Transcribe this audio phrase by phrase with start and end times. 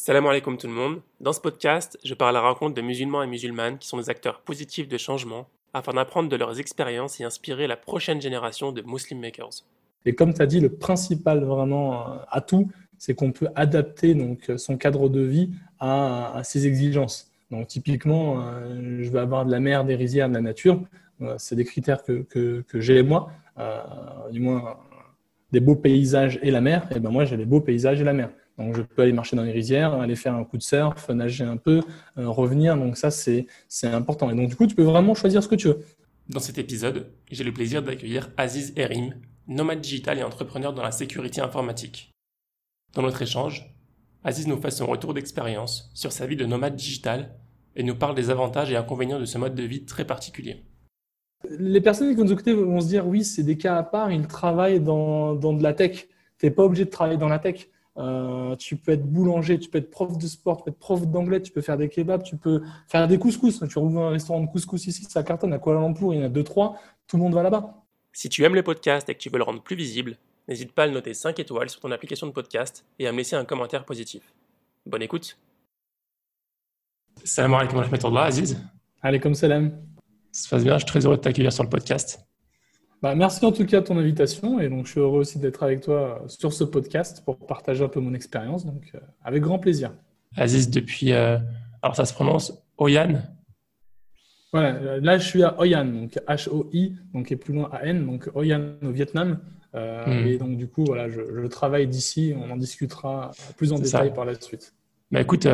[0.00, 1.00] Salam alaikum tout le monde.
[1.20, 4.08] Dans ce podcast, je parle à la rencontre de musulmans et musulmanes qui sont des
[4.08, 8.80] acteurs positifs de changement afin d'apprendre de leurs expériences et inspirer la prochaine génération de
[8.82, 9.64] Muslim Makers.
[10.06, 14.52] Et comme tu as dit, le principal vraiment euh, atout, c'est qu'on peut adapter donc,
[14.56, 15.50] son cadre de vie
[15.80, 17.32] à, ses exigences.
[17.50, 20.80] Donc typiquement, euh, je veux avoir de la mer, des rizières, de la nature.
[21.22, 23.32] Euh, c'est des critères que, que, que j'ai moi,
[24.30, 24.76] du moins
[25.52, 26.86] des beaux paysages et la mer.
[26.94, 28.30] Et ben moi, j'ai les beaux paysages et la mer.
[28.58, 31.44] Donc, je peux aller marcher dans les rizières, aller faire un coup de surf, nager
[31.44, 31.80] un peu,
[32.18, 32.76] euh, revenir.
[32.76, 33.46] Donc, ça, c'est
[33.84, 34.30] important.
[34.30, 35.80] Et donc, du coup, tu peux vraiment choisir ce que tu veux.
[36.28, 39.14] Dans cet épisode, j'ai le plaisir d'accueillir Aziz Erim,
[39.46, 42.10] nomade digital et entrepreneur dans la sécurité informatique.
[42.94, 43.74] Dans notre échange,
[44.24, 47.34] Aziz nous fait son retour d'expérience sur sa vie de nomade digital
[47.76, 50.64] et nous parle des avantages et inconvénients de ce mode de vie très particulier.
[51.48, 54.10] Les personnes qui vont nous écouter vont se dire oui, c'est des cas à part,
[54.10, 56.08] ils travaillent dans, dans de la tech.
[56.38, 57.68] Tu n'es pas obligé de travailler dans la tech.
[57.96, 61.06] Euh, tu peux être boulanger, tu peux être prof de sport, tu peux être prof
[61.06, 63.62] d'anglais, tu peux faire des kebabs, tu peux faire des couscous.
[63.68, 66.26] Tu rouvres un restaurant de couscous ici, ça cartonne à Kuala Lumpur, il y en
[66.26, 67.74] a deux, trois, tout le monde va là-bas.
[68.12, 70.16] Si tu aimes le podcast et que tu veux le rendre plus visible,
[70.48, 73.18] n'hésite pas à le noter 5 étoiles sur ton application de podcast et à me
[73.18, 74.22] laisser un commentaire positif.
[74.86, 75.36] Bonne écoute.
[77.24, 78.60] Salam alaikum wa rahmatullah, Aziz.
[79.02, 79.87] Alaikum salam.
[80.32, 82.20] Ça se passe bien, je suis très heureux de t'accueillir sur le podcast.
[83.00, 85.62] Bah, merci en tout cas de ton invitation et donc je suis heureux aussi d'être
[85.62, 88.66] avec toi euh, sur ce podcast pour partager un peu mon expérience.
[88.66, 89.92] Donc euh, avec grand plaisir.
[90.36, 91.38] Aziz, depuis, euh,
[91.80, 93.22] alors ça se prononce Oyan?
[94.52, 98.30] Voilà, là je suis à Oyan, donc H-O-I, donc et plus loin à N, donc
[98.34, 99.38] Oyan au Vietnam.
[99.74, 100.26] Hmm.
[100.26, 104.24] Et donc du coup, voilà, je, travaille d'ici, on en discutera plus en détail par
[104.24, 104.74] la suite.
[105.12, 105.46] Bah, écoute,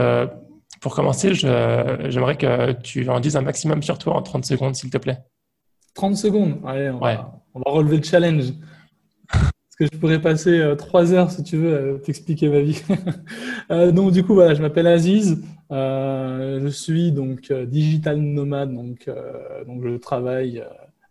[0.84, 4.90] pour commencer, j'aimerais que tu en dises un maximum sur toi en 30 secondes, s'il
[4.90, 5.16] te plaît.
[5.94, 6.60] 30 secondes?
[6.66, 8.52] Allez, on, va, relever le challenge.
[9.30, 12.82] Parce que je pourrais passer euh, trois heures, si tu veux, à t'expliquer ma vie.
[13.70, 15.42] Euh, donc, du coup, voilà, je m'appelle Aziz.
[15.70, 18.74] Euh, je suis donc digital nomade.
[18.74, 19.08] Donc,
[19.66, 20.62] donc, je travaille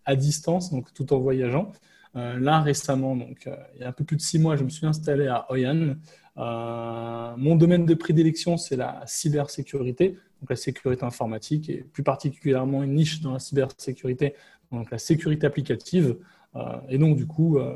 [0.05, 1.71] à distance, donc tout en voyageant.
[2.13, 4.85] là, récemment, donc, il y a un peu plus de six mois, je me suis
[4.85, 5.95] installé à Oyan.
[6.35, 12.95] Mon domaine de prédilection, c'est la cybersécurité, donc la sécurité informatique et plus particulièrement une
[12.95, 14.35] niche dans la cybersécurité
[14.73, 16.17] donc la sécurité applicative.
[16.55, 17.73] Euh, et donc, du coup, euh,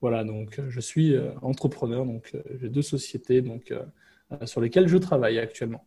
[0.00, 3.72] voilà, donc je suis euh, entrepreneur, donc j'ai deux sociétés donc,
[4.44, 5.84] sur lesquelles je travaille actuellement.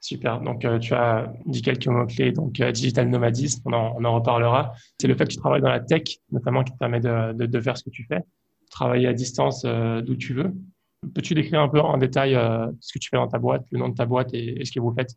[0.00, 0.40] Super.
[0.40, 2.30] Donc, tu as dit quelques mots-clés.
[2.30, 4.72] Donc, digital nomadisme, on en, reparlera.
[5.00, 7.76] C'est le fait que tu travailles dans la tech, notamment, qui te permet de faire
[7.76, 8.20] ce que tu fais.
[8.70, 10.54] Travailler à distance d'où tu veux.
[11.14, 12.34] Peux-tu décrire un peu en détail
[12.80, 14.80] ce que tu fais dans ta boîte, le nom de ta boîte et ce que
[14.80, 15.16] vous faites?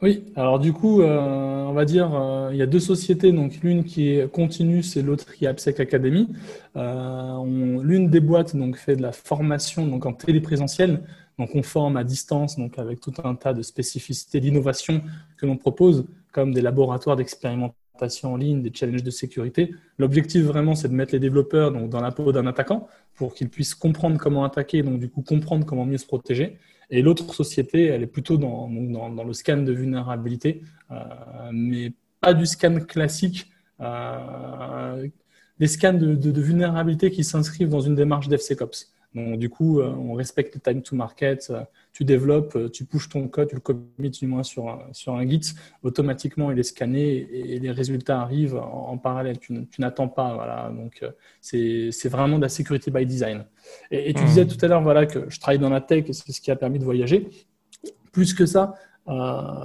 [0.00, 3.58] Oui, alors du coup, euh, on va dire, euh, il y a deux sociétés, donc
[3.64, 6.28] l'une qui est continue, c'est l'autre qui est AppSec Academy.
[6.76, 11.02] Euh, l'une des boîtes donc fait de la formation donc en téléprésentiel,
[11.36, 15.02] donc on forme à distance, donc avec tout un tas de spécificités d'innovation
[15.36, 17.74] que l'on propose, comme des laboratoires d'expérimentation
[18.24, 19.74] en ligne, des challenges de sécurité.
[19.98, 23.48] L'objectif vraiment, c'est de mettre les développeurs donc dans la peau d'un attaquant pour qu'ils
[23.48, 26.58] puissent comprendre comment attaquer, donc du coup comprendre comment mieux se protéger.
[26.90, 30.96] Et l'autre société, elle est plutôt dans, dans, le scan de vulnérabilité, euh,
[31.52, 33.50] mais pas du scan classique.
[33.80, 35.06] Euh,
[35.58, 38.92] des scans de, de, de vulnérabilité qui s'inscrivent dans une démarche DevSecOps.
[39.14, 42.84] Donc, du coup, euh, on respecte le time to market, euh, tu développes, euh, tu
[42.84, 46.58] pushes ton code, tu le commits du moins sur un, sur un Git, automatiquement il
[46.58, 49.38] est scanné et, les résultats arrivent en, parallèle.
[49.38, 50.34] Tu, n'attends pas.
[50.34, 50.70] Voilà.
[50.70, 51.04] Donc,
[51.40, 53.44] c'est vraiment de la sécurité by design.
[53.90, 56.30] Et, tu disais tout à l'heure voilà, que je travaille dans la tech et c'est
[56.30, 57.28] ce qui a permis de voyager.
[58.12, 58.74] Plus que ça,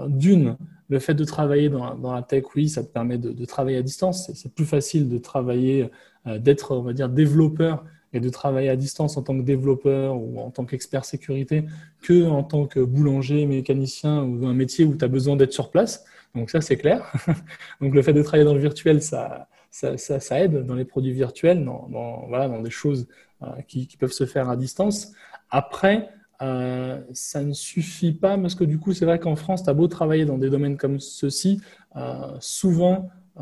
[0.07, 0.57] d'une,
[0.89, 3.77] le fait de travailler dans, dans, la tech, oui, ça te permet de, de travailler
[3.77, 4.31] à distance.
[4.33, 5.89] C'est plus facile de travailler,
[6.25, 10.39] d'être, on va dire, développeur et de travailler à distance en tant que développeur ou
[10.39, 11.65] en tant qu'expert sécurité
[12.01, 15.71] que en tant que boulanger, mécanicien ou un métier où tu as besoin d'être sur
[15.71, 16.05] place.
[16.35, 17.11] Donc ça, c'est clair.
[17.81, 21.63] Donc le fait de travailler dans le virtuel, ça, ça, aide dans les produits virtuels,
[21.63, 23.07] dans, dans, voilà, dans des choses
[23.41, 25.11] euh, qui, qui, peuvent se faire à distance.
[25.49, 26.09] Après,
[26.41, 29.73] euh, ça ne suffit pas parce que du coup, c'est vrai qu'en France, tu as
[29.73, 31.61] beau travailler dans des domaines comme ceux-ci,
[31.95, 33.09] euh, souvent,
[33.39, 33.41] euh,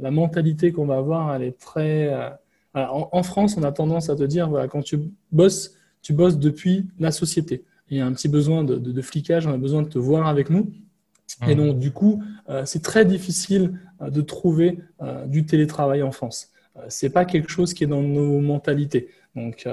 [0.00, 2.10] la mentalité qu'on va avoir, elle est très
[2.74, 4.98] en, France, on a tendance à te dire, voilà, quand tu
[5.30, 7.64] bosses, tu bosses depuis la société.
[7.90, 10.26] Il y a un petit besoin de, de, flicage, on a besoin de te voir
[10.26, 10.72] avec nous.
[11.46, 11.58] Et mmh.
[11.58, 16.50] donc, du coup, euh, c'est très difficile euh, de trouver euh, du télétravail en France.
[16.88, 19.08] c'est pas quelque chose qui est dans nos mentalités.
[19.36, 19.68] Donc,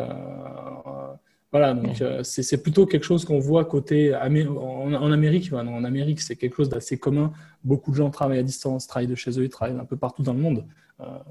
[1.51, 2.23] voilà, donc mmh.
[2.23, 5.51] c'est plutôt quelque chose qu'on voit côté en, Amérique.
[5.53, 7.33] en Amérique, c'est quelque chose d'assez commun.
[7.63, 10.23] Beaucoup de gens travaillent à distance, travaillent de chez eux, ils travaillent un peu partout
[10.23, 10.63] dans le monde.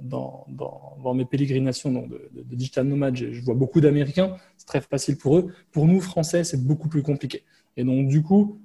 [0.02, 5.16] Dans, dans, mes pérégrinations de, de, digital nomade, je vois beaucoup d'Américains, c'est très facile
[5.16, 5.52] pour eux.
[5.72, 7.44] Pour nous, Français, c'est beaucoup plus compliqué.
[7.76, 8.60] Et donc, du coup,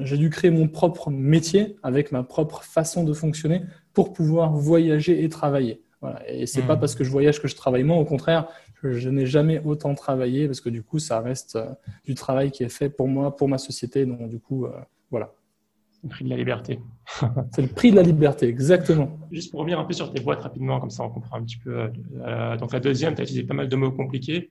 [0.00, 3.62] j'ai dû créer mon propre métier avec ma propre façon de fonctionner
[3.92, 5.82] pour pouvoir voyager et travailler.
[6.00, 6.22] Voilà.
[6.30, 6.80] Et c'est pas hmm.
[6.80, 7.96] parce que je voyage que je travaille moins.
[7.96, 8.48] Au contraire,
[8.82, 11.66] je, n'ai jamais autant travaillé parce que du coup, ça reste euh,
[12.04, 14.04] du travail qui est fait pour moi, pour ma société.
[14.04, 14.70] Donc, du coup, euh,
[15.10, 15.32] voilà.
[16.06, 16.80] Le prix de la liberté.
[17.52, 19.18] c'est le prix de la liberté, exactement.
[19.30, 21.58] Juste pour revenir un peu sur tes boîtes rapidement, comme ça on comprend un petit
[21.58, 21.90] peu.
[22.24, 24.50] Euh, donc la deuxième, tu as utilisé pas mal de mots compliqués.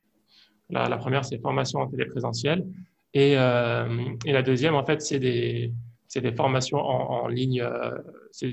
[0.69, 2.66] La, la première, c'est formation en téléprésentiel.
[3.13, 5.72] Et, et la deuxième, en fait, c'est des,
[6.16, 7.62] c'est des formations en, en ligne.
[7.62, 7.92] Euh,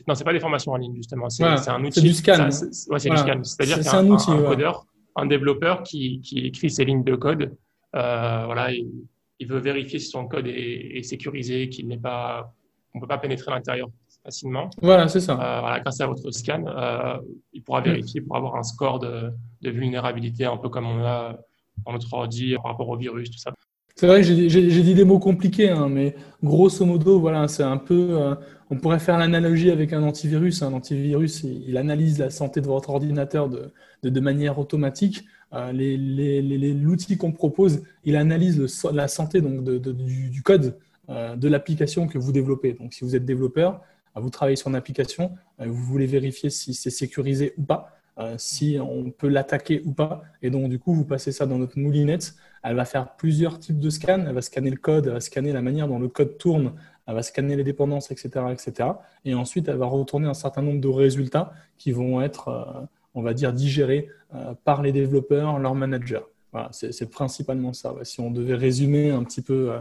[0.08, 1.28] non, c'est pas des formations en ligne justement.
[1.30, 2.00] C'est un outil.
[2.00, 2.48] C'est du scan.
[2.90, 3.44] Ouais, c'est du scan.
[3.44, 7.04] C'est-à-dire qu'il y a un, outil, un, codeur, un développeur qui, qui, écrit ses lignes
[7.04, 7.54] de code.
[7.94, 8.90] Euh, voilà, il,
[9.38, 12.52] il, veut vérifier si son code est, est sécurisé, qu'il n'est pas,
[12.94, 13.88] on peut pas pénétrer à l'intérieur
[14.24, 14.70] facilement.
[14.80, 15.32] Voilà, c'est ça.
[15.32, 17.18] Euh, voilà, grâce à votre scan, euh,
[17.52, 21.36] il pourra vérifier pour avoir un score de, de vulnérabilité, un peu comme on a
[21.84, 23.52] dans notre ordi par rapport au virus, tout ça.
[23.94, 27.76] C'est vrai que j'ai dit des mots compliqués, hein, mais grosso modo, voilà, c'est un
[27.76, 28.08] peu.
[28.12, 28.34] Euh,
[28.70, 30.62] on pourrait faire l'analogie avec un antivirus.
[30.62, 33.70] Un antivirus, il, analyse la santé de votre ordinateur de,
[34.02, 35.24] de, manière automatique.
[35.52, 40.78] L'outil qu'on propose, il analyse le, la santé donc de, du, du, code
[41.08, 42.74] de l'application que vous développez.
[42.74, 43.80] Donc, si vous êtes développeur,
[44.16, 47.90] euh, vous travaillez sur une application, euh, vous voulez vérifier si c'est sécurisé ou pas.
[48.18, 50.22] Euh, si on peut l'attaquer ou pas.
[50.42, 52.34] Et donc, du coup, vous passez ça dans notre moulinette.
[52.62, 54.26] Elle va faire plusieurs types de scans.
[54.26, 56.74] Elle va scanner le code, elle va scanner la manière dont le code tourne,
[57.06, 58.44] elle va scanner les dépendances, etc.
[58.52, 58.90] etc.
[59.24, 63.22] Et ensuite, elle va retourner un certain nombre de résultats qui vont être, euh, on
[63.22, 66.20] va dire, digérés euh, par les développeurs, leurs managers.
[66.52, 67.94] Voilà, c'est principalement ça.
[68.02, 69.72] Si on devait résumer un petit peu,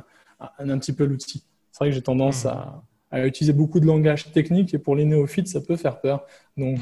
[0.60, 1.44] un, petit peu l'outil.
[1.72, 5.06] C'est vrai que j'ai tendance à, à, utiliser beaucoup de langage technique et pour les
[5.06, 6.26] néophytes, ça peut faire peur.
[6.58, 6.80] Donc,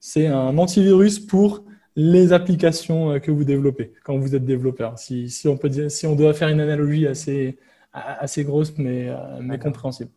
[0.00, 1.64] c'est un antivirus pour
[1.96, 4.98] les applications euh, que vous développez quand vous êtes développeur.
[4.98, 7.58] Si, si on, peut dire, si on doit faire une analogie assez,
[7.92, 10.10] assez grosse, mais, euh, mais compréhensible.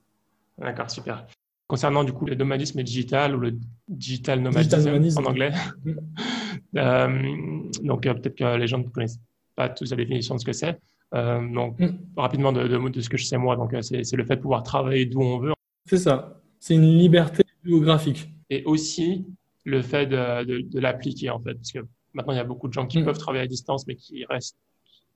[0.57, 1.25] D'accord, super.
[1.67, 3.57] Concernant du coup le nomadisme digital ou le
[3.87, 5.51] digital nomadisme, en anglais,
[5.83, 5.91] mm.
[6.77, 9.19] euh, donc peut-être que les gens ne connaissent
[9.55, 10.79] pas tous la définition de ce que c'est.
[11.13, 11.97] Donc mm.
[12.15, 14.63] rapidement de, de, de, ce que je sais moi, donc c'est le fait de pouvoir
[14.63, 15.53] travailler d'où on veut.
[15.85, 16.41] C'est ça.
[16.59, 18.29] C'est une liberté géographique.
[18.49, 19.25] Et aussi
[19.63, 21.53] le fait de, de, l'appliquer en fait.
[21.53, 21.79] Parce que
[22.13, 23.05] maintenant, il y a beaucoup de gens qui mm.
[23.05, 24.57] peuvent travailler à distance, mais qui restent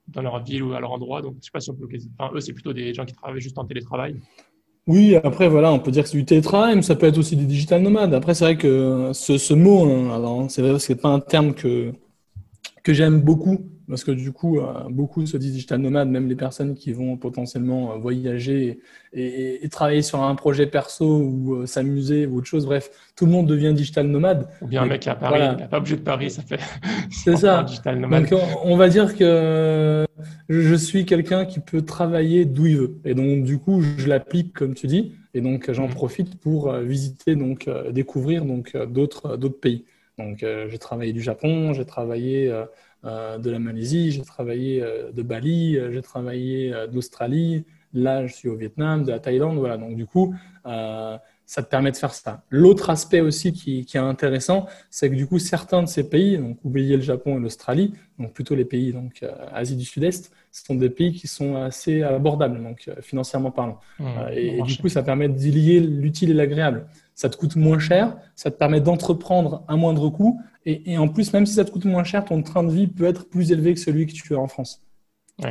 [0.07, 1.21] dans leur ville ou à leur endroit.
[1.21, 1.87] Donc, je sais pas si on peut.
[2.17, 4.15] Enfin, eux, c'est plutôt des gens qui travaillent juste en télétravail.
[4.87, 7.35] Oui, après, voilà, on peut dire que c'est du télétravail, mais ça peut être aussi
[7.35, 8.13] des digital nomades.
[8.13, 11.19] Après, c'est vrai que ce, ce mot, hein, alors, c'est vrai que c'est pas un
[11.19, 11.93] terme que,
[12.83, 13.59] que j'aime beaucoup
[13.91, 17.17] parce que du coup, euh, beaucoup se disent digital nomades, même les personnes qui vont
[17.17, 18.79] potentiellement euh, voyager
[19.11, 22.65] et, travailler sur un projet perso ou euh, s'amuser ou autre chose.
[22.65, 24.47] Bref, tout le monde devient digital nomade.
[24.61, 26.61] Ou bien un mec à Paris, il n'a pas obligé de Paris, ça fait.
[27.11, 27.63] C'est ça.
[27.63, 28.29] Digital nomade.
[28.29, 30.05] Donc, on va dire que
[30.47, 32.97] je suis quelqu'un qui peut travailler d'où il veut.
[33.03, 35.15] Et donc, du coup, je l'applique comme tu dis.
[35.33, 35.93] Et donc, j'en mmh.
[35.93, 39.83] profite pour visiter, donc, découvrir donc d'autres d'autres pays.
[40.25, 42.51] Donc, j'ai travaillé du Japon, j'ai travaillé
[43.03, 48.33] euh, de la Malaisie, j'ai travaillé euh, de Bali, euh, j'ai travaillé d'Australie, là je
[48.33, 49.77] suis au Vietnam, de la Thaïlande, voilà.
[49.77, 50.35] Donc du coup,
[51.51, 52.43] ça te permet de faire ça.
[52.49, 56.57] L'autre aspect aussi qui, est intéressant, c'est que du coup, certains de ces pays, donc
[56.63, 60.75] oubliez le Japon et l'Australie, donc plutôt les pays donc Asie du Sud-Est, ce sont
[60.75, 63.81] des pays qui sont assez abordables, donc financièrement parlant.
[63.99, 67.79] Mmh, et, du coup, ça permet de lier l'utile et l'agréable ça te coûte moins
[67.79, 71.71] cher, ça te permet d'entreprendre à moindre coût, et, en plus, même si ça te
[71.71, 74.35] coûte moins cher, ton train de vie peut être plus élevé que celui que tu
[74.35, 74.81] as en France.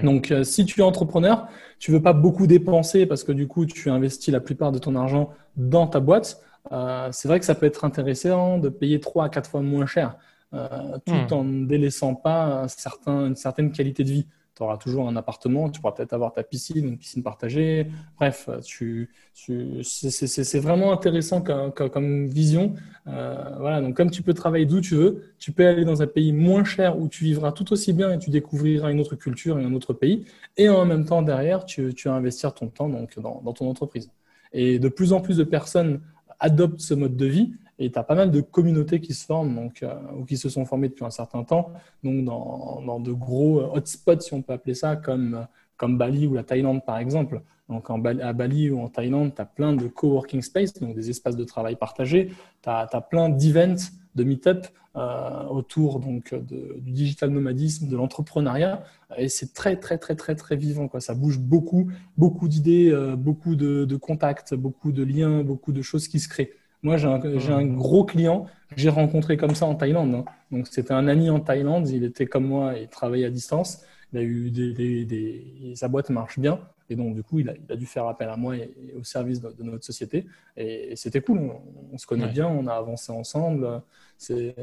[0.02, 3.66] Donc, euh, si tu es entrepreneur, tu veux pas beaucoup dépenser parce que du coup,
[3.66, 6.40] tu investis la plupart de ton argent dans ta boîte.
[6.73, 9.87] Euh, c'est vrai que ça peut être intéressant de payer 3 à 4 fois moins
[9.87, 10.16] cher,
[10.54, 11.32] euh, tout hmm.
[11.32, 14.26] en ne délaissant pas certain, une certaine qualité de vie
[14.57, 17.87] tu auras toujours un appartement, tu pourras peut-être avoir ta piscine, une piscine partagée.
[18.19, 22.75] Bref, tu, c'est vraiment intéressant comme, vision.
[23.07, 26.33] Euh, voilà, comme tu peux travailler d'où tu veux, tu peux aller dans un pays
[26.33, 29.64] moins cher où tu vivras tout aussi bien et tu découvriras une autre culture et
[29.64, 30.25] un autre pays.
[30.57, 34.11] Et en même temps, derrière, tu, vas investir ton temps donc, dans ton entreprise.
[34.52, 36.00] Et de plus en plus de personnes
[36.40, 39.54] adoptent ce mode de vie et tu as pas mal de communautés qui se forment
[39.54, 41.72] donc, euh, ou qui se sont formées depuis un certain temps,
[42.04, 45.46] donc dans, dans, de gros hotspots, si on peut appeler ça, comme,
[45.76, 47.42] comme Bali ou la Thaïlande par exemple.
[47.70, 51.08] Donc en, à Bali ou en Thaïlande, tu as plein de coworking space, donc des
[51.08, 52.32] espaces de travail partagés.
[52.62, 53.76] Tu as, plein d'events,
[54.16, 58.82] de meet-up euh, autour donc, du digital nomadisme, de l'entrepreneuriat.
[59.16, 60.88] Et c'est très, très, très, très, très vivant.
[60.88, 61.00] Quoi.
[61.00, 66.08] Ça bouge beaucoup, beaucoup d'idées, euh, beaucoup de, contacts, beaucoup de liens, beaucoup de choses
[66.08, 66.50] qui se créent.
[66.82, 67.06] Moi, j'ai
[67.52, 70.14] un, gros client que j'ai rencontré comme ça en Thaïlande.
[70.14, 70.25] Hein.
[70.50, 71.88] Donc, c'était un ami en Thaïlande.
[71.88, 73.82] Il était comme moi, il travaillait à distance.
[74.12, 76.60] Il a eu des, sa boîte marche bien.
[76.88, 79.62] Et donc, du coup, il a, dû faire appel à moi et, au service de,
[79.62, 80.26] notre société.
[80.56, 81.52] Et, c'était cool.
[81.92, 83.82] On, se connaît bien, on a avancé ensemble.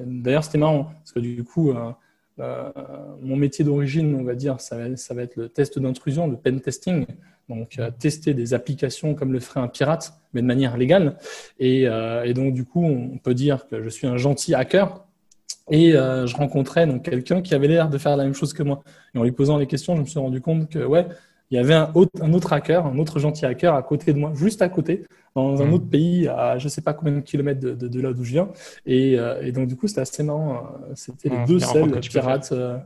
[0.06, 1.92] D'ailleurs, c'était marrant parce que du coup, euh,
[2.40, 2.72] euh,
[3.22, 6.38] mon métier d'origine, on va dire, ça va, ça va, être le test d'intrusion, le
[6.38, 7.06] pen testing.
[7.50, 11.18] Donc, euh, tester des applications comme le ferait un pirate, mais de manière légale.
[11.60, 15.04] Et, euh, et, donc, du coup, on peut dire que je suis un gentil hacker.
[15.70, 18.84] Et je rencontrais donc quelqu'un qui avait l'air de faire la même chose que moi.
[19.14, 21.06] Et en lui posant les questions, je me suis rendu compte que ouais,
[21.50, 24.20] il y avait un autre, un autre hacker, un autre gentil hacker à côté de
[24.20, 25.74] moi, juste à côté, dans un mmh.
[25.74, 28.32] autre pays, à je ne sais pas combien de kilomètres de, de, là d'où je
[28.32, 28.50] viens.
[28.86, 30.56] Et, euh, et, donc, du coup, c'était assez marrant.
[30.56, 30.94] Hein.
[30.96, 32.50] C'était les mmh, deux seuls pirates.
[32.52, 32.78] Euh,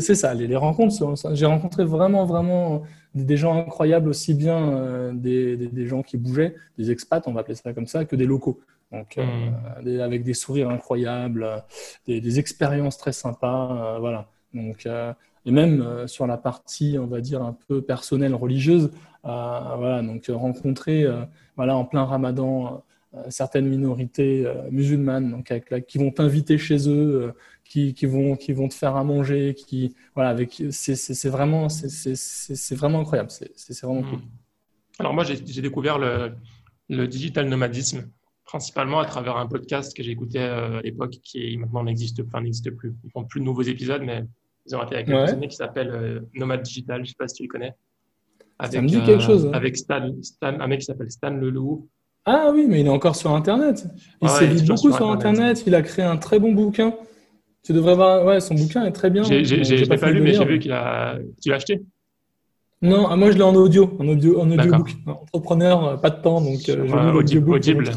[0.00, 0.94] c'est ça, les, les rencontres.
[1.34, 2.82] J'ai rencontré vraiment, vraiment
[3.14, 7.40] des gens incroyables, aussi bien euh, des, des, gens qui bougeaient, des expats, on va
[7.40, 8.60] appeler ça comme ça, que des locaux.
[8.92, 10.00] Donc, mmh.
[10.00, 11.64] avec des sourires incroyables,
[12.06, 13.98] des, expériences très sympas.
[13.98, 14.28] voilà.
[14.52, 14.86] Donc,
[15.46, 18.90] et même euh, sur la partie, on va dire, un peu personnelle, religieuse,
[19.24, 21.06] euh, voilà, donc euh, rencontrer
[21.56, 22.82] voilà, en plein ramadan
[23.28, 27.32] certaines minorités musulmanes donc avec qui vont t'inviter chez eux,
[27.64, 32.74] qui, qui, vont, qui vont te faire à manger, qui, voilà, avec, c'est vraiment, c'est
[32.74, 34.18] vraiment incroyable, c'est vraiment cool.
[34.18, 34.30] Hmm.
[34.98, 36.32] Alors moi, j'ai découvert le,
[36.88, 38.08] le digital nomadisme
[38.44, 42.70] principalement à travers un podcast que j'ai écouté à l'époque qui maintenant n'existe enfin, n'existe
[42.70, 42.94] plus.
[43.04, 44.24] Ils font plus de nouveaux épisodes, mais
[44.66, 47.36] ils ont été avec un qui s'appelle euh, Nomad Digital, je ne sais pas si
[47.36, 47.74] tu le connais.
[48.58, 49.46] Avec, Ça me dit quelque chose.
[49.46, 49.52] Hein.
[49.52, 51.88] Avec Stan, Stan, un mec qui s'appelle Stan Leloup.
[52.24, 53.86] Ah oui, mais il est encore sur Internet.
[54.22, 55.64] Il s'est s'évite beaucoup sur Internet.
[55.66, 56.94] Il a créé un très bon bouquin.
[57.64, 59.22] Tu devrais voir, ouais, son bouquin est très bien.
[59.22, 61.18] Je l'ai pas, pas lu, mais j'ai vu qu'il a.
[61.42, 61.82] Tu l'as acheté
[62.82, 64.90] Non, ah, moi je l'ai en audio, en audio, en audiobook.
[65.06, 67.90] Entrepreneur, euh, pas de temps, donc euh, l'audio Audible.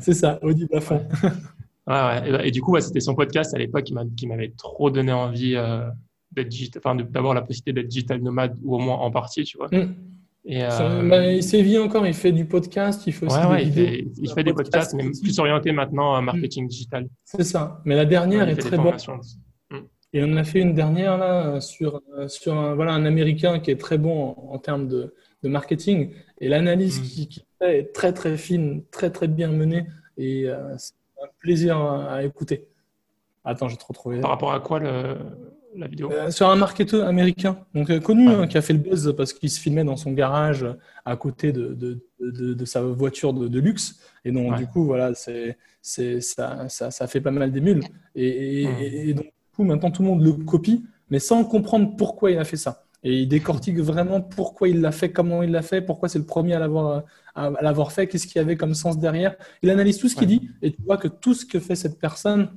[0.00, 1.06] C'est ça, audible à fond.
[1.86, 2.48] ouais.
[2.48, 3.84] Et, du coup, c'était son podcast à l'époque
[4.16, 5.88] qui m'avait trop donné envie euh,
[6.32, 9.58] d'être digital, enfin, d'avoir la possibilité d'être digital nomade ou au moins en partie, tu
[9.58, 9.68] vois.
[9.68, 9.94] Mm.
[10.46, 11.08] Et, euh...
[11.08, 14.12] bah, il sévit encore, il fait du podcast, il fait aussi des vidéos.
[14.22, 17.08] Il fait, des podcasts, mais plus orienté maintenant à marketing digital.
[17.24, 17.80] C'est ça.
[17.84, 18.96] Mais la dernière est très bonne.
[19.70, 19.76] Mm.
[20.12, 23.80] Et on a fait une dernière là sur, sur un, voilà, un Américain qui est
[23.80, 26.10] très bon en, termes de, de, marketing.
[26.40, 27.04] Et l'analyse mm.
[27.04, 29.86] qu'il qui fait est très très fine, très très bien menée.
[30.18, 30.76] Et euh,
[31.38, 32.68] plaisir à, écouter.
[33.44, 34.20] Attends, j'ai trop trouvé.
[34.20, 34.80] Par rapport à quoi
[35.76, 38.78] la vidéo euh, Sur un marketeur américain, donc euh, connu, hein, qui a fait le
[38.78, 40.66] buzz parce qu'il se filmait dans son garage
[41.04, 44.00] à côté de, de, de, sa voiture de, luxe.
[44.24, 47.82] Et donc, du coup, voilà, c'est, c'est, ça, ça, ça, fait pas mal d'émules.
[48.14, 51.94] Et, et, et, donc, du coup, maintenant, tout le monde le copie, mais sans comprendre
[51.96, 52.84] pourquoi il a fait ça.
[53.04, 56.24] Et il décortique vraiment pourquoi il l'a fait, comment il l'a fait, pourquoi c'est le
[56.24, 57.04] premier à l'avoir,
[57.34, 59.36] à, l'avoir fait, qu'est-ce qu'il y avait comme sens derrière.
[59.62, 61.98] Il analyse tout ce qu'il dit et tu vois que tout ce que fait cette
[61.98, 62.48] personne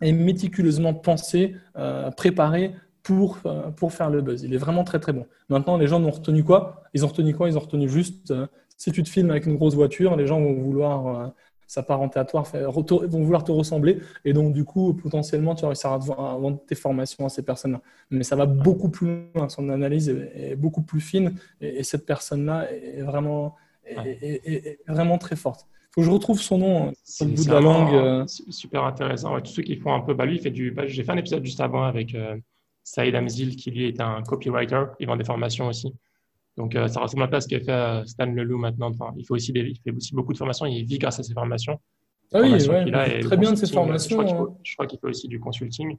[0.00, 4.42] est méticuleusement pensé, euh, préparé pour, euh, pour faire le buzz.
[4.42, 5.26] Il est vraiment très très bon.
[5.48, 6.82] Maintenant, les gens n'ont retenu quoi?
[6.94, 7.48] Ils ont retenu quoi?
[7.48, 10.40] Ils ont retenu juste, euh, si tu te filmes avec une grosse voiture, les gens
[10.40, 11.32] vont vouloir
[11.66, 14.00] s'apparenter à toi, vont vouloir te ressembler.
[14.24, 17.80] Et donc, du coup, potentiellement, tu réussiras à vendre tes formations à ces personnes-là.
[18.10, 19.48] Mais ça va beaucoup plus loin.
[19.48, 21.34] Son analyse est, beaucoup plus fine.
[21.60, 25.66] Et, cette personne-là est vraiment, est, vraiment très forte.
[25.96, 27.94] Il faut que je retrouve son nom hein, sur le bout de la langue.
[27.94, 28.26] Euh.
[28.26, 29.40] Super intéressant.
[29.40, 30.70] tous ceux qui font un peu, bah, lui, il fait du.
[30.70, 32.36] Bah, j'ai fait un épisode juste avant avec euh,
[32.84, 34.84] Saïd Amzil, qui lui est un copywriter.
[35.00, 35.92] Il vend des formations aussi.
[36.56, 38.90] Donc, euh, ça ressemble un peu à ce qu'a fait euh, Stan Leloup maintenant.
[38.90, 40.66] Enfin, il, fait aussi des, il fait aussi beaucoup de formations.
[40.66, 41.80] Il vit grâce à ses formations.
[42.32, 44.20] Ah oui, ouais, très bien de ses formations.
[44.20, 44.56] Hein.
[44.62, 45.96] Je crois qu'il fait, aussi du consulting.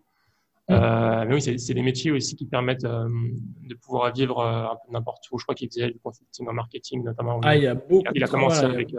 [0.69, 5.24] Euh, mais oui, c'est des métiers aussi qui permettent de pouvoir vivre un peu n'importe
[5.31, 5.39] où.
[5.39, 7.39] Je crois qu'il faisait du consulting en marketing notamment.
[7.43, 8.03] Ah, il y a beaucoup.
[8.13, 8.93] Il a, commencé avec,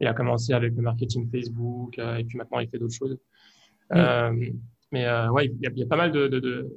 [0.00, 3.18] il a commencé avec le marketing Facebook et puis maintenant il fait d'autres choses.
[3.90, 6.74] mais ouais, il y, a, il y, a, pas mal de, de, de,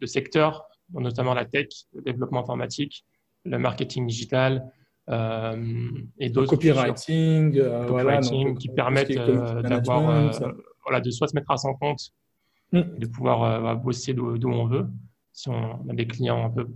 [0.00, 3.04] de secteurs, notamment la tech, le développement informatique,
[3.44, 4.70] le marketing digital
[5.08, 6.50] euh, et d'autres.
[6.50, 10.32] Copywriting, euh, copywriting qui permettent euh, d'avoir,
[10.84, 12.10] voilà, de soit se mettre à son compte,
[12.72, 12.98] mm.
[12.98, 14.86] de pouvoir bosser d'où on veut,
[15.32, 16.68] si on a des clients un peu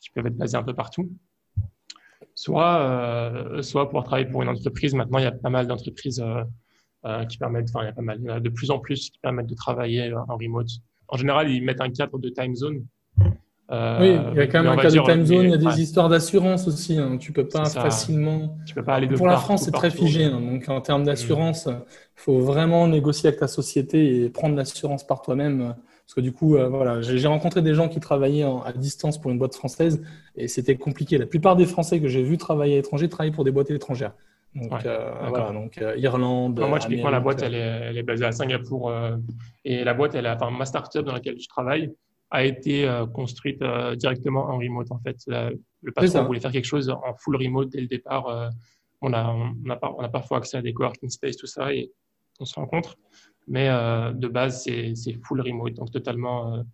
[0.00, 1.10] qui peuvent être basés un peu partout.
[2.34, 4.94] Soit, soit pour travailler pour une entreprise.
[4.94, 6.24] Maintenant, il y a pas mal d'entreprises
[7.28, 9.10] qui permettent, enfin, il y a pas mal, il y a de plus en plus
[9.10, 10.68] qui permettent de travailler en remote.
[11.08, 12.86] En général, ils mettent un cadre de time zone
[13.72, 15.56] euh, oui, il y a quand même un cas de time zone, il y a
[15.56, 16.98] des histoires d'assurance aussi.
[16.98, 17.16] Hein.
[17.18, 18.56] Tu peux pas facilement.
[18.66, 20.24] Tu peux pas aller de Pour la France, c'est très figé.
[20.24, 20.40] Hein.
[20.40, 25.22] Donc en termes d'assurance, il faut vraiment négocier avec ta société et prendre l'assurance par
[25.22, 25.74] toi-même.
[26.04, 29.30] Parce que du coup, euh, voilà, j'ai rencontré des gens qui travaillaient à distance pour
[29.30, 30.02] une boîte française
[30.36, 31.16] et c'était compliqué.
[31.16, 34.12] La plupart des Français que j'ai vus travailler à l'étranger travaillaient pour des boîtes étrangères.
[34.54, 36.60] Donc, voilà, donc Irlande.
[36.60, 38.92] moi, typiquement, la boîte, elle est, elle est, basée à Singapour.
[39.64, 41.94] et la boîte, elle a, enfin, ma startup dans laquelle je travaille
[42.34, 43.62] a été construite
[43.96, 44.90] directement en remote.
[44.90, 48.50] En fait, le patron voulait faire quelque chose en full remote dès le départ.
[49.02, 51.92] on, a, on, a, on a parfois accès à des coworking space, tout ça, et
[52.40, 52.96] on se rencontre.
[53.46, 56.64] Mais de base, c'est full remote, donc totalement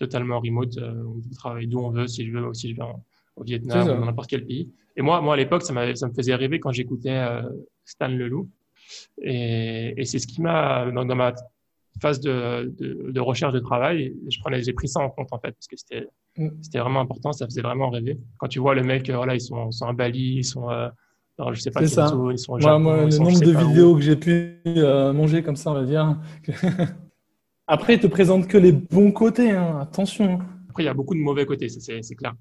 [0.00, 0.76] totalement remote.
[0.78, 2.88] Euh, on peut travailler d'où on veut, si je veux, si je vais
[3.36, 4.72] au Vietnam dans n'importe quel pays.
[4.96, 7.42] Et moi, moi à l'époque, ça, ça me faisait rêver quand j'écoutais euh,
[7.84, 8.48] Stan Leloup.
[9.22, 11.32] Et, et c'est ce qui m'a, dans, ma
[12.00, 15.38] phase de, de, de, recherche de travail, je prenais, j'ai pris ça en compte en
[15.38, 16.06] fait, parce que c'était,
[16.36, 16.48] mm.
[16.62, 18.18] c'était vraiment important, ça faisait vraiment rêver.
[18.38, 20.88] Quand tu vois le mec, euh, voilà, ils sont, sont à Bali, ils sont, euh,
[21.52, 22.12] je sais pas, ça.
[22.30, 25.74] ils sont au moi, le nombre de vidéos que j'ai pu manger comme ça, on
[25.74, 26.18] va dire.
[27.66, 29.78] Après, il te présente que les bons côtés, hein.
[29.80, 30.40] attention.
[30.68, 32.34] Après, il y a beaucoup de mauvais côtés, c'est clair.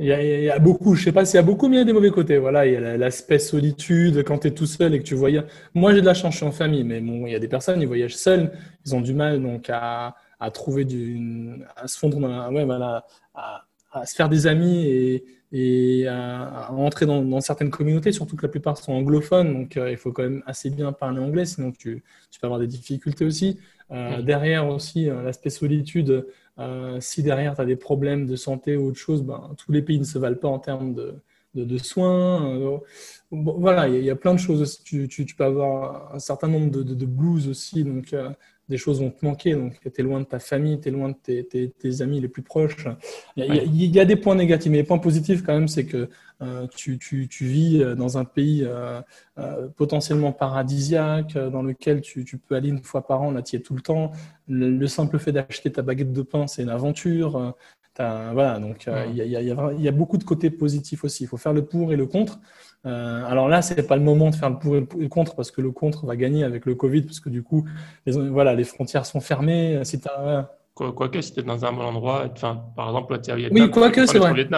[0.00, 1.84] Il y, a, beaucoup, je sais pas s'il y a beaucoup, mais il y a
[1.84, 2.38] des mauvais côtés.
[2.38, 5.46] Voilà, il y a l'aspect solitude quand tu es tout seul et que tu voyages.
[5.74, 7.48] Moi, j'ai de la chance, je suis en famille, mais bon, il y a des
[7.48, 8.52] personnes, ils voyagent seuls,
[8.86, 10.14] ils ont du mal donc à,
[10.54, 15.24] trouver du, à se fondre dans, ouais, voilà, à, à, se faire des amis et,
[15.52, 19.96] et à, entrer dans, certaines communautés, surtout que la plupart sont anglophones, donc euh, il
[19.96, 23.58] faut quand même assez bien parler anglais, sinon tu, tu peux avoir des difficultés aussi.
[23.90, 26.26] Euh, derrière aussi, euh, l'aspect solitude,
[26.58, 29.82] euh, si derrière tu as des problèmes de santé ou autre chose, ben, tous les
[29.82, 31.14] pays ne se valent pas en termes de,
[31.54, 32.80] de, soins.
[33.30, 34.82] voilà, il y, a plein de choses.
[34.84, 38.14] Tu, tu, tu, peux avoir un certain nombre de, de blues aussi, donc
[38.68, 39.54] des choses vont te manquer.
[39.54, 42.20] Donc, tu es loin de ta famille, tu es loin de tes, tes, tes, amis
[42.20, 42.86] les plus proches.
[43.36, 45.68] Il y, a, il y, a, des points négatifs, mais les points positifs, quand même,
[45.68, 46.06] c'est que euh,
[46.76, 49.00] tu, tu, tu, vis euh, dans un pays euh,
[49.38, 53.56] euh, potentiellement paradisiaque, dans lequel tu, tu, peux aller une fois par an, là, tu
[53.56, 54.12] es tout le temps.
[54.48, 57.54] Le, simple fait d'acheter ta baguette de pain, c'est une aventure.
[57.98, 59.46] Voilà, donc il y, a, y,
[59.80, 61.24] y, a, beaucoup de côtés positifs aussi.
[61.24, 62.38] Il faut faire le pour et le contre.
[62.86, 65.50] Euh, alors là, c'est pas le moment de faire le pour et le contre parce
[65.50, 67.68] que le contre va gagner avec le Covid parce que du coup,
[68.06, 69.80] les, voilà, les frontières sont fermées.
[69.84, 70.00] Si
[70.78, 73.64] Quoique, si tu es dans un bon endroit, enfin, par exemple, tu es au Vietnam.
[73.64, 74.48] Oui, quoique, c'est vrai.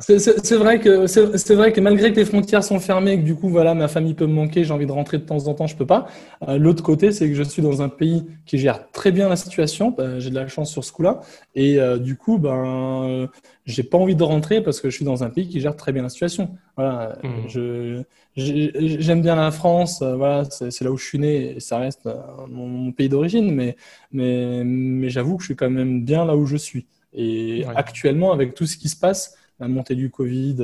[0.00, 3.48] c'est vrai, que, c'est vrai que malgré que les frontières sont fermées, que du coup,
[3.48, 5.76] voilà, ma famille peut me manquer, j'ai envie de rentrer de temps en temps, je
[5.76, 6.06] peux pas.
[6.48, 9.36] Euh, l'autre côté, c'est que je suis dans un pays qui gère très bien la
[9.36, 9.94] situation.
[9.96, 11.20] Bah, j'ai de la chance sur ce coup-là.
[11.54, 13.28] Et euh, du coup, ben,
[13.66, 15.92] j'ai pas envie de rentrer parce que je suis dans un pays qui gère très
[15.92, 16.56] bien la situation.
[16.76, 17.48] Voilà, mmh.
[17.48, 18.02] je,
[18.36, 22.06] j'aime bien la France, euh, voilà, c'est là où je suis né et ça reste
[22.06, 22.14] euh,
[22.48, 23.76] mon, pays d'origine, mais,
[24.12, 26.86] mais, mais j'avoue que je suis quand même bien là où je suis.
[27.12, 30.58] Et actuellement, avec tout ce qui se passe, la montée du Covid,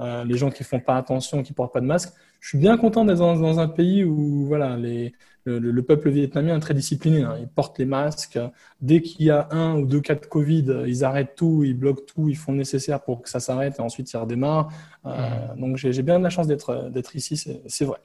[0.00, 2.76] euh, les gens qui font pas attention, qui portent pas de masque, je suis bien
[2.76, 5.12] content d'être dans, un pays où voilà, les,
[5.44, 7.22] le, peuple vietnamien est très discipliné.
[7.22, 7.36] Hein.
[7.40, 8.38] Ils portent les masques.
[8.80, 12.04] Dès qu'il y a un ou deux cas de Covid, ils arrêtent tout, ils bloquent
[12.06, 14.70] tout, ils font le nécessaire pour que ça s'arrête et ensuite ils redémarrent.
[15.06, 17.98] Euh, donc j'ai bien de la chance d'être ici, c'est vrai.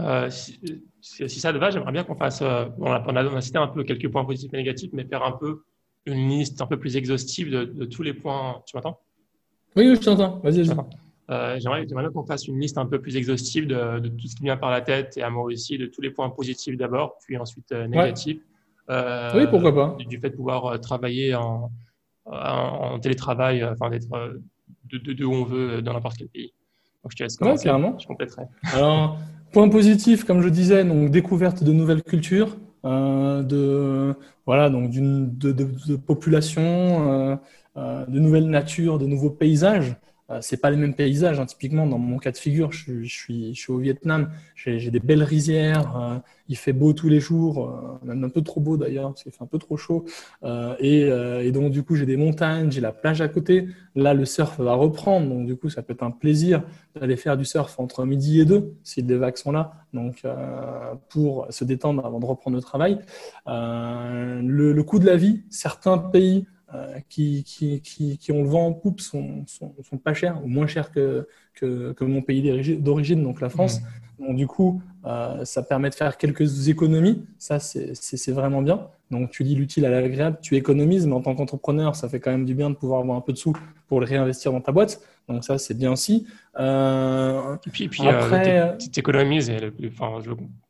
[0.00, 0.80] Euh, si,
[1.40, 4.10] ça te va, j'aimerais bien qu'on fasse, on, a, on, a, cité un peu quelques
[4.10, 5.62] points positifs et négatifs, mais faire un peu
[6.06, 8.62] une liste un peu plus exhaustive de, de tous les points.
[8.66, 9.00] Tu m'entends?
[9.76, 10.40] Oui, oui, je t'entends.
[10.42, 10.76] Vas-y, vas-y.
[11.30, 14.42] Euh, j'aimerais, qu'on fasse une liste un peu plus exhaustive de, de, tout ce qui
[14.42, 17.38] vient par la tête et à moi aussi, de tous les points positifs d'abord, puis
[17.38, 18.40] ensuite euh, négatifs.
[18.90, 19.96] Euh, oui, pourquoi pas.
[20.06, 21.70] Du, fait de pouvoir euh, travailler en,
[22.26, 24.06] en, télétravail, enfin d'être
[24.90, 26.52] de, de, de, où on veut dans n'importe quel pays.
[27.02, 27.70] Donc je te laisse commencer.
[27.70, 28.42] Ouais, Je compléterai.
[28.74, 29.18] Alors,
[29.52, 32.56] point positif, comme je disais, donc découverte de nouvelles cultures.
[32.84, 37.38] De voilà donc d'une de, population,
[37.76, 39.96] de nouvelles natures, de nouveaux paysages.
[40.30, 41.38] Euh, c'est pas les mêmes paysages.
[41.38, 41.46] Hein.
[41.46, 46.18] Typiquement, dans mon cas de figure, je, suis, au Vietnam, j'ai des belles rizières, euh,
[46.48, 49.32] il fait beau tous les jours, euh, même un peu trop beau d'ailleurs, parce qu'il
[49.32, 50.04] fait un peu trop chaud.
[50.80, 53.68] Et, donc, du coup, j'ai des montagnes, j'ai la plage à côté.
[53.94, 56.62] Là, le surf va reprendre, donc du coup, ça peut être un plaisir
[56.98, 60.22] d'aller faire du surf entre midi et deux, si les vagues sont là, donc
[61.10, 62.98] pour se détendre avant de reprendre le travail.
[63.46, 66.53] Le, coût de la vie, certains pays euh,
[67.08, 70.48] qui, qui, qui, qui, ont le vent en poupe sont, sont, sont pas chers, ou
[70.48, 73.80] moins chers que, que, que mon pays d'origine, donc la France.
[73.80, 73.84] Mmh.
[74.18, 77.24] Donc, du coup, euh, ça permet de faire quelques économies.
[77.38, 78.88] Ça, c'est vraiment bien.
[79.10, 82.30] Donc, tu dis l'utile à l'agréable, tu économises, mais en tant qu'entrepreneur, ça fait quand
[82.30, 83.54] même du bien de pouvoir avoir un peu de sous
[83.88, 85.00] pour le réinvestir dans ta boîte.
[85.28, 86.26] Donc, ça, c'est bien aussi.
[86.58, 89.52] Euh, et puis, et puis après, euh, tu économises,
[89.88, 90.20] enfin,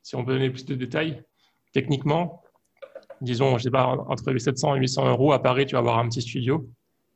[0.02, 1.22] si on peut donner plus de détails,
[1.72, 2.42] techniquement,
[3.24, 6.08] disons, je sais pas, entre 700 et 800 euros à Paris, tu vas avoir un
[6.08, 6.68] petit studio.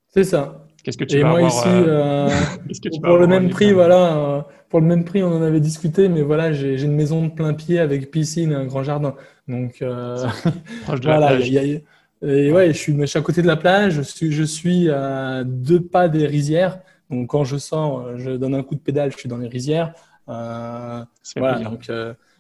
[0.09, 0.65] C'est ça.
[0.83, 4.17] Qu'est-ce que tu et vas moi avoir, ici, euh, euh pour le même prix, voilà,
[4.17, 7.31] euh, pour le même prix, on en avait discuté, mais voilà, j'ai une maison de
[7.31, 9.15] plein pied avec piscine et un grand jardin.
[9.49, 10.17] Donc, euh,
[10.85, 11.49] proche de voilà, la plage.
[11.49, 11.81] Y a,
[12.27, 14.91] et ouais, je suis, je suis à côté de la plage, je suis, je suis
[14.91, 16.81] à deux pas des rizières.
[17.11, 19.93] Donc, quand je sors, je donne un coup de pédale, je suis dans les rizières.
[20.27, 21.91] voilà, donc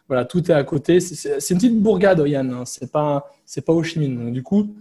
[0.08, 1.00] voilà, tout est à côté.
[1.00, 2.50] C'est une petite bourgade, Yann.
[2.50, 2.64] Hein.
[2.64, 4.16] C'est pas, c'est pas Ho Chi Minh.
[4.16, 4.74] Donc du coup,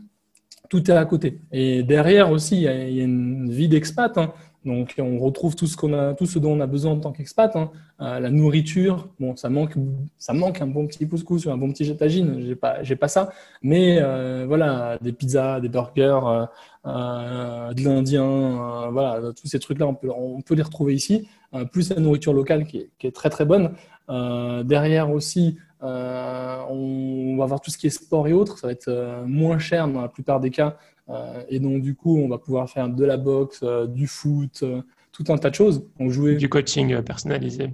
[0.69, 1.39] tout est à côté.
[1.51, 4.17] Et derrière aussi, il y a, une vie d'expat.
[4.17, 4.31] Hein.
[4.65, 7.13] Donc, on retrouve tout ce, qu'on a, tout ce dont on a besoin en tant
[7.13, 7.55] qu'expat.
[7.55, 7.71] Hein.
[8.01, 9.75] Euh, la nourriture, bon, ça manque,
[10.17, 12.41] ça manque un bon petit couscous, un bon petit jetagine.
[12.45, 13.29] J'ai pas, j'ai pas ça.
[13.61, 16.47] Mais euh, voilà, des pizzas, des burgers,
[16.85, 21.27] euh, de l'indien, voilà, tous ces trucs-là, on peut, on peut les retrouver ici.
[21.71, 23.71] plus la nourriture locale qui est, qui est très très bonne.
[24.07, 28.57] Derrière aussi, on va voir tout ce qui est sport et autres.
[28.57, 30.77] Ça va être moins cher dans la plupart des cas
[31.09, 34.59] euh, et donc, du coup, on va pouvoir faire de la boxe, euh, du foot,
[34.63, 35.85] euh, tout un tas de choses.
[35.99, 36.35] On jouait...
[36.35, 37.73] Du coaching personnalisé.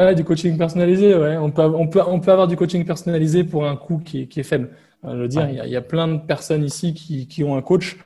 [0.00, 1.36] Ouais, du coaching personnalisé, ouais.
[1.36, 4.26] On peut, on, peut, on peut avoir du coaching personnalisé pour un coût qui est,
[4.26, 4.70] qui est faible.
[5.04, 7.44] je veux dire, il, y a, il, y a, plein de personnes ici qui, qui
[7.44, 7.98] ont un coach.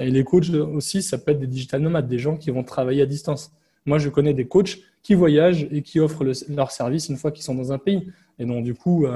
[0.00, 3.02] et les coachs aussi, ça peut être des digital nomades, des gens qui vont travailler
[3.02, 3.52] à distance.
[3.86, 7.44] Moi, je connais des coachs qui voyagent et qui offrent leur service une fois qu'ils
[7.44, 8.10] sont dans un pays.
[8.38, 9.06] Et donc, du coup,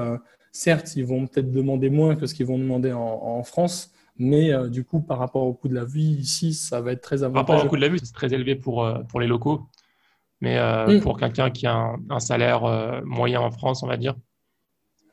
[0.52, 4.52] certes, ils vont peut-être demander moins que ce qu'ils vont demander en, en France, mais
[4.52, 7.22] euh, du coup, par rapport au coût de la vie, ici, ça va être très
[7.22, 7.46] avantageux.
[7.46, 9.68] Par rapport au coût de la vie, c'est très élevé pour, euh, pour les locaux.
[10.40, 14.14] Mais euh, pour quelqu'un qui a un, salaire moyen en France, on va dire.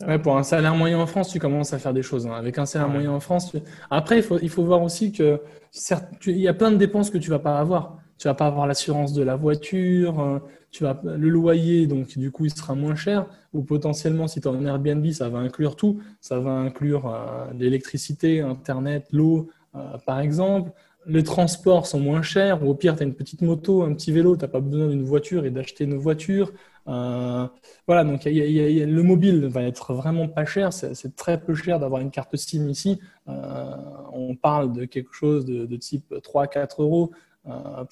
[0.05, 2.27] Ouais, pour un salaire moyen en France, tu commences à faire des choses.
[2.27, 2.33] Hein.
[2.33, 3.55] Avec un salaire moyen en France,
[3.89, 5.41] après, il faut, il faut voir aussi que
[5.71, 7.97] certes, il y a plein de dépenses que tu vas pas avoir.
[8.17, 12.45] Tu vas pas avoir l'assurance de la voiture, tu vas le loyer, donc du coup,
[12.45, 16.01] il sera moins cher ou potentiellement, si tu es en Airbnb, ça va inclure tout.
[16.19, 20.71] Ça va inclure euh, l'électricité, Internet, l'eau, euh, par exemple.
[21.07, 22.61] Les transports sont moins chers.
[22.63, 24.89] Ou au pire, tu as une petite moto, un petit vélo, tu n'as pas besoin
[24.89, 26.51] d'une voiture et d'acheter une voiture.
[26.87, 27.47] Euh,
[27.87, 30.73] voilà, donc le mobile va être vraiment pas cher.
[30.73, 32.99] C'est très peu cher d'avoir une carte SIM ici.
[33.27, 37.11] on parle de quelque chose de type 3-4 euros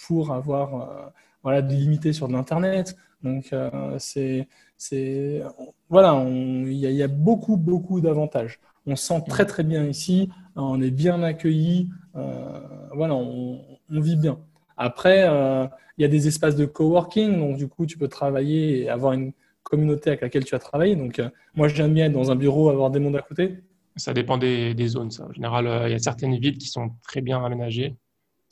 [0.05, 1.11] pour avoir
[1.43, 2.95] voilà, de limité sur de l'Internet.
[3.23, 3.53] Donc,
[3.99, 5.41] c'est c'est
[5.89, 8.59] voilà, il y, a beaucoup beaucoup d'avantages.
[8.85, 12.59] On se sent très très bien ici, on est bien accueilli, euh,
[12.93, 14.39] voilà, on, vit bien.
[14.77, 15.65] Après, euh,
[15.97, 19.13] il y a des espaces de coworking, donc du coup, tu peux travailler et avoir
[19.13, 19.31] une
[19.63, 20.95] communauté avec laquelle tu as travaillé.
[20.95, 23.59] Donc, euh, moi, j'aime bien être dans un bureau, avoir des mondes à côté.
[23.95, 25.11] Ça dépend des, des zones.
[25.11, 25.25] Ça.
[25.25, 27.95] En général, il y a certaines villes qui sont très bien aménagées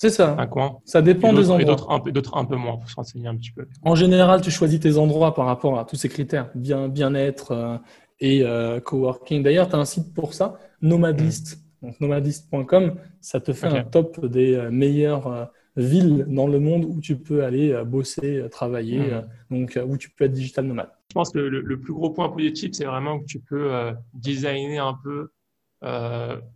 [0.02, 0.36] c'est ça.
[0.40, 0.80] Un coin.
[0.84, 1.62] Ça dépend des endroits.
[1.62, 1.66] Et
[2.12, 2.80] d'autres un, peu, moins.
[2.80, 3.68] Faut se renseigner un petit peu.
[3.84, 6.50] En général, tu choisis tes endroits par rapport à tous ces critères.
[6.56, 7.78] Bien, bien-être euh,
[8.20, 9.44] et euh, coworking.
[9.44, 11.60] D'ailleurs, tu as un site pour ça, Nomadlist.
[11.84, 11.86] Mm.
[11.86, 17.00] Donc, nomadlist.com, ça te fait un top des euh, meilleures villes dans le monde où
[17.00, 19.28] tu peux aller bosser, travailler, mm.
[19.52, 20.90] donc où tu peux être digital nomade.
[21.10, 23.70] Je pense que le, plus gros point positif, c'est vraiment que tu peux
[24.16, 25.30] designer un peu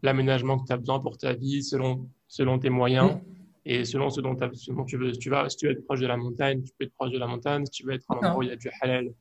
[0.02, 3.12] l'aménagement que tu as besoin pour ta vie selon, selon tes moyens.
[3.12, 3.35] Mm.
[3.66, 4.36] Et selon ce dont,
[4.86, 6.86] tu veux, si tu, vas, si tu veux être proche de la montagne, tu peux
[6.86, 7.66] être proche de la montagne.
[7.66, 9.12] Si tu veux être un endroit où il y a du halal,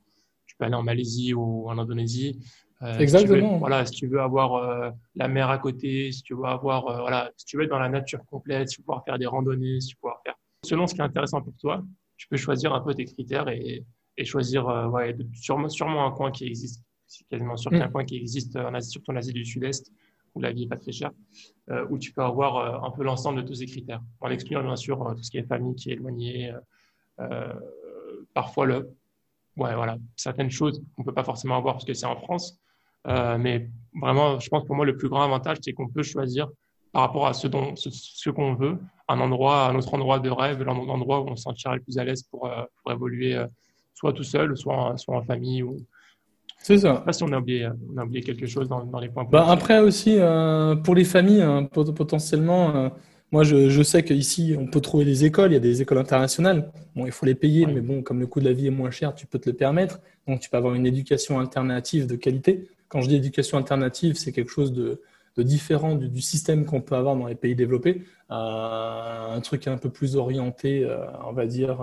[0.46, 2.38] tu peux aller en Malaisie ou en Indonésie.
[2.82, 3.36] Euh, Exactement.
[3.36, 6.34] Si tu veux, voilà, si tu veux avoir euh, la mer à côté, si tu
[6.34, 8.84] veux avoir, euh, voilà, si tu veux être dans la nature complète, si tu veux
[8.84, 10.34] pouvoir faire des randonnées, si tu veux pouvoir faire.
[10.62, 11.82] Selon ce qui est intéressant pour toi,
[12.18, 13.84] tu peux choisir un peu tes critères et,
[14.18, 16.84] et choisir, ouais, sûrement, sûrement un coin qui existe.
[17.30, 17.92] Quasiment sûr qu'il y a un mm.
[17.92, 19.90] coin qui existe en Asie, surtout en Asie du Sud-Est
[20.34, 21.12] où la vie n'est pas très chère,
[21.70, 24.62] euh, où tu peux avoir euh, un peu l'ensemble de tous ces critères, en excluant
[24.62, 26.52] bien sûr euh, tout ce qui est famille qui est éloignée,
[28.34, 28.90] parfois le,
[29.56, 32.58] ouais, voilà, certaines choses qu'on ne peut pas forcément avoir parce que c'est en France.
[33.06, 33.70] mais
[34.00, 36.48] vraiment, je pense pour moi, le plus grand avantage, c'est qu'on peut choisir
[36.90, 40.62] par rapport à ce, dont, ce, qu'on veut, un endroit, un autre endroit de rêve,
[40.62, 42.50] l'endroit où on se sentira le plus à l'aise pour,
[42.82, 43.40] pour évoluer
[43.94, 45.76] soit tout seul, soit, soit en famille ou,
[46.58, 46.92] c'est ça.
[46.92, 49.08] Je sais pas si on a oublié, on a oublié quelque chose dans, dans les
[49.08, 49.24] points.
[49.30, 52.88] Bah après aussi, euh, pour les familles, hein, potentiellement, euh,
[53.32, 55.98] moi je, je sais qu'ici, on peut trouver des écoles, il y a des écoles
[55.98, 56.70] internationales.
[56.96, 58.90] Bon, il faut les payer, mais bon, comme le coût de la vie est moins
[58.90, 60.00] cher, tu peux te le permettre.
[60.26, 62.68] Donc tu peux avoir une éducation alternative de qualité.
[62.88, 65.02] Quand je dis éducation alternative, c'est quelque chose de,
[65.36, 68.04] de différent du, du système qu'on peut avoir dans les pays développés.
[68.30, 70.88] Euh, un truc un peu plus orienté,
[71.28, 71.76] on va dire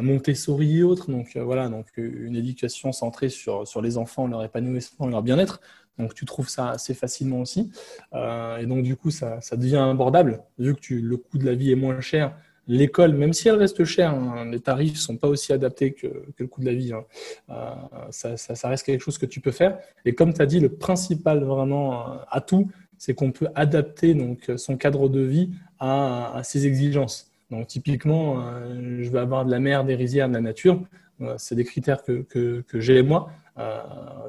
[0.00, 1.10] Montessori et autres.
[1.10, 5.22] Donc euh, voilà, donc euh, une éducation centrée sur, sur les enfants, leur épanouissement leur
[5.22, 5.60] bien-être.
[5.98, 7.70] Donc tu trouves ça assez facilement aussi.
[8.14, 11.44] Euh, et donc du coup, ça, ça, devient abordable, vu que tu, le coût de
[11.44, 12.34] la vie est moins cher.
[12.68, 16.06] L'école, même si elle reste chère, hein, les tarifs ne sont pas aussi adaptés que,
[16.06, 16.92] que, le coût de la vie.
[16.92, 17.74] Hein.
[18.10, 19.78] ça, ça, reste quelque chose que tu peux faire.
[20.04, 24.76] Et comme tu as dit, le principal vraiment atout, c'est qu'on peut adapter donc, son
[24.76, 27.31] cadre de vie à, à ses exigences.
[27.52, 30.80] Donc typiquement, euh, je veux avoir de la mer, des rizières, de la nature.
[31.20, 33.78] Euh, c'est des critères que, que, j'ai moi, euh,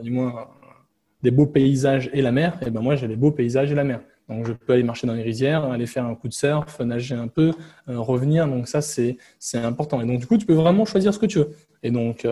[0.02, 0.50] du moins
[1.24, 2.60] des beaux paysages et la mer.
[2.68, 4.02] Et ben moi, j'ai les beaux paysages et la mer.
[4.28, 7.16] Donc, je peux aller marcher dans les rizières, aller faire un coup de surf, nager
[7.16, 7.52] un peu,
[7.88, 8.46] revenir.
[8.48, 9.18] Donc, ça, c'est
[9.56, 10.02] important.
[10.02, 11.52] Et donc, du coup, tu peux vraiment choisir ce que tu veux.
[11.82, 12.28] Et donc,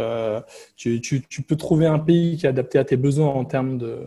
[0.75, 3.97] tu, tu, peux trouver un pays qui est adapté à tes besoins en termes de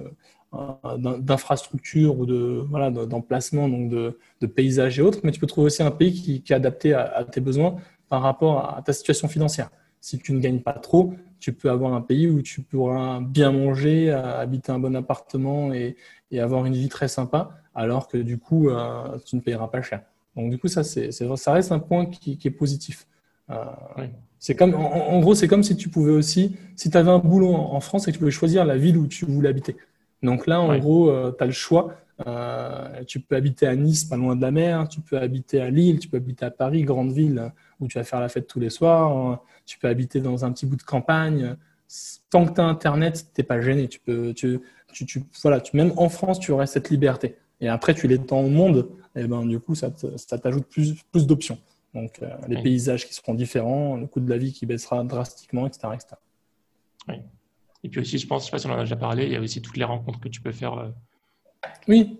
[0.98, 5.66] d'infrastructures ou de voilà d'emplacement donc de, de, paysages et autres mais tu peux trouver
[5.66, 7.76] aussi un pays qui, qui est adapté à, à, tes besoins
[8.08, 9.70] par rapport à ta situation financière.
[10.00, 11.14] Si tu ne gagnes pas trop
[11.44, 15.96] tu peux avoir un pays où tu pourras bien manger habiter un bon appartement et,
[16.30, 19.82] et avoir une vie très sympa alors que du coup euh, tu ne payeras pas
[19.82, 20.02] cher.
[20.36, 23.06] Donc du coup ça c'est ça reste un point qui, qui est positif.
[23.50, 23.56] Euh,
[24.38, 27.52] c'est comme en, gros c'est comme si tu pouvais aussi si tu avais un boulot
[27.52, 29.76] en, en France et que tu pouvais choisir la ville où tu voulais habiter
[30.24, 31.94] donc là, en gros, euh, tu as le choix.
[32.26, 34.88] Euh, tu peux habiter à Nice, pas loin de la mer.
[34.88, 35.98] Tu peux habiter à Lille.
[35.98, 38.70] Tu peux habiter à Paris, grande ville, où tu vas faire la fête tous les
[38.70, 39.42] soirs.
[39.66, 41.56] Tu peux habiter dans un petit bout de campagne.
[42.30, 43.88] Tant que tu as Internet, tu n'es pas gêné.
[43.88, 44.60] Tu peux, tu,
[44.92, 47.36] tu, voilà, tu, même en France, tu aurais cette liberté.
[47.60, 48.88] Et après, tu l'étends au monde.
[49.14, 49.90] Et ben, du coup, ça
[50.38, 51.58] t'ajoute plus, plus d'options.
[51.94, 55.66] Donc, euh, les paysages qui seront différents, le coût de la vie qui baissera drastiquement,
[55.66, 55.88] etc.
[55.94, 56.16] etc.
[57.08, 57.16] Oui.
[57.84, 59.32] Et puis aussi, je pense, je sais pas si on en a déjà parlé, il
[59.32, 60.72] y a aussi toutes les rencontres que tu peux faire.
[60.78, 60.88] Euh.
[61.86, 62.18] Oui,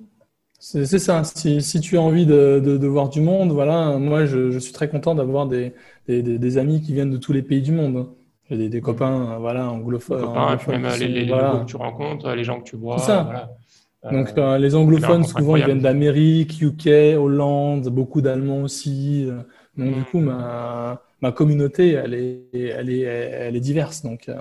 [0.58, 1.24] c'est ça.
[1.24, 4.72] Si, si, tu as envie de, de, voir du monde, voilà, moi, je, je suis
[4.72, 5.72] très content d'avoir des,
[6.06, 8.08] des, des, amis qui viennent de tous les pays du monde.
[8.50, 10.20] J'ai des, copains, voilà, anglophones.
[10.20, 12.98] Copains, puis même les, les, que tu rencontres, les gens que tu vois.
[12.98, 13.22] C'est ça.
[13.22, 13.50] Voilà.
[14.12, 19.28] Donc, euh, les anglophones, souvent, ils viennent d'Amérique, UK, Hollande, beaucoup d'Allemands aussi.
[19.76, 24.02] Donc, du coup, ma, ma communauté, elle est, elle est, elle est diverse.
[24.02, 24.36] Donc, euh,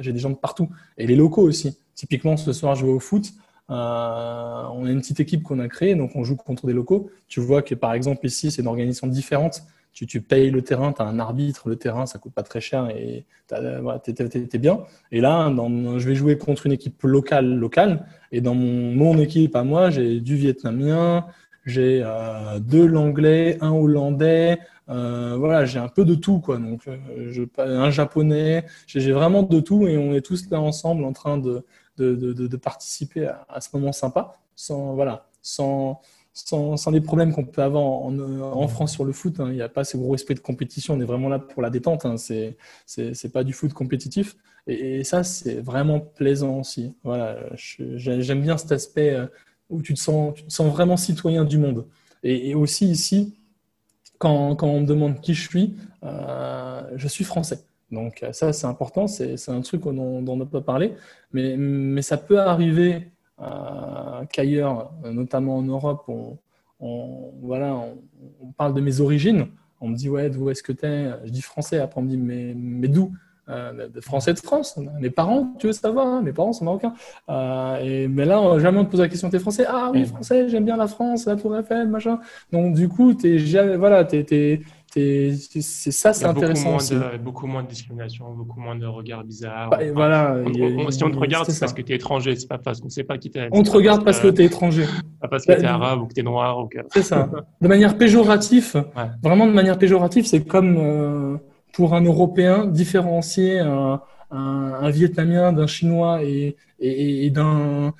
[0.00, 0.68] j'ai des gens de partout.
[0.98, 1.78] Et les locaux aussi.
[1.94, 3.32] Typiquement, ce soir, je vais au foot.
[3.70, 7.10] Euh, on a une petite équipe qu'on a créée, donc on joue contre des locaux.
[7.28, 9.62] Tu vois que, par exemple, ici, c'est une organisation différente.
[9.92, 12.60] Tu, tu payes le terrain, tu as un arbitre, le terrain, ça coûte pas très
[12.60, 14.80] cher et tu es, bien.
[15.12, 18.04] Et là, dans, je vais jouer contre une équipe locale, locale.
[18.32, 21.26] Et dans mon, mon équipe à moi, j'ai du vietnamien,
[21.64, 26.58] j'ai euh, de l'anglais, un hollandais, euh, voilà, j'ai un peu de tout, quoi.
[26.58, 31.04] Donc, euh, je, un japonais, j'ai vraiment de tout et on est tous là ensemble
[31.04, 31.64] en train de,
[31.96, 36.00] de, de, participer à, ce moment sympa, sans, voilà, sans,
[36.32, 39.40] sans, sans les problèmes qu'on peut avoir en, en, France sur le foot.
[39.40, 39.48] Hein.
[39.48, 40.94] Il n'y a pas ce gros esprit de compétition.
[40.94, 42.04] On est vraiment là pour la détente.
[42.04, 42.16] Hein.
[42.16, 44.36] C'est pas du foot compétitif.
[44.66, 46.94] Et, ça, c'est vraiment plaisant aussi.
[47.04, 49.26] Voilà, j'aime bien cet aspect euh,
[49.70, 51.86] où tu te sens, tu te sens vraiment citoyen du monde.
[52.22, 53.34] Et aussi ici,
[54.18, 57.64] quand, on me demande qui je suis, euh, je suis français.
[57.90, 60.94] Donc euh, ça, c'est important, c'est un truc dont, dont, on n'a pas parlé,
[61.32, 66.38] mais, ça peut arriver euh, qu'ailleurs, notamment en Europe, on,
[67.40, 67.74] voilà,
[68.42, 69.46] on, parle de mes origines.
[69.80, 72.10] On me dit, ouais, d'où est-ce que tu es Je dis français, après on me
[72.10, 73.12] dit, mais, mais d'où?
[73.48, 74.78] Euh, de Français de France.
[75.00, 76.94] Mes parents, tu veux savoir, hein, mes parents sont marocains.
[77.28, 79.66] Euh, et, mais là, jamais on te pose la question, t'es français?
[79.68, 82.20] Ah oui, français, j'aime bien la France, la Tour Eiffel, machin.
[82.52, 83.36] Donc du coup, t'es
[83.76, 84.60] voilà, t'es, t'es,
[84.94, 86.76] c'est ça, c'est intéressant.
[86.76, 89.70] Beaucoup moins, de, beaucoup moins de discrimination, beaucoup moins de regards bizarres.
[89.70, 90.36] Bah, voilà,
[90.90, 93.04] si on te regarde, c'est parce que tu es étranger, c'est pas parce qu'on sait
[93.04, 93.48] pas qui t'es.
[93.52, 94.86] On te regarde parce que tu es étranger.
[95.20, 96.60] Pas parce que bah, tu es arabe ou que tu es noir.
[96.60, 96.78] Ou que...
[96.92, 97.28] C'est ça.
[97.60, 98.84] De manière péjorative,
[99.22, 100.76] vraiment de manière péjorative, c'est comme.
[100.78, 101.36] Euh,
[101.74, 107.92] pour un Européen différencier un, un, Vietnamien d'un Chinois et, et, et d'un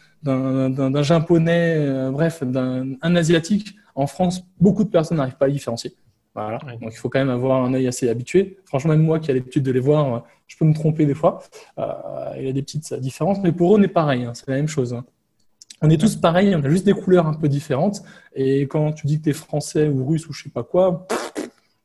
[1.02, 5.94] Japonais, euh, bref, d'un Asiatique, en France, beaucoup de personnes n'arrivent pas à différencier.
[6.34, 6.58] Voilà.
[6.80, 8.58] Donc il faut quand même avoir un œil assez habitué.
[8.64, 11.42] Franchement, même moi qui ai l'habitude de les voir, je peux me tromper des fois.
[11.78, 11.92] Euh,
[12.38, 14.24] il y a des petites différences, mais pour eux, on est pareil.
[14.24, 14.94] Hein, c'est la même chose.
[14.94, 15.04] Hein.
[15.80, 18.02] On est tous pareils, on a juste des couleurs un peu différentes.
[18.34, 21.06] Et quand tu dis que tu es français ou russe ou je sais pas quoi,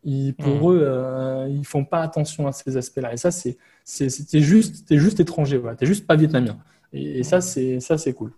[0.04, 0.74] ils, pour hmm.
[0.74, 3.14] eux, euh, ils font pas attention à ces aspects-là.
[3.14, 5.76] Et ça, c'est, c'est, juste, es juste étranger, voilà.
[5.76, 6.58] T'es juste pas vietnamien.
[6.94, 7.42] Et, ça, hmm.
[7.42, 8.34] c'est, ça, c'est cool.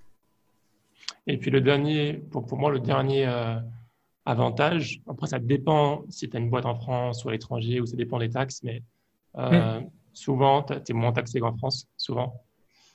[1.27, 3.55] Et puis le dernier, pour, pour moi, le dernier euh,
[4.25, 7.85] avantage, après ça dépend si tu as une boîte en France ou à l'étranger, ou
[7.85, 8.81] ça dépend des taxes, mais
[9.37, 9.89] euh, hmm.
[10.13, 12.41] souvent, tu es moins taxé qu'en France, souvent.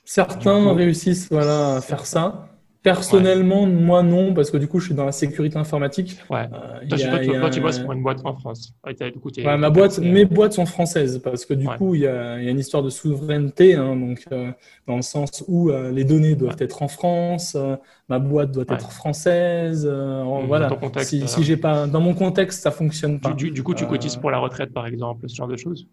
[0.03, 2.49] Certains réussissent voilà, à faire ça.
[2.93, 6.17] Personnellement, moi non, parce que du coup, je suis dans la sécurité informatique.
[6.29, 6.47] Ouais.
[6.53, 8.73] Euh, toi, tu, bosses pour une boîte en France.
[8.85, 12.47] Ouais, ma boîte, mes boîtes sont françaises parce que du coup, il y, a, y,
[12.47, 14.51] a, une histoire de souveraineté, hein, donc euh,
[14.87, 17.75] dans le sens où euh, les données doivent être en France, euh,
[18.07, 19.85] ma boîte doit être française.
[19.85, 20.69] Mmh, voilà.
[20.99, 23.33] si, si j'ai pas, dans mon contexte, ça fonctionne pas.
[23.33, 25.87] Du, du coup, tu cotises pour la retraite, par exemple, ce genre de choses?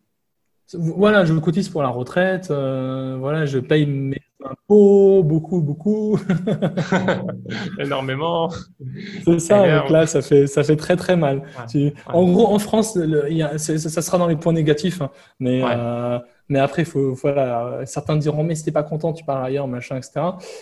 [0.72, 2.46] Voilà, je cotise pour la retraite.
[2.48, 4.20] voilà, je paye mes
[4.68, 6.18] beaucoup, beaucoup.
[7.78, 8.50] Énormément.
[9.24, 11.42] C'est ça, donc là, ça fait, ça fait très, très mal.
[12.06, 15.62] En gros, en France, il y a, ça sera dans les points négatifs, hein, mais
[15.64, 19.66] euh, Mais après, faut, voilà, certains diront, mais si t'es pas content, tu pars ailleurs,
[19.66, 20.20] machin, etc.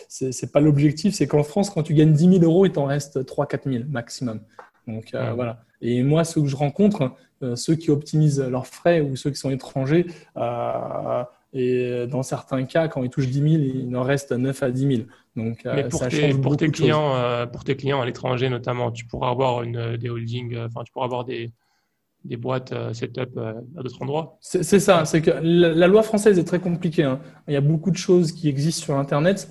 [0.08, 1.14] C'est pas l'objectif.
[1.14, 3.84] C'est qu'en France, quand tu gagnes 10 000 euros, il t'en reste 3 4 000
[3.88, 4.40] maximum.
[4.86, 5.60] Donc euh, voilà.
[5.80, 9.36] Et moi, ceux que je rencontre, euh, ceux qui optimisent leurs frais ou ceux qui
[9.36, 14.32] sont étrangers, euh, et dans certains cas, quand ils touchent 10 000, il en reste
[14.32, 15.08] 9 à 10 000.
[15.36, 19.30] Donc, Mais pour, tes, pour tes clients, pour tes clients à l'étranger notamment, tu pourras
[19.30, 21.52] avoir une, des holdings, enfin, tu pourras avoir des,
[22.24, 24.38] des boîtes setup à d'autres endroits.
[24.40, 27.04] C'est ça, c'est que la, loi française est très compliquée.
[27.04, 27.20] Hein.
[27.48, 29.48] Il y a beaucoup de choses qui existent sur Internet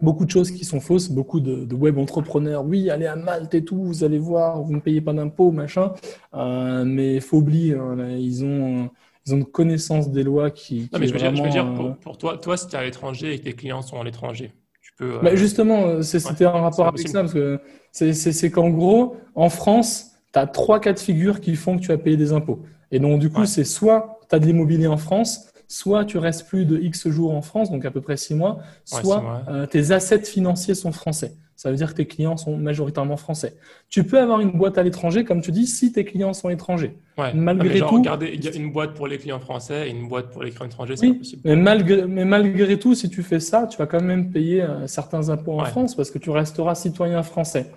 [0.00, 2.64] beaucoup de choses qui sont fausses, beaucoup de, web entrepreneurs.
[2.64, 5.92] Oui, allez à Malte et tout, vous allez voir, vous ne payez pas d'impôts, machin.
[6.34, 8.90] Euh, mais faut oublier, hein, ils ont
[9.26, 10.88] ils ont une connaissance des lois qui.
[10.92, 13.38] Non, mais je veux, dire, euh, pour, toi, toi, si tu es à l'étranger et
[13.38, 15.18] que tes clients sont à l'étranger, tu peux.
[15.22, 17.60] Bah, justement, c'était un rapport avec ça, parce que
[17.92, 21.88] c'est qu'en gros, en France, tu as trois cas de figure qui font que tu
[21.88, 22.62] vas payer des impôts.
[22.90, 26.46] Et donc, du coup, c'est soit tu as de l'immobilier en France, soit tu restes
[26.46, 29.90] plus de X jours en France, donc à peu près six mois, soit euh, tes
[29.90, 31.32] assets financiers sont français.
[31.56, 33.56] Ça veut dire que tes clients sont majoritairement français.
[33.88, 36.96] Tu peux avoir une boîte à l'étranger, comme tu dis, si tes clients sont étrangers.
[37.34, 40.30] Malgré tout, regardez, il y a une boîte pour les clients français et une boîte
[40.30, 41.42] pour les clients étrangers, c'est possible.
[41.44, 44.86] Mais malgré, mais malgré tout, si tu fais ça, tu vas quand même payer euh,
[44.86, 47.70] certains impôts en France parce que tu resteras citoyen français.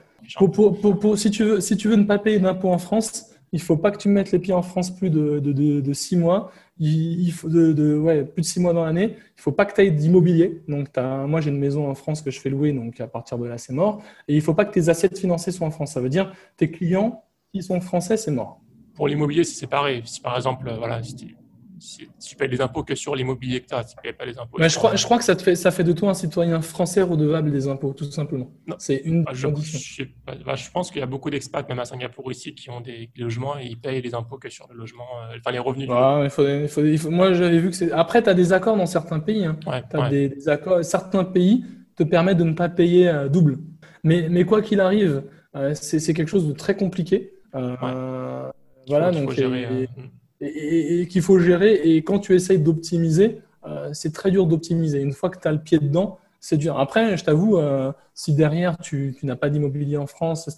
[1.16, 3.92] si, tu veux, si tu veux ne pas payer d'impôts en France, il faut pas
[3.92, 7.50] que tu mettes les pieds en France plus de, de, de six mois il, faut
[7.50, 9.16] de, ouais, plus de six mois dans l'année.
[9.38, 10.62] Il faut pas que tu aies d'immobilier.
[10.68, 13.46] Donc, moi, j'ai une maison en France que je fais louer, donc à partir de
[13.48, 14.02] là, c'est mort.
[14.28, 15.94] Et il faut pas que tes assets financiers soient en France.
[15.94, 18.62] Ça veut dire tes clients qui sont français, c'est mort.
[18.96, 20.02] Pour l'immobilier, c'est séparé.
[20.06, 21.36] Si par exemple, voilà, si
[21.80, 24.58] tu payes les impôts que sur l'immobilier que tu as, tu payes pas les impôts.
[24.60, 26.62] Mais je, crois, je crois que ça, te fait, ça fait de toi un citoyen
[26.62, 28.52] français redevable des impôts, tout simplement.
[28.78, 29.80] C'est une bah, condition.
[29.80, 32.82] Je, bah, je, pense qu'il y a beaucoup d'expats, même à Singapour ici, qui ont
[32.82, 35.90] des logements et ils payent les impôts que sur le logement, euh, enfin les revenus.
[35.90, 37.92] il faut, il faut, moi, j'avais vu que c'est.
[37.92, 39.46] Après, tu as des accords dans certains pays.
[39.46, 39.58] Hein.
[39.68, 43.60] as des, accords, certains pays te permettent de ne pas payer euh, double.
[44.04, 45.24] Mais, mais quoi qu'il arrive,
[45.56, 47.34] euh, c'est quelque chose de très compliqué.
[47.54, 49.32] voilà, donc.
[49.32, 49.90] Gérer, et,
[50.40, 51.74] qu'il faut gérer.
[51.74, 55.02] Et quand tu essayes d'optimiser, euh, c'est très dur d'optimiser.
[55.02, 56.80] Une fois que tu as le pied dedans, c'est dur.
[56.80, 60.56] Après, je t'avoue, euh, si derrière tu, n'as pas d'immobilier en France, si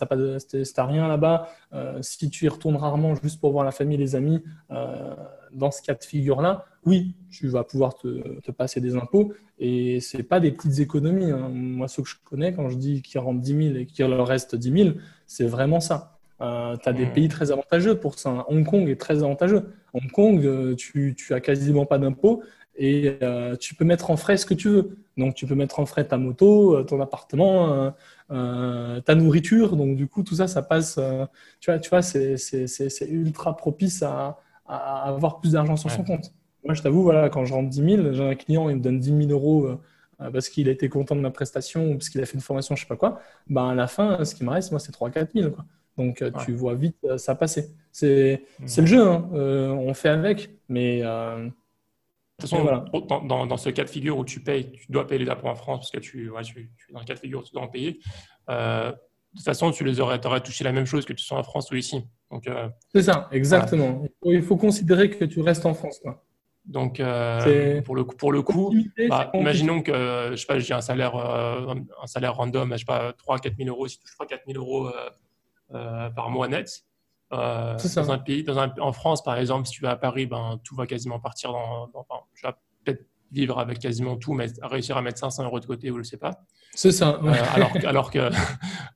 [0.48, 3.98] tu n'as rien là-bas, euh, si tu y retournes rarement juste pour voir la famille,
[3.98, 4.44] les amis,
[5.52, 9.34] dans ce cas de figure-là, oui, tu vas pouvoir te, passer des impôts.
[9.58, 11.32] Et ce pas des petites économies.
[11.32, 11.50] Hein.
[11.50, 14.28] Moi, ceux que je connais, quand je dis qu'ils rentrent 10 000 et qu'il leur
[14.28, 16.19] reste 10 000, c'est vraiment ça.
[16.42, 18.46] Euh, tu as des pays très avantageux pour ça.
[18.48, 19.74] Hong Kong est très avantageux.
[19.94, 22.44] Hong Kong, euh, tu, tu as quasiment pas d'impôts
[22.78, 24.98] et euh, tu peux mettre en frais ce que tu veux.
[25.18, 27.94] Donc, tu peux mettre en frais ta moto, ton appartement,
[28.30, 29.76] ta nourriture.
[29.76, 30.98] Donc, du coup, tout ça, ça passe.
[31.60, 36.32] tu vois, tu vois c'est ultra propice à, à, avoir plus d'argent sur son compte.
[36.64, 39.00] Moi, je t'avoue, voilà, quand je rentre 10 000, j'ai un client, il me donne
[39.00, 39.78] 10 000 euros
[40.32, 42.78] parce qu'il a été content de ma prestation ou parce qu'il a fait une formation,
[42.78, 43.20] je sais pas quoi.
[43.50, 45.52] Ben, à la fin, ce qui me reste, moi, c'est 3 4 000.
[45.52, 45.66] Quoi.
[46.00, 47.76] Donc, euh, tu vois vite euh, ça passer.
[47.92, 49.30] C'est le jeu, hein.
[49.34, 51.02] euh, on fait avec, mais.
[51.02, 51.52] de
[52.40, 52.64] toute façon,
[53.26, 55.56] dans, dans, ce cas de figure où tu payes, tu dois payer les impôts en
[55.56, 57.68] France parce que tu, tu, es dans le cas de figure où tu dois en
[57.68, 58.00] payer.
[58.48, 58.92] de
[59.36, 61.70] toute façon, tu les aurais, aurais touché la même chose que tu sois en France
[61.70, 62.02] ou ici.
[62.94, 64.06] c'est ça, exactement.
[64.24, 66.00] Il, faut, considérer que tu restes en France.
[66.00, 66.24] Quoi.
[66.64, 67.02] Donc,
[67.84, 68.74] pour le coup, pour le coup
[69.10, 73.12] bah, imaginons que je sais pas, j'ai un salaire, un salaire random, je sais pas,
[73.18, 73.90] 3 4 000 euros.
[73.90, 74.90] Si tu touches 3 4 000 euros
[75.72, 76.86] par mois net.
[77.32, 80.26] Euh, dans un pays, dans un, en France, par exemple, si tu vas à Paris,
[80.26, 81.90] ben, tout va quasiment partir dans.
[82.34, 82.54] je vais
[82.84, 86.04] peut-être vivre avec quasiment tout, mais réussir à mettre 500 euros de côté, ou je
[86.04, 86.32] sais pas.
[86.74, 87.20] C'est ça.
[87.24, 88.32] Euh, alors, alors, que,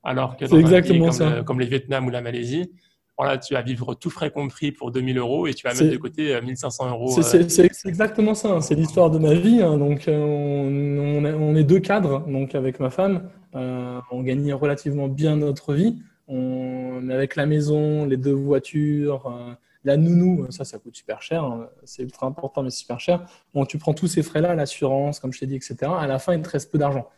[0.04, 2.72] alors que dans exactement un pays comme, Le, comme, les Vietnam ou la Malaisie,
[3.16, 5.98] voilà, tu vas vivre tout frais compris pour 2000 euros et tu vas mettre de
[5.98, 7.22] côté 1500 euros.
[7.22, 8.54] C'est exactement ça.
[8.54, 8.62] Hein.
[8.62, 9.62] C'est l'histoire de ma vie.
[9.62, 9.78] Hein.
[9.78, 12.26] Donc, on, on, est, deux cadres.
[12.26, 16.02] Donc, avec ma femme, on gagne relativement bien notre vie.
[16.28, 21.44] On, avec la maison, les deux voitures, euh, la nounou, ça, ça coûte super cher.
[21.44, 21.70] Hein.
[21.84, 23.26] C'est ultra important, mais super cher.
[23.54, 25.76] Bon, tu prends tous ces frais-là, l'assurance, comme je t'ai dit, etc.
[25.98, 27.10] À la fin, il te reste peu d'argent.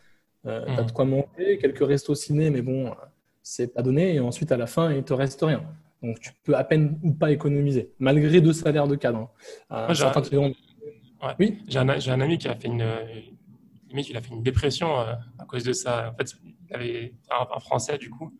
[0.46, 0.92] Euh, Tu as de mmh.
[0.92, 2.92] quoi monter, quelques restos ciné, mais bon,
[3.42, 4.14] c'est pas donné.
[4.14, 5.62] Et ensuite, à la fin, il te reste rien.
[6.02, 9.30] Donc, tu peux à peine ou pas économiser, malgré deux salaires de cadre.
[9.70, 9.88] Hein.
[9.90, 10.52] Euh, j'ai un...
[11.38, 12.86] Oui j'ai un, un, ami qui a fait une,
[13.88, 16.12] limite, il a fait une dépression à cause de ça.
[16.12, 16.36] En fait,
[16.68, 18.32] il avait un, Français, du coup,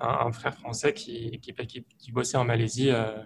[0.00, 1.54] un, frère français qui, qui,
[1.98, 3.22] qui, bossait en Malaisie, euh,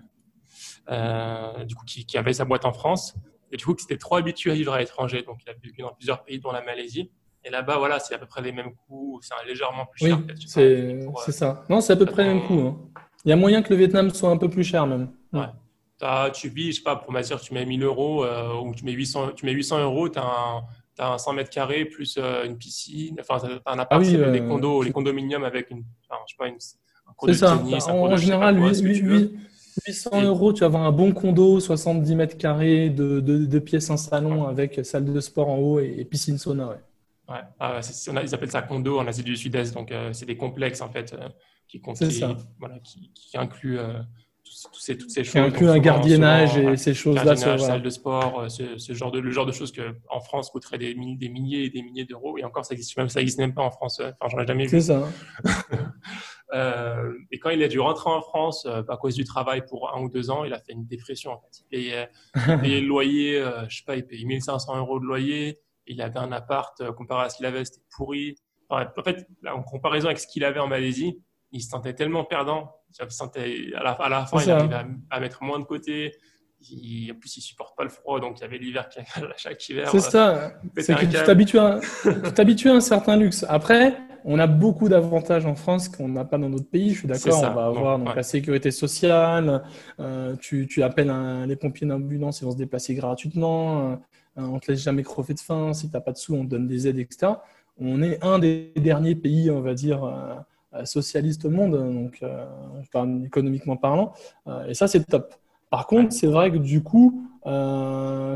[0.90, 3.14] euh, du coup, qui, avait sa boîte en France.
[3.51, 5.22] Et du coup, qui était trop habitué à vivre à l'étranger.
[5.22, 7.11] Donc, il a vécu dans plusieurs pays, dont la Malaisie.
[7.44, 9.20] Et là-bas, voilà, c'est à peu près les mêmes coûts.
[9.22, 10.18] C'est légèrement plus cher.
[10.18, 11.64] Oui, c'est ça.
[11.68, 12.61] Non, c'est à peu près les mêmes coûts.
[12.61, 12.78] Hein.
[13.24, 15.12] Il y a moyen que le Vietnam soit un peu plus cher, même.
[15.32, 16.30] Ouais.
[16.32, 18.24] tu vis, je sais pas, pour ma tu mets 1000 euros
[18.62, 20.62] ou tu mets 800, tu mets 800 euros, tu as un
[21.01, 24.40] as un 100 mètres carrés plus une piscine, enfin, tu as un appart, ah les
[24.40, 27.57] condos, les condominiums avec une, enfin, je sais pas, une, un C'est ça.
[27.92, 28.59] en, général,
[29.86, 33.96] 800 euros, tu vas avoir un bon condo, 70 mètres carrés, de, de, pièces, un
[33.96, 36.68] salon avec salle de sport en haut et, piscine sauna.
[36.68, 36.76] Ouais.
[37.28, 37.80] Ouais, ah,
[38.24, 41.12] ils appellent ça condo en Asie du Sud-Est, donc euh, c'est des complexes en fait
[41.12, 41.28] euh,
[41.68, 42.24] qui, qui,
[42.59, 44.01] voilà, qui, qui incluent euh,
[44.72, 45.32] tous ces, toutes ces choses.
[45.32, 47.24] Qui incluent un gardiennage et ces choses-là.
[47.24, 50.78] Gardiennage, salle de sport, ce, genre de, le genre de choses que en France coûterait
[50.78, 53.55] des, des milliers et des milliers d'euros, et encore ça existe même, ça existe même
[53.55, 54.01] pas en France.
[54.01, 54.70] Enfin, j'en ai jamais vu.
[54.70, 55.09] C'est ça.
[56.55, 59.94] Euh, et quand il a dû rentrer en France euh, à cause du travail pour
[59.94, 61.32] un ou deux ans, il a fait une dépression.
[61.32, 61.59] En fait.
[61.59, 62.11] Il, payait,
[62.80, 65.61] le loyer, euh, je sais pas, il payait 1500 euros de loyer.
[65.86, 68.36] Il avait un appart comparé à ce qu'il avait, c'était pourri.
[68.68, 72.74] en fait, en comparaison avec ce qu'il avait en Malaisie, il se sentait tellement perdant.
[73.01, 76.12] À, la, à la fin, il arrivait à, mettre moins de côté.
[76.62, 79.01] en plus, il supporte pas le froid, donc il y avait l'hiver qui
[79.36, 79.89] chaque hiver.
[79.91, 80.53] C'est ça.
[80.76, 83.45] C'est que tu t'habitues à, à un certain luxe.
[83.49, 86.91] Après, on a beaucoup d'avantages en France qu'on n'a pas dans d'autres pays.
[86.91, 87.39] Je suis d'accord.
[87.39, 89.62] On va avoir donc, la sécurité sociale.
[90.01, 91.12] Euh, tu, appelles
[91.47, 93.93] les pompiers d'ambulance, ils vont se déplacer gratuitement.
[93.93, 93.97] Euh,
[94.36, 95.72] on te laisse jamais crever de faim.
[95.72, 97.32] Si tu n'as pas de sous, on te donne des aides, etc.
[97.78, 100.34] On est un des derniers pays, on va dire, euh,
[100.84, 102.22] socialistes au monde, donc
[103.24, 104.12] économiquement parlant.
[104.68, 105.34] et ça, c'est top.
[105.70, 107.28] Par contre, c'est vrai que du coup,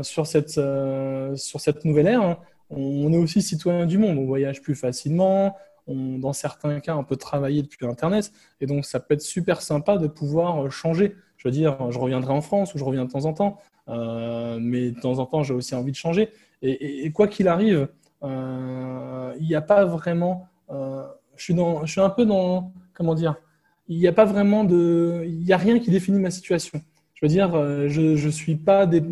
[0.01, 0.59] sur, cette,
[1.35, 2.37] sur cette nouvelle ère, hein,
[2.69, 4.17] on est aussi citoyen du monde.
[4.17, 5.55] On voyage plus facilement,
[5.87, 8.31] dans certains cas, on peut travailler depuis Internet.
[8.61, 11.15] Et donc, ça peut être super sympa de pouvoir euh, changer.
[11.37, 13.59] Je veux dire, je reviendrai en France ou je reviens de temps en temps.
[13.89, 16.29] Euh, mais de temps en temps, j'ai aussi envie de changer.
[16.61, 17.89] Et, quoi qu'il arrive,
[18.23, 20.47] euh, il n'y a pas vraiment.
[21.35, 22.73] Je, suis dans, je suis un peu dans.
[22.93, 23.35] Comment dire
[23.87, 25.23] Il n'y a pas vraiment de.
[25.25, 26.81] Il n'y a rien qui définit ma situation.
[27.15, 27.53] Je veux dire,
[27.87, 29.03] je, je suis pas des.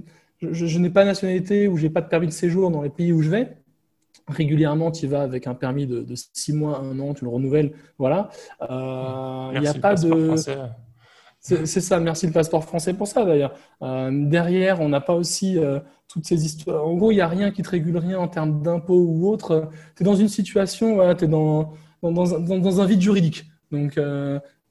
[0.41, 2.89] Je, je n'ai pas de nationalité ou j'ai pas de permis de séjour dans les
[2.89, 3.61] pays où je vais
[4.27, 7.29] régulièrement, tu y vas avec un permis de, de, six mois, un an, tu le
[7.29, 7.73] renouvelles.
[7.97, 8.29] Voilà.
[8.61, 10.35] Euh, il n'y a pas de.
[11.43, 13.55] C'est ça, merci le passeport français pour ça d'ailleurs.
[13.81, 16.85] Euh, derrière, on n'a pas aussi euh, toutes ces histoires.
[16.85, 19.69] En gros, il n'y a rien qui te régule rien en termes d'impôts ou autre.
[19.95, 21.73] Tu es dans une situation, voilà, tu es dans,
[22.03, 23.45] dans, un vide juridique.
[23.71, 23.97] Donc,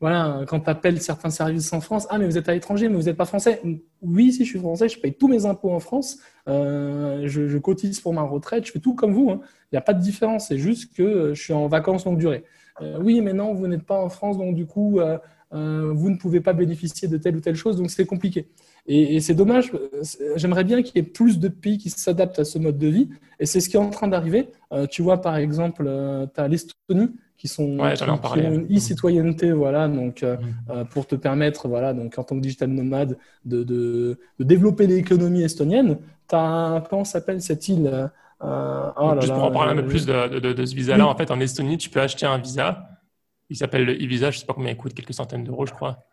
[0.01, 3.03] voilà, quand tu certains services en France, ah mais vous êtes à l'étranger, mais vous
[3.03, 3.61] n'êtes pas français.
[4.01, 6.19] Oui, si je suis français, je paye tous mes impôts en France,
[6.49, 9.31] euh, je, cotise pour ma retraite, je fais tout comme vous.
[9.31, 9.41] Hein.
[9.71, 12.17] Il n'y a pas de différence, c'est juste que euh, je suis en vacances longue
[12.17, 12.45] durée.
[12.81, 15.01] Euh, oui, mais non, vous n'êtes pas en France, donc du coup,
[15.51, 18.49] vous ne pouvez pas bénéficier de telle ou telle chose, donc c'est compliqué.
[18.93, 19.71] Et, et c'est dommage,
[20.35, 23.09] j'aimerais bien qu'il y ait plus de pays qui s'adaptent à ce mode de vie,
[23.39, 24.49] et c'est ce qui est en train d'arriver.
[24.91, 25.85] tu vois, par exemple,
[26.35, 27.11] tu as l'Estonie
[27.41, 30.41] qui sont qui, ont une e-citoyenneté, voilà, donc euh, mm.
[30.71, 33.17] euh, pour te permettre, voilà, donc en tant que digital nomade,
[33.47, 35.97] de, de, de développer l'économie estonienne.
[36.33, 38.11] As, comment s'appelle cette île
[38.43, 41.31] euh, oh Juste pour en parler un peu plus de, de ce visa-là, en fait,
[41.31, 42.87] en Estonie, tu peux acheter un visa.
[43.49, 46.05] Il s'appelle le e-visa, je sais pas combien il coûte, quelques centaines d'euros, je crois.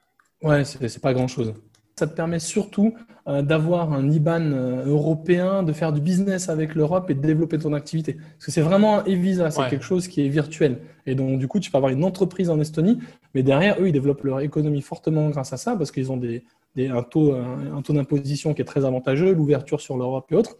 [0.41, 1.53] Ouais, c'est pas grand-chose.
[1.97, 2.93] Ça te permet surtout
[3.27, 7.57] euh, d'avoir un IBAN euh, européen, de faire du business avec l'Europe et de développer
[7.57, 8.13] ton activité.
[8.13, 10.77] Parce que c'est vraiment un e-visa, c'est quelque chose qui est virtuel.
[11.07, 12.99] Et donc, du coup, tu peux avoir une entreprise en Estonie,
[13.33, 16.43] mais derrière, eux, ils développent leur économie fortement grâce à ça, parce qu'ils ont des,
[16.77, 20.55] un taux, un, taux d'imposition qui est très avantageux, l'ouverture sur l'Europe et autres.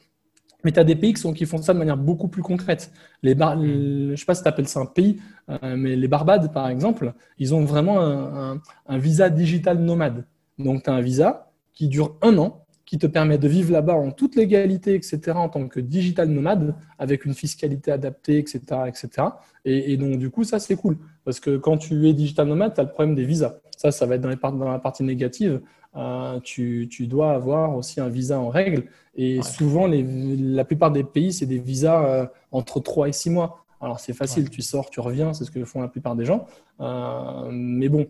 [0.64, 2.92] Mais tu as des pays qui, sont, qui, font ça de manière beaucoup plus concrète.
[3.22, 3.62] Les bar...
[3.62, 6.68] je ne sais pas si tu appelles ça un pays, euh, mais les Barbades, par
[6.68, 10.26] exemple, ils ont vraiment un, un visa digital nomade.
[10.60, 13.96] Donc, tu as un visa qui dure un an, qui te permet de vivre là-bas
[13.96, 19.28] en toute légalité, etc., en tant que digital nomade, avec une fiscalité adaptée, etc., etc.
[19.66, 20.98] Et, donc, du coup, ça, c'est cool.
[21.26, 23.56] Parce que quand tu es digital nomade, tu as le problème des visas.
[23.76, 25.62] Ça, ça va être dans, les dans la partie négative.
[25.96, 28.86] Euh, tu, tu, dois avoir aussi un visa en règle.
[29.16, 33.32] Et souvent, les, la plupart des pays, c'est des visas euh, entre 3 et 6
[33.32, 33.66] mois.
[33.82, 36.46] Alors, c'est facile, tu sors, tu reviens, c'est ce que font la plupart des gens.
[36.80, 38.08] Euh, mais bon,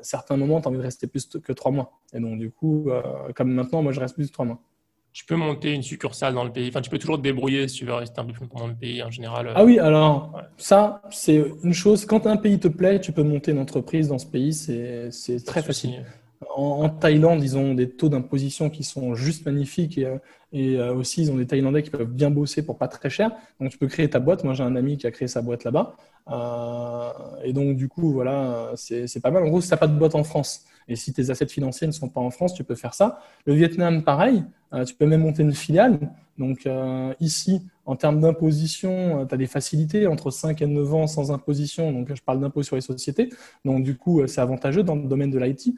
[0.00, 1.92] certains moments, tu as envie de rester plus que trois mois.
[2.12, 3.02] Et donc, du coup, euh,
[3.34, 4.60] comme maintenant, moi, je reste plus de trois mois.
[5.12, 6.68] Tu peux monter une succursale dans le pays.
[6.68, 8.66] Enfin, tu peux toujours te débrouiller si tu veux rester un peu plus longtemps dans
[8.66, 9.52] le pays en général.
[9.54, 12.04] Ah oui, alors ça, c'est une chose.
[12.04, 14.52] Quand un pays te plaît, tu peux monter une entreprise dans ce pays.
[14.52, 16.04] C'est très facile.
[16.54, 20.16] En, Thaïlande, ils ont des taux d'imposition qui sont juste magnifiques et,
[20.52, 23.32] et, euh, aussi ils ont des Thaïlandais qui peuvent bien bosser pour pas très cher.
[23.60, 24.44] Donc tu peux créer ta boîte.
[24.44, 25.96] Moi, j'ai un ami qui a créé sa boîte là-bas.
[26.30, 27.10] Euh,
[27.44, 29.44] et donc, du coup, voilà, c'est pas mal.
[29.44, 31.86] En gros, si tu n'as pas de boîte en France et si tes assets financiers
[31.86, 33.20] ne sont pas en France, tu peux faire ça.
[33.46, 35.98] Le Vietnam, pareil, euh, tu peux même monter une filiale.
[36.36, 40.94] Donc euh, ici, en termes d'imposition, euh, tu as des facilités entre 5 et 9
[40.94, 41.92] ans sans imposition.
[41.92, 43.30] Donc je parle d'impôt sur les sociétés.
[43.64, 45.74] Donc du coup, c'est avantageux dans le domaine de l'IT.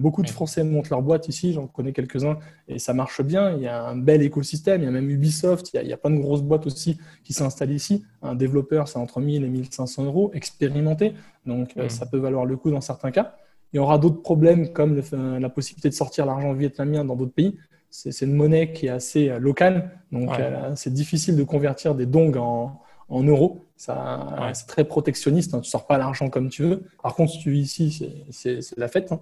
[0.00, 2.38] beaucoup de Français montent leur boîte ici, j'en connais quelques-uns,
[2.68, 3.52] et ça marche bien.
[3.52, 5.88] Il y a un bel écosystème, il y a même Ubisoft, il y a, il
[5.88, 8.04] y a plein de grosses boîtes aussi qui s'installent ici.
[8.22, 11.12] Un développeur, c'est entre 1000 et 1500 euros, expérimenté.
[11.44, 11.90] Donc mmh.
[11.90, 13.36] ça peut valoir le coup dans certains cas.
[13.72, 17.58] Il y aura d'autres problèmes comme la possibilité de sortir l'argent vietnamien dans d'autres pays.
[17.90, 22.04] C'est une monnaie qui est assez euh, locale, donc euh, c'est difficile de convertir des
[22.04, 23.64] dongs en, en euros.
[23.76, 25.60] Ça, C'est très protectionniste, hein.
[25.60, 26.82] tu ne sors pas l'argent comme tu veux.
[27.00, 29.12] Par contre, si tu vis ici, c'est la fête.
[29.12, 29.20] Hein.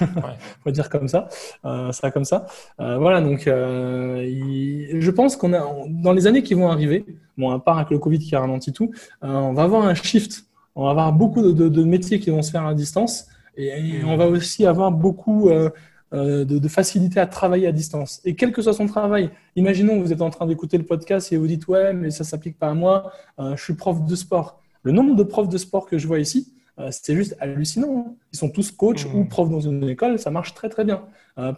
[0.00, 1.28] On va dire comme ça.
[1.66, 2.46] Euh, ça comme ça.
[2.78, 7.04] voilà, donc je pense qu'on a, dans les années qui vont arriver,
[7.36, 8.90] bon, à part avec le Covid qui a ralenti tout,
[9.20, 10.46] on va avoir un shift.
[10.74, 13.28] On va avoir beaucoup de, de, métiers qui vont se faire à distance.
[13.58, 15.68] Et, on va aussi avoir beaucoup euh,
[16.14, 18.20] euh, de, facilité à travailler à distance.
[18.24, 21.32] Et quel que soit son travail, imaginons que vous êtes en train d'écouter le podcast
[21.32, 24.04] et vous dites Ouais, mais ça ne s'applique pas à moi, euh, je suis prof
[24.04, 24.62] de sport.
[24.84, 26.54] Le nombre de profs de sport que je vois ici,
[26.92, 28.06] c'est juste hallucinant.
[28.06, 28.14] Hein.
[28.32, 29.28] Ils sont tous coachs ou mmh.
[29.28, 31.02] profs dans une école, ça marche très très bien.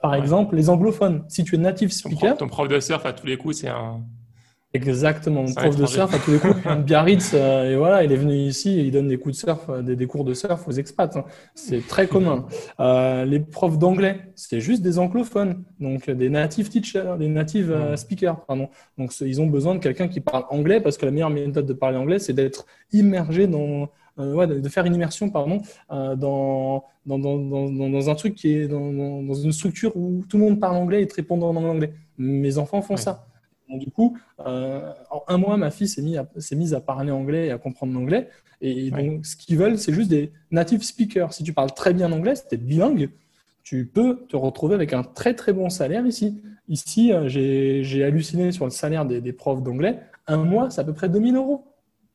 [0.00, 2.38] par exemple, les anglophones, si tu es native speaker.
[2.38, 4.00] ton prof de surf, à tous les coups, c'est un,
[4.72, 8.12] Exactement, mon prof de surf, à tous les coups, de Biarritz, euh, et voilà, il
[8.12, 10.68] est venu ici et il donne des coups de surf, euh, des, cours de surf
[10.68, 11.16] aux expats.
[11.16, 11.24] Hein.
[11.54, 12.46] C'est très commun.
[12.78, 18.44] Euh, les profs d'anglais, c'est juste des anglophones, donc des native teachers, des native speakers,
[18.46, 18.68] pardon.
[18.96, 21.72] Donc ils ont besoin de quelqu'un qui parle anglais parce que la meilleure méthode de
[21.72, 25.60] parler anglais, c'est d'être immergé dans, ouais, de faire une immersion, pardon,
[25.90, 30.44] dans, dans, dans, dans, un truc qui est dans, dans, une structure où tout le
[30.44, 31.92] monde parle anglais et te répond en anglais.
[32.18, 33.26] Mes enfants font ça.
[33.70, 37.50] Donc, du coup, euh, en un mois, ma fille s'est mise, à, parler anglais et
[37.50, 38.28] à comprendre l'anglais.
[38.60, 41.32] Et donc, ce qu'ils veulent, c'est juste des native speakers.
[41.32, 43.10] Si tu parles très bien anglais, si tu es bilingue,
[43.62, 46.42] tu peux te retrouver avec un très très bon salaire ici.
[46.68, 50.00] Ici, euh, j'ai halluciné sur le salaire des, profs d'anglais.
[50.26, 51.64] Un mois, c'est à peu près 2000 euros.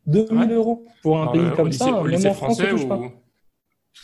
[0.07, 2.03] 2000 euros pour un pays comme ça.
[2.03, 2.87] même en France, ou...
[2.87, 3.01] pas.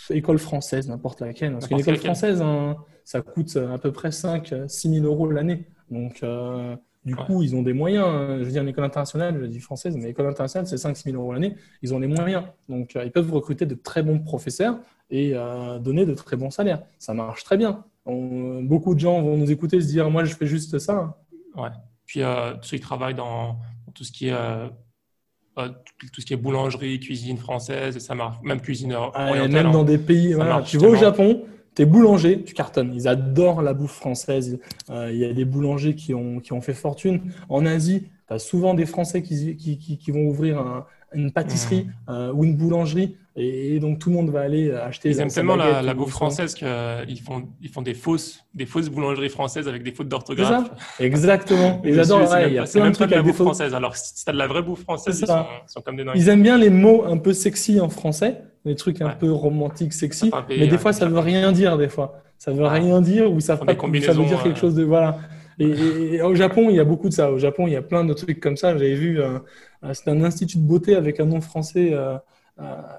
[0.09, 1.53] École française, n'importe laquelle.
[1.53, 5.67] Parce qu'une école française, hein, ça coûte à peu près 5-6 000 euros l'année.
[5.89, 8.05] Donc, euh, du coup, ils ont des moyens.
[8.05, 8.37] Hein.
[8.39, 11.17] Je veux dire, une école internationale, je dis française, mais l'école internationale, c'est 5-6 000
[11.17, 11.55] euros l'année.
[11.81, 12.43] Ils ont les moyens.
[12.69, 14.79] Donc, euh, ils peuvent recruter de très bons professeurs
[15.09, 16.83] et euh, donner de très bons salaires.
[16.99, 17.83] Ça marche très bien.
[18.05, 21.17] beaucoup de gens vont nous écouter et se dire, moi, je fais juste ça.
[21.55, 21.69] Ouais.
[22.05, 23.57] Puis, euh, ceux qui travaillent dans,
[23.93, 25.67] tout ce qui est euh,
[26.13, 29.83] tout ce qui est boulangerie, cuisine française, ça marche, même cuisine ah, Même dans hein.
[29.83, 30.33] des pays,
[30.65, 31.43] tu vas au Japon,
[31.73, 32.93] T'es boulanger, tu cartonnes.
[32.93, 34.59] Ils adorent la bouffe française.
[34.89, 37.21] Euh, il y a des boulangers qui ont, qui ont fait fortune.
[37.47, 42.11] En Asie, tu as souvent des Français qui, qui, qui, vont ouvrir une pâtisserie mmh.
[42.11, 43.15] euh, ou une boulangerie.
[43.37, 45.09] Et, donc, tout le monde va aller acheter.
[45.09, 49.29] Ils aiment tellement la, bouffe française qu'ils font, ils font des, fausses, des fausses boulangeries
[49.29, 50.69] françaises avec des fautes d'orthographe.
[50.99, 51.81] Exactement.
[51.85, 52.33] Ils adorent.
[52.33, 53.73] a plein de trucs de la bouffe française.
[53.73, 56.43] Alors, si tu as de la vraie bouffe française, ils sont, comme des Ils aiment
[56.43, 60.31] bien les mots un peu sexy en français des trucs un peu romantiques, sexy.
[60.49, 62.21] Mais des fois, ça veut rien dire, des fois.
[62.37, 64.83] Ça veut rien dire ou ça, pas, ça veut dire quelque chose de.
[64.83, 65.19] Voilà.
[65.59, 67.31] Et, au Japon, il y a beaucoup de ça.
[67.31, 68.73] Au Japon, il y a plein de trucs comme ça.
[68.73, 69.37] J'avais vu, euh,
[69.83, 71.91] euh, c'était un institut de beauté avec un nom français.
[71.93, 72.17] Euh,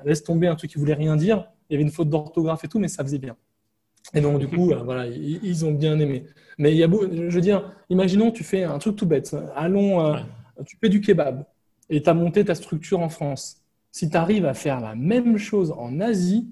[0.04, 1.48] laisse tomber un truc qui voulait rien dire.
[1.68, 3.36] Il y avait une faute d'orthographe et tout, mais ça faisait bien.
[4.14, 6.26] Et donc, du coup, voilà, ils, ont bien aimé.
[6.58, 9.34] Mais il y a, je veux dire, imaginons, tu fais un truc tout bête.
[9.56, 10.14] Allons,
[10.66, 11.44] tu fais du kebab
[11.90, 13.61] et tu as monté ta structure en France.
[13.92, 16.50] Si tu arrives à faire la même chose en Asie,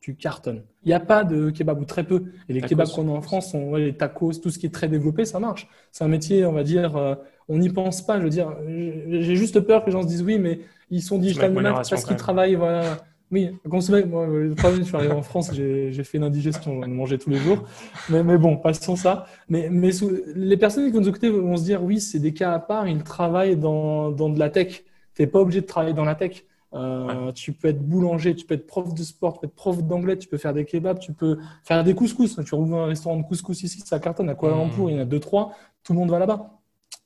[0.00, 0.64] tu cartonnes.
[0.82, 2.24] Il n'y a pas de kebab ou très peu.
[2.48, 4.88] Et les kebabs qu'on a en France sont les tacos, tout ce qui est très
[4.88, 5.68] développé, ça marche.
[5.92, 7.14] C'est un métier, on va dire, euh,
[7.48, 8.18] on n'y pense pas.
[8.18, 11.18] Je veux dire, j'ai juste peur que les gens se disent oui, mais ils sont
[11.18, 12.54] digital nomades parce qu'ils travaillent.
[12.54, 12.96] Voilà.
[13.30, 17.18] Oui, moi, le problème, je suis arrivé en France, j'ai fait une indigestion, j'en mangeais
[17.18, 17.64] tous les jours.
[18.08, 19.26] Mais, mais bon, passons ça.
[19.50, 19.90] Mais, mais
[20.34, 22.88] les personnes qui vont nous écouter vont se dire oui, c'est des cas à part,
[22.88, 24.84] ils travaillent dans, dans de la tech.
[25.18, 26.44] Tu n'es pas obligé de travailler dans la tech.
[26.74, 29.82] Euh, tu peux être boulanger, tu peux être prof de sport, tu peux être prof
[29.82, 32.38] d'anglais, tu peux faire des kebabs, tu peux faire des couscous.
[32.44, 34.60] Tu rouvres un restaurant de couscous ici, ça cartonne à Kuala mmh.
[34.60, 36.50] Lumpur, il y en a deux, trois, tout le monde va là-bas.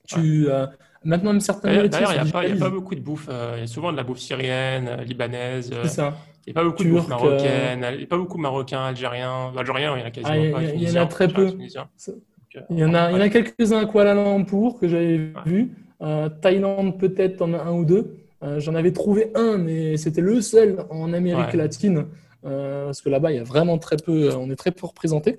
[0.07, 0.67] Tu, euh,
[1.05, 3.29] maintenant, même certains D'ailleurs, il n'y a, pas beaucoup de bouffe.
[3.31, 5.73] Euh, il y a souvent de la bouffe syrienne, libanaise.
[5.85, 6.17] C'est ça.
[6.47, 7.87] Il n'y a pas beaucoup de bouffe marocaine.
[7.93, 9.53] Il n'y a pas beaucoup de marocains, algériens.
[9.57, 10.63] Algériens, il y en a quasiment ah, pas.
[10.65, 11.57] Il y, en a très peu.
[12.69, 15.73] Il y en a, il y en a quelques-uns à Kuala Lumpur que j'avais vu.
[16.03, 18.17] Euh, Thaïlande, peut-être, en a un ou deux.
[18.43, 22.07] Euh, j'en avais trouvé un, mais c'était le seul en Amérique latine,
[22.45, 25.39] euh, parce que là-bas, il y a vraiment très peu, on est très peu représenté.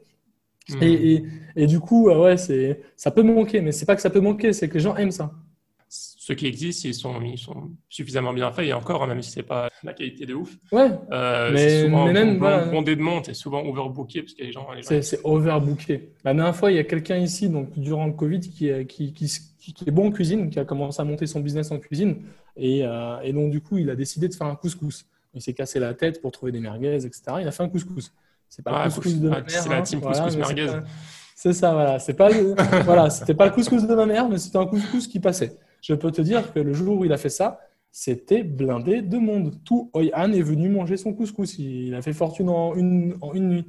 [0.70, 0.82] Hmm.
[0.82, 1.26] Et,
[1.58, 4.70] et, du coup, ouais, ça peut manquer, mais c'est pas que ça peut manquer, c'est
[4.70, 5.34] que les gens aiment ça.
[5.90, 8.68] ceux qui existent, ils sont, ils sont suffisamment bien faits.
[8.68, 10.56] Et encore, hein, même si c'est pas la qualité de ouf.
[10.72, 10.90] Ouais.
[11.52, 14.68] Mais, souvent mais même, voilà, bondé de monde, c'est souvent overbooké parce que les gens.
[14.82, 16.14] C'est overbooké.
[16.24, 19.28] La dernière fois, il y a quelqu'un ici, donc durant le Covid, qui, qui, qui,
[19.28, 22.24] qui, est bon en cuisine, qui a commencé à monter son business en cuisine.
[22.58, 25.06] Et, euh, et donc, du coup, il a décidé de faire un couscous.
[25.34, 27.22] Il s'est cassé la tête pour trouver des merguez, etc.
[27.42, 28.14] Il a fait un couscous.
[28.50, 29.50] C'est pas le couscous de ma mère.
[29.50, 30.08] C'est la team hein.
[30.08, 30.68] couscous merguez.
[31.36, 32.00] C'est ça, voilà.
[32.00, 32.30] C'est pas,
[32.86, 35.58] voilà, c'était pas le couscous de ma mère, mais c'était un couscous qui passait.
[35.82, 37.60] Je peux te dire que le jour où il a fait ça,
[37.92, 39.54] c'était blindé de monde.
[39.64, 41.58] Tout Hoi An est venu manger son couscous.
[41.60, 43.66] Il a fait fortune en une, en une nuit.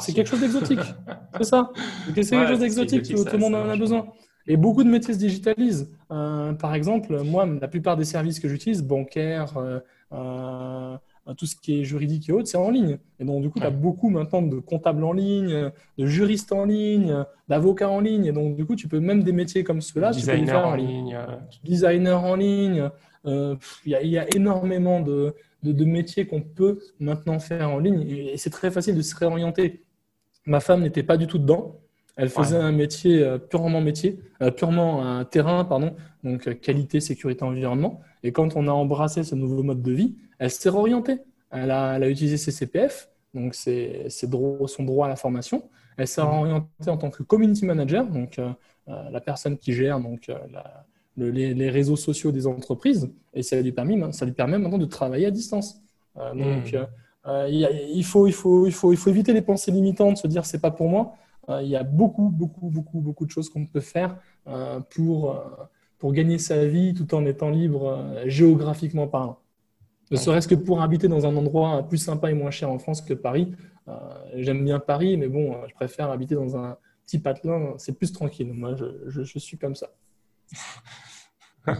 [0.00, 0.80] C'est quelque chose d'exotique.
[1.38, 1.70] c'est ça.
[2.06, 3.14] C'est quelque chose d'exotique.
[3.14, 4.06] Tout, le monde en a besoin.
[4.46, 5.90] Et beaucoup de métiers se digitalisent.
[6.10, 9.80] Euh, par exemple, moi, la plupart des services que j'utilise, bancaires, euh,
[10.12, 10.96] euh,
[11.36, 12.98] tout ce qui est juridique et autres, c'est en ligne.
[13.18, 16.66] Et donc, du coup, tu as beaucoup maintenant de comptables en ligne, de juristes en
[16.66, 18.26] ligne, d'avocats en ligne.
[18.26, 20.74] Et donc, du coup, tu peux même des métiers comme ceux-là, tu peux faire en
[20.74, 21.18] ligne.
[21.64, 22.90] Designer en ligne.
[23.24, 28.02] Il y, a énormément de, de métiers qu'on peut maintenant faire en ligne.
[28.06, 29.84] Et c'est très facile de se réorienter.
[30.44, 31.80] Ma femme n'était pas du tout dedans.
[32.16, 37.00] Elle faisait un métier euh, purement métier, euh, purement un terrain, pardon, donc euh, qualité,
[37.00, 38.00] sécurité, environnement.
[38.22, 41.18] Et quand on a embrassé ce nouveau mode de vie, elle s'est réorientée.
[41.50, 45.68] Elle a, elle a, utilisé ses CPF, donc c'est son droit à la formation.
[45.96, 46.28] Elle s'est mmh.
[46.28, 48.40] réorientée en tant que community manager, donc
[48.86, 50.32] la personne qui gère donc
[51.16, 53.12] les, réseaux sociaux des entreprises.
[53.32, 55.80] Et ça lui, permet, ça lui permet maintenant de travailler à distance.
[56.16, 57.46] donc mmh.
[57.48, 60.60] il, faut, il, faut, il, faut, il faut éviter les pensées limitantes, se dire c'est
[60.60, 61.14] pas pour moi.
[61.48, 64.16] Euh, il y a beaucoup, beaucoup, beaucoup, beaucoup de choses qu'on peut faire
[64.46, 65.40] euh, pour, euh,
[65.98, 69.38] pour gagner sa vie tout en étant libre géographiquement parlant.
[70.10, 73.00] Ne serait-ce que pour habiter dans un endroit plus sympa et moins cher en France
[73.00, 73.54] que Paris.
[74.34, 76.76] J'aime bien Paris, mais bon, je préfère habiter dans un
[77.06, 78.52] petit patelin, c'est plus tranquille.
[78.52, 78.84] Moi, je,
[79.24, 79.88] je, suis comme ça.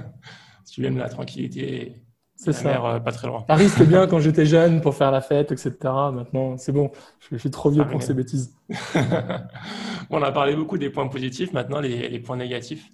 [0.71, 2.04] tu aimes la tranquillité
[2.45, 2.85] c'est ça.
[2.85, 3.43] Euh, pas très loin.
[3.43, 5.73] Paris, c'était bien quand j'étais jeune pour faire la fête, etc.
[5.83, 6.91] Maintenant, c'est bon.
[7.31, 8.55] Je, suis trop vieux pour ces bêtises.
[10.11, 11.53] on a parlé beaucoup des points positifs.
[11.53, 12.89] Maintenant, les, points négatifs.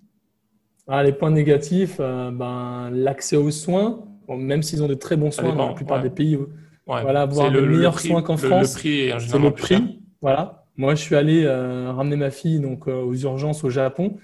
[0.86, 5.30] Ah, les points négatifs, euh, ben, l'accès aux soins, même s'ils ont de très bons
[5.30, 6.38] soins dans la plupart des pays.
[6.86, 8.74] Voilà, avoir de meilleurs soins qu'en France.
[8.74, 10.00] Le prix c'est le prix.
[10.22, 10.64] Voilà.
[10.76, 14.16] Moi, je suis allé euh, ramener ma fille donc, aux urgences au Japon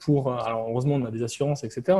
[0.00, 0.32] pour.
[0.32, 1.96] alors, heureusement, on a des assurances, etc.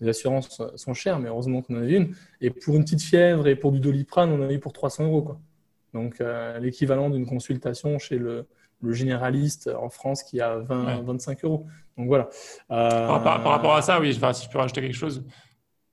[0.00, 2.14] Les assurances sont chères, mais heureusement qu'on en a une.
[2.40, 5.04] Et pour une petite fièvre et pour du doliprane, on en a eu pour 300
[5.04, 5.22] euros.
[5.22, 5.40] Quoi.
[5.94, 8.46] Donc, euh, l'équivalent d'une consultation chez le,
[8.88, 11.66] généraliste en France qui a 20, 25 euros.
[11.96, 12.28] Donc, voilà.
[12.68, 15.24] Par, rapport à ça, oui, si je peux rajouter quelque chose,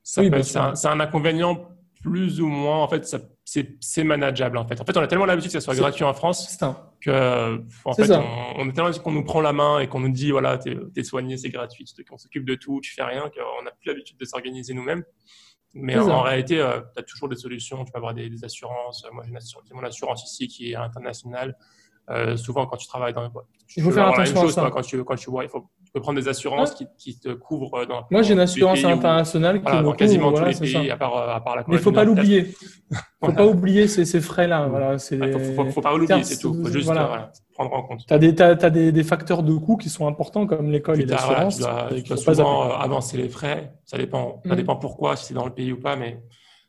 [0.03, 0.27] c'est
[0.57, 1.69] un, inconvénient
[2.01, 3.15] plus ou moins, en fait,
[3.45, 4.57] c'est manageable.
[4.57, 4.79] En fait.
[4.79, 6.57] en fait, on a tellement l'habitude que ça soit gratuit en France
[7.01, 10.31] que, en fait, on, est tellement qu'on nous prend la main et qu'on nous dit,
[10.31, 13.71] voilà, t'es es soigné, c'est gratuit, on s'occupe de tout, tu fais rien, qu'on n'a
[13.71, 15.03] plus l'habitude de s'organiser nous-mêmes.
[15.75, 17.83] Mais en, réalité, euh, tu as toujours des solutions.
[17.83, 19.05] Tu peux avoir des, assurances.
[19.11, 21.57] Moi, j'ai mon assurance ici qui est internationale.
[22.09, 23.31] Euh, souvent, quand tu travailles dans.
[23.75, 24.69] Il faut faire attention à ça.
[24.71, 27.75] quand, tu, quand tu vois, il faut peux prendre des assurances qui, qui, te couvrent
[27.75, 28.05] euh, dans.
[28.09, 31.55] Moi, j'ai une assurance internationale qui me quasiment tous les pays, à part, à part
[31.55, 32.55] la Mais il ne faut pas l'oublier.
[32.91, 34.67] Il ne faut pas oublier ces, ces frais-là.
[34.67, 36.55] Voilà, il ne faut, faut, pas l'oublier, c'est tout.
[36.57, 37.05] Il faut juste voilà.
[37.05, 38.05] voilà, prendre en compte.
[38.07, 40.99] Tu as, des, as, as des, des, facteurs de coûts qui sont importants, comme l'école
[40.99, 41.57] et l'assurance.
[41.57, 43.73] tu dois, souvent euh, avancer les frais.
[43.85, 44.57] Ça dépend, ça mm.
[44.57, 46.23] dépend pourquoi, si c'est dans le pays ou pas, mais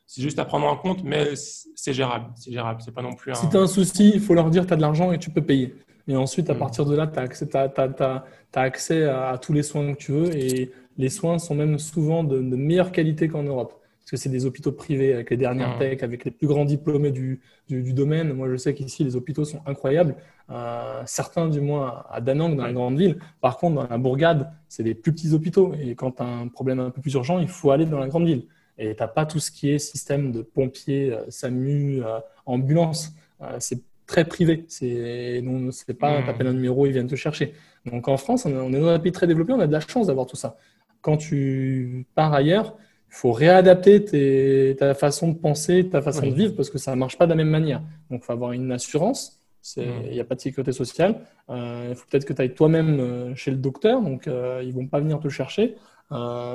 [0.06, 1.32] c'est juste à prendre en compte, mais
[1.74, 2.26] c'est gérable.
[2.36, 2.82] C'est gérable.
[2.84, 3.32] C'est pas non plus.
[3.32, 3.36] Un...
[3.36, 5.30] Si tu as un souci, il faut leur dire tu as de l'argent et tu
[5.30, 5.74] peux payer.
[6.08, 6.58] Et ensuite, à mm.
[6.58, 8.24] partir de là, tu as accès, as,
[8.54, 10.36] accès à, tous les soins que tu veux.
[10.36, 13.80] Et les soins sont même souvent de, meilleure qualité qu'en Europe.
[14.00, 15.78] Parce que c'est des hôpitaux privés avec les dernières mm.
[15.78, 18.34] tech, avec les plus grands diplômés du, du, domaine.
[18.34, 20.14] Moi, je sais qu'ici, les hôpitaux sont incroyables.
[20.50, 23.18] Euh, certains, du moins, à Danang, dans les grandes villes.
[23.40, 25.72] Par contre, dans la bourgade, c'est des plus petits hôpitaux.
[25.80, 28.08] Et quand tu as un problème un peu plus urgent, il faut aller dans la
[28.08, 28.46] grande ville.
[28.76, 33.14] Et tu n'as pas tout ce qui est système de pompiers, euh, SAMU, euh, ambulance.
[33.58, 34.64] c'est très privé.
[34.68, 36.26] C'est non, c'est pas mmh.
[36.26, 37.54] t'appelles un numéro, ils viennent te chercher.
[37.86, 40.06] Donc en France, on, est dans un pays très développé, on a de la chance
[40.06, 40.56] d'avoir tout ça.
[41.00, 42.76] Quand tu pars ailleurs,
[43.10, 46.96] il faut réadapter ta façon de penser, ta façon de vivre, parce que ça ne
[46.96, 47.80] marche pas de la même manière.
[48.10, 49.40] Donc il faut avoir une assurance.
[49.76, 49.80] Mmh.
[50.06, 51.20] Il n'y a pas de sécurité sociale.
[51.48, 54.74] Euh, il faut peut-être que tu ailles toi-même euh, chez le docteur, donc euh, ils
[54.74, 55.76] vont pas venir te chercher.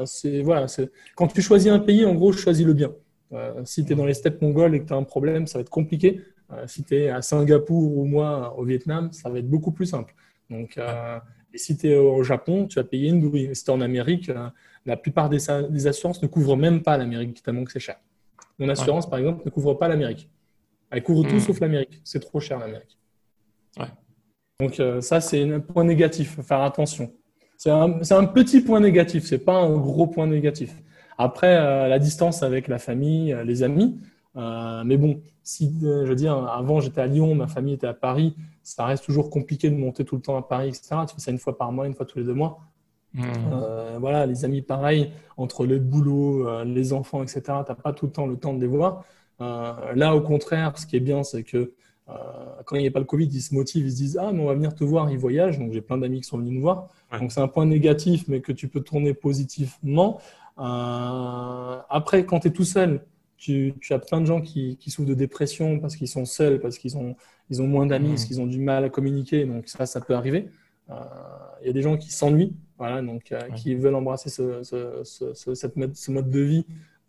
[0.06, 0.68] c'est voilà,
[1.16, 2.92] quand tu choisis un pays, en gros, choisis le bien.
[3.66, 3.98] si tu es mmh.
[3.98, 6.22] dans les steppes mongoles et que tu as un problème, ça va être compliqué.
[6.52, 9.86] Euh, si tu es à Singapour ou moi au Vietnam, ça va être beaucoup plus
[9.86, 10.14] simple.
[10.50, 11.20] Donc, euh,
[11.54, 13.56] et si tu es au Japon, tu vas payer une douille.
[13.56, 14.50] Si tu es en Amérique, euh,
[14.86, 17.98] la plupart des, assurances ne couvrent même pas l'Amérique, tellement que c'est cher.
[18.58, 20.30] Mon assurance, par exemple, ne couvre pas l'Amérique.
[20.90, 21.40] Elle couvre tout hmm.
[21.40, 22.02] sauf l'Amérique.
[22.04, 22.98] C'est trop cher l'Amérique.
[24.60, 26.42] Donc ça, c'est un point négatif.
[26.42, 27.14] Faire attention.
[27.56, 30.76] c'est un, un, petit point négatif, c'est pas un gros point négatif.
[31.18, 34.02] Après, la distance avec la famille, les amis,
[34.36, 38.36] mais bon, si, je veux dire, avant j'étais à Lyon, ma famille était à Paris,
[38.62, 40.96] ça reste toujours compliqué de monter tout le temps à Paris, etc.
[41.08, 42.60] Tu fais ça une fois par mois, une fois tous les deux mois.
[43.16, 43.24] Mmh.
[43.52, 47.94] Euh, voilà, les amis, pareil, entre le boulot, euh, les enfants, etc., tu n'as pas
[47.94, 49.04] tout le temps le temps de les voir.
[49.42, 51.74] Euh, là, au contraire, ce qui est bien, c'est que
[52.66, 54.42] quand il n'y a pas le Covid, ils se motivent, ils se disent Ah, mais
[54.42, 55.60] on va venir te voir, ils voyagent.
[55.60, 56.88] Donc, j'ai plein d'amis qui sont venus nous voir.
[57.20, 60.20] Donc, c'est un point négatif, mais que tu peux tourner positivement.
[60.58, 63.06] après, quand tu es tout seul,
[63.40, 66.98] tu, as plein de gens qui, souffrent de dépression parce qu'ils sont seuls, parce qu'ils
[66.98, 67.16] ont,
[67.50, 68.12] ils ont moins d'amis, mmh.
[68.12, 69.46] parce qu'ils ont du mal à communiquer.
[69.46, 70.50] Donc, ça, ça peut arriver.
[71.62, 75.54] Il y a des gens qui s'ennuient voilà, donc euh, qui veulent embrasser ce, ce,
[75.54, 76.66] cette mode, ce mode de vie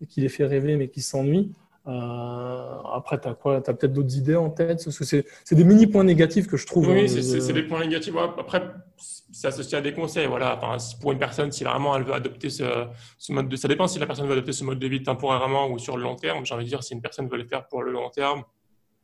[0.09, 1.53] qui les fait rêver mais qui s'ennuient.
[1.91, 3.61] Euh, après, tu as quoi?
[3.61, 4.85] Tu as peut-être d'autres idées en tête?
[4.85, 6.89] Parce que c'est des mini points négatifs que je trouve.
[6.89, 8.15] Oui, hein, c'est des points négatifs.
[8.39, 8.63] Après,
[8.97, 10.27] c'est associé à des conseils.
[10.27, 10.57] Voilà.
[10.57, 12.87] Enfin, pour une personne, si vraiment elle veut adopter ce,
[13.19, 15.69] ce, mode de ça dépend si la personne veut adopter ce mode de vie temporairement
[15.69, 16.47] ou sur le long terme.
[16.47, 18.45] J'ai envie de dire, si une personne veut le faire pour le long terme,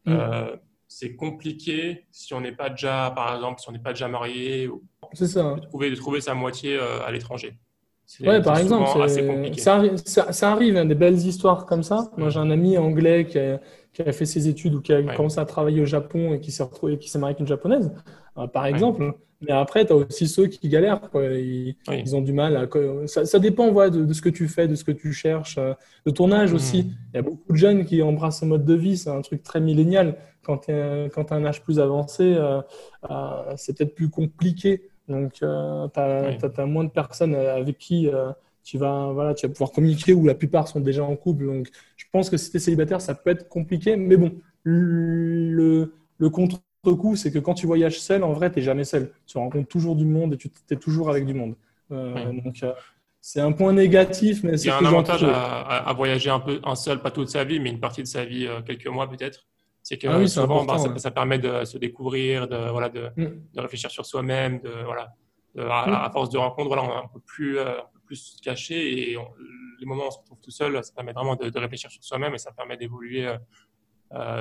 [0.04, 0.12] mm.
[0.12, 0.56] euh,
[0.86, 4.70] c'est compliqué si on n'est pas déjà, par exemple, si on n'est pas déjà marié.
[5.12, 5.54] C'est ça.
[5.54, 7.58] De trouver, de trouver sa moitié euh, à l'étranger.
[8.20, 8.88] Ouais, par exemple,
[9.56, 12.10] ça, ça, ça, arrive, hein, des belles histoires comme ça.
[12.16, 13.60] Moi, j'ai un ami anglais qui a,
[13.92, 16.52] qui a, fait ses études ou qui a commencé à travailler au Japon et qui
[16.52, 17.92] s'est retrouvé, qui s'est marié avec une japonaise,
[18.38, 19.12] euh, par exemple.
[19.42, 21.00] Mais après, tu as aussi ceux qui galèrent.
[21.14, 22.56] Ils, ils, ont du mal.
[22.56, 22.66] À...
[23.06, 25.74] Ça, ça dépend ouais, de, ce que tu fais, de ce que tu cherches, euh,
[26.06, 26.56] de ton âge hmm.
[26.56, 26.78] aussi.
[27.12, 28.96] Il y a beaucoup de jeunes qui embrassent ce mode de vie.
[28.96, 30.16] C'est un truc très millénial.
[30.42, 32.60] Quand tu as, un âge plus avancé, euh,
[33.10, 34.88] euh, c'est peut-être plus compliqué.
[35.08, 38.08] Donc, tu as, moins de personnes avec qui
[38.64, 41.46] tu, vas, voilà, tu vas pouvoir communiquer, où la plupart sont déjà en couple.
[41.46, 43.96] Donc, je pense que si tu es célibataire, ça peut être compliqué.
[43.96, 44.32] Mais bon,
[44.64, 46.60] le, le contre
[46.94, 49.10] coup, c'est que quand tu voyages seul, en vrai, tu n'es jamais seul.
[49.26, 51.56] Tu rencontres toujours du monde et tu es toujours avec du monde.
[51.90, 52.72] Euh, donc, euh,
[53.20, 56.60] c'est un point négatif, mais c'est Il y a un avantage à, voyager un peu
[56.62, 59.08] un seul, pas toute sa vie, mais une partie de sa vie, euh, quelques mois
[59.08, 59.46] peut-être.
[59.86, 63.26] C'est que ah souvent, bah, ça, permet de se découvrir, de, voilà, de, mm.
[63.54, 65.14] de réfléchir sur soi-même, de, voilà,
[65.56, 69.16] à, force de rencontres, voilà, on est un peu plus, peu plus caché et
[69.78, 72.34] les moments où on se retrouve tout seul, ça permet vraiment de, réfléchir sur soi-même
[72.34, 73.32] et ça permet d'évoluer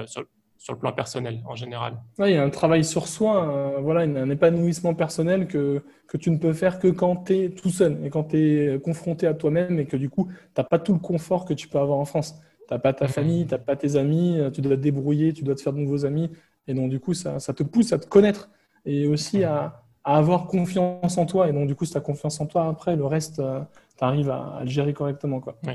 [0.08, 0.24] sur,
[0.58, 2.02] sur le plan personnel en général.
[2.18, 6.32] Oui, il y a un travail sur soi, voilà, un épanouissement personnel que, que tu
[6.32, 9.36] ne peux faire que quand tu es tout seul et quand tu es confronté à
[9.36, 12.00] toi-même et que du coup, tu n'as pas tout le confort que tu peux avoir
[12.00, 12.34] en France.
[12.68, 15.44] Tu n'as pas ta famille, tu n'as pas tes amis, tu dois te débrouiller, tu
[15.44, 16.30] dois te faire de nouveaux amis.
[16.68, 18.50] Et donc, du coup, ça, ça te pousse à te connaître
[18.86, 21.50] et aussi à, à, avoir confiance en toi.
[21.50, 23.62] Et donc, du coup, si tu as confiance en toi, après, le reste, euh,
[23.98, 25.40] tu arrives à, le gérer correctement.
[25.40, 25.58] Quoi.
[25.66, 25.74] Oui.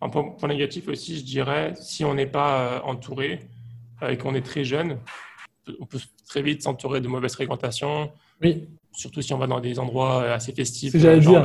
[0.00, 3.48] Un point, négatif aussi, je dirais, si on n'est pas euh, entouré,
[4.08, 4.96] et qu'on est très jeune,
[5.78, 8.10] on peut très vite s'entourer de mauvaises fréquentations.
[8.42, 8.68] Oui.
[8.92, 11.42] Surtout si on va dans des endroits assez festifs, genre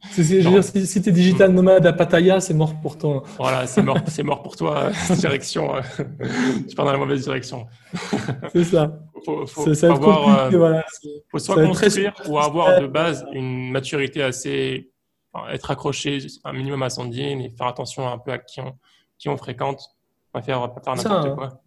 [0.00, 0.16] dire.
[0.16, 0.42] Bali.
[0.42, 3.22] je veux dire, si, tu es digital nomade à Pattaya, c'est mort pour toi.
[3.38, 4.90] Voilà, c'est mort, c'est mort pour toi.
[5.10, 5.80] direction, euh,
[6.68, 7.66] tu pars dans la mauvaise direction.
[8.52, 8.98] c'est ça.
[9.24, 10.84] Faut, faut, ça avoir, euh, voilà.
[11.30, 14.90] faut soit construire ou avoir de base une maturité assez,
[15.50, 18.72] être accroché un minimum à son digne et faire attention un peu à qui on,
[19.18, 19.82] qui on fréquente
[20.32, 21.34] pas faire, pas faire n'importe hein.
[21.36, 21.62] quoi.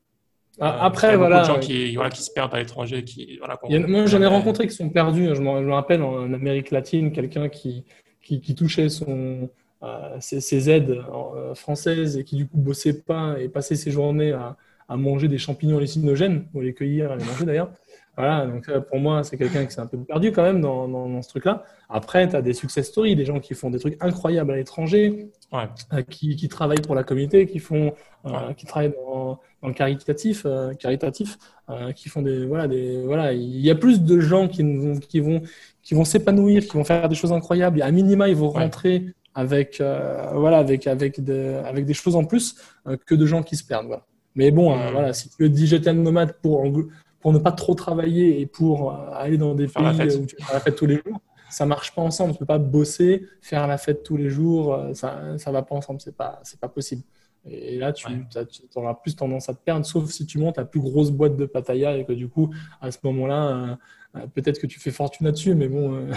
[0.61, 1.37] Euh, après, voilà.
[1.37, 3.03] Il y a beaucoup de gens qui, voilà, qui se perdent à l'étranger.
[3.03, 5.29] Qui, voilà, moi, j'en ai rencontré qui sont perdus.
[5.33, 7.85] Je me, rappelle en Amérique latine, quelqu'un qui,
[8.23, 9.49] qui, touchait son,
[9.83, 14.31] euh, ses, aides euh, françaises et qui, du coup, bossait pas et passait ses journées
[14.31, 14.57] à,
[14.87, 17.71] à manger des champignons hallucinogènes, ou les cueillir les manger d'ailleurs.
[18.15, 21.21] Voilà, donc pour moi, c'est quelqu'un qui s'est un peu perdu quand même dans, dans,
[21.23, 21.63] ce truc-là.
[21.89, 25.29] Après, tu as des success stories, des gens qui font des trucs incroyables à l'étranger,
[25.51, 25.63] ouais.
[25.93, 27.93] Euh, qui, qui, travaillent pour la communauté, qui font,
[28.25, 31.37] euh, qui travaillent dans, dans le caritatif, euh, caritatif
[31.95, 35.19] qui font des, voilà, des, voilà, il y a plus de gens qui vont, qui
[35.19, 35.41] vont,
[35.81, 37.79] qui vont s'épanouir, qui vont faire des choses incroyables.
[37.79, 42.25] Et à minima, ils vont rentrer avec, voilà, avec, avec, de, avec des choses en
[42.25, 42.57] plus
[43.07, 43.87] que de gens qui se perdent.
[43.87, 44.05] Voilà.
[44.35, 44.91] Mais bon, mmh.
[44.91, 46.59] voilà, si tu veux digital nomade pour
[47.23, 50.53] pour ne pas trop travailler et pour euh, aller dans des pays où tu fais
[50.53, 52.33] la fête tous les jours, ça marche pas ensemble.
[52.33, 55.73] Tu peux pas bosser, faire la fête tous les jours, euh, ça ça va pas
[55.73, 56.01] ensemble.
[56.01, 57.01] C'est pas c'est pas possible.
[57.45, 58.07] Et là, tu,
[58.75, 61.45] auras plus tendance à te perdre, sauf si tu montes la plus grosse boîte de
[61.45, 63.77] Pattaya et que du coup, à ce moment-là,
[64.15, 66.07] euh, peut-être que tu fais fortune là-dessus, mais bon,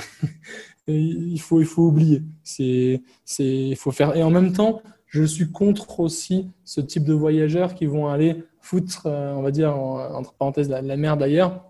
[0.88, 2.22] il faut il faut oublier.
[2.42, 4.16] C'est c'est il faut faire.
[4.16, 8.42] Et en même temps, je suis contre aussi ce type de voyageurs qui vont aller
[8.66, 11.62] foutre, euh, on va dire, entre parenthèses, la, merde ailleurs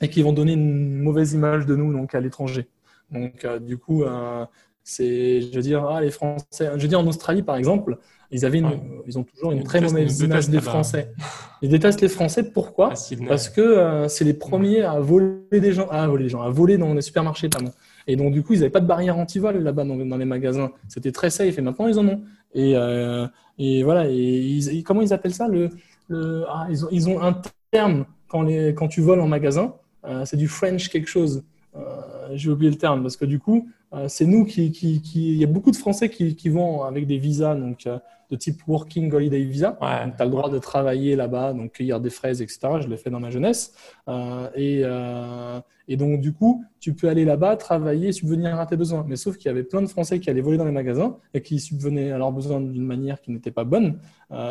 [0.00, 2.68] et qui vont donner une mauvaise image de nous donc à l'étranger.
[3.10, 4.44] Donc, euh, du coup, euh,
[4.84, 6.70] C'est, je veux dire, ah, les Français.
[6.74, 7.98] Je veux dire, en Australie, par exemple,
[8.30, 8.62] ils, avaient
[9.06, 11.12] ils ont toujours une très mauvaise image des Français.
[11.60, 12.50] Ils détestent les Français.
[12.50, 12.94] Pourquoi
[13.28, 16.50] Parce que euh, c'est les premiers à voler des gens, à voler des gens, à
[16.50, 17.70] voler dans les supermarchés, pardon.
[18.08, 20.72] Et donc, du coup, ils n'avaient pas de barrière anti-vol là-bas dans, les magasins.
[20.88, 21.56] C'était très safe.
[21.58, 22.22] Et maintenant, ils en ont.
[22.54, 22.74] Et,
[23.58, 24.06] et voilà.
[24.08, 25.68] Et, comment ils appellent ça le,
[26.12, 27.40] le ah, ils, ont, ils ont un
[27.70, 29.74] terme quand, les, quand tu voles en magasin.
[30.04, 31.44] Euh, c'est du French quelque chose.
[32.34, 34.68] J'ai oublié le terme parce que du coup, euh, c'est nous qui,
[35.14, 37.98] Il y a beaucoup de Français qui, qui vont avec des visas donc, euh,
[38.30, 39.76] de type Working Holiday Visa.
[39.78, 42.60] tu as le droit de travailler là-bas, donc cueillir des fraises, etc.
[42.80, 43.74] Je l'ai fait dans ma jeunesse.
[44.08, 44.82] Euh, et,
[45.88, 49.04] et, donc, du coup, tu peux aller là-bas, travailler, subvenir à tes besoins.
[49.06, 51.42] Mais sauf qu'il y avait plein de Français qui allaient voler dans les magasins et
[51.42, 53.98] qui subvenaient à leurs besoins d'une manière qui n'était pas bonne.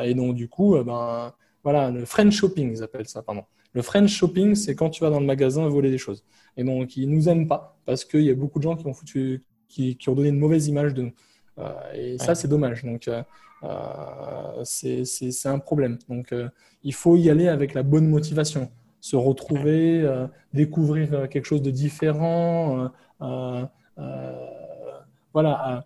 [0.03, 1.33] et donc, du coup, ben,
[1.63, 3.43] voilà, le French shopping, ils appellent ça, pardon.
[3.73, 6.23] Le French shopping, c'est quand tu vas dans le magasin voler des choses.
[6.57, 8.93] Et donc, ils nous aiment pas parce qu'il y a beaucoup de gens qui ont,
[8.93, 11.13] foutu, qui, ont donné une mauvaise image de nous.
[11.59, 12.83] Euh, et ça, c'est dommage.
[12.83, 13.23] Donc, euh,
[13.63, 15.99] euh, c'est un problème.
[16.09, 16.33] Donc,
[16.83, 18.69] il faut y aller avec la bonne motivation.
[18.99, 20.05] Se retrouver,
[20.53, 22.91] découvrir quelque chose de différent.
[25.33, 25.85] voilà,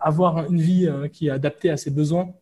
[0.00, 2.32] avoir une vie qui est adaptée à ses besoins.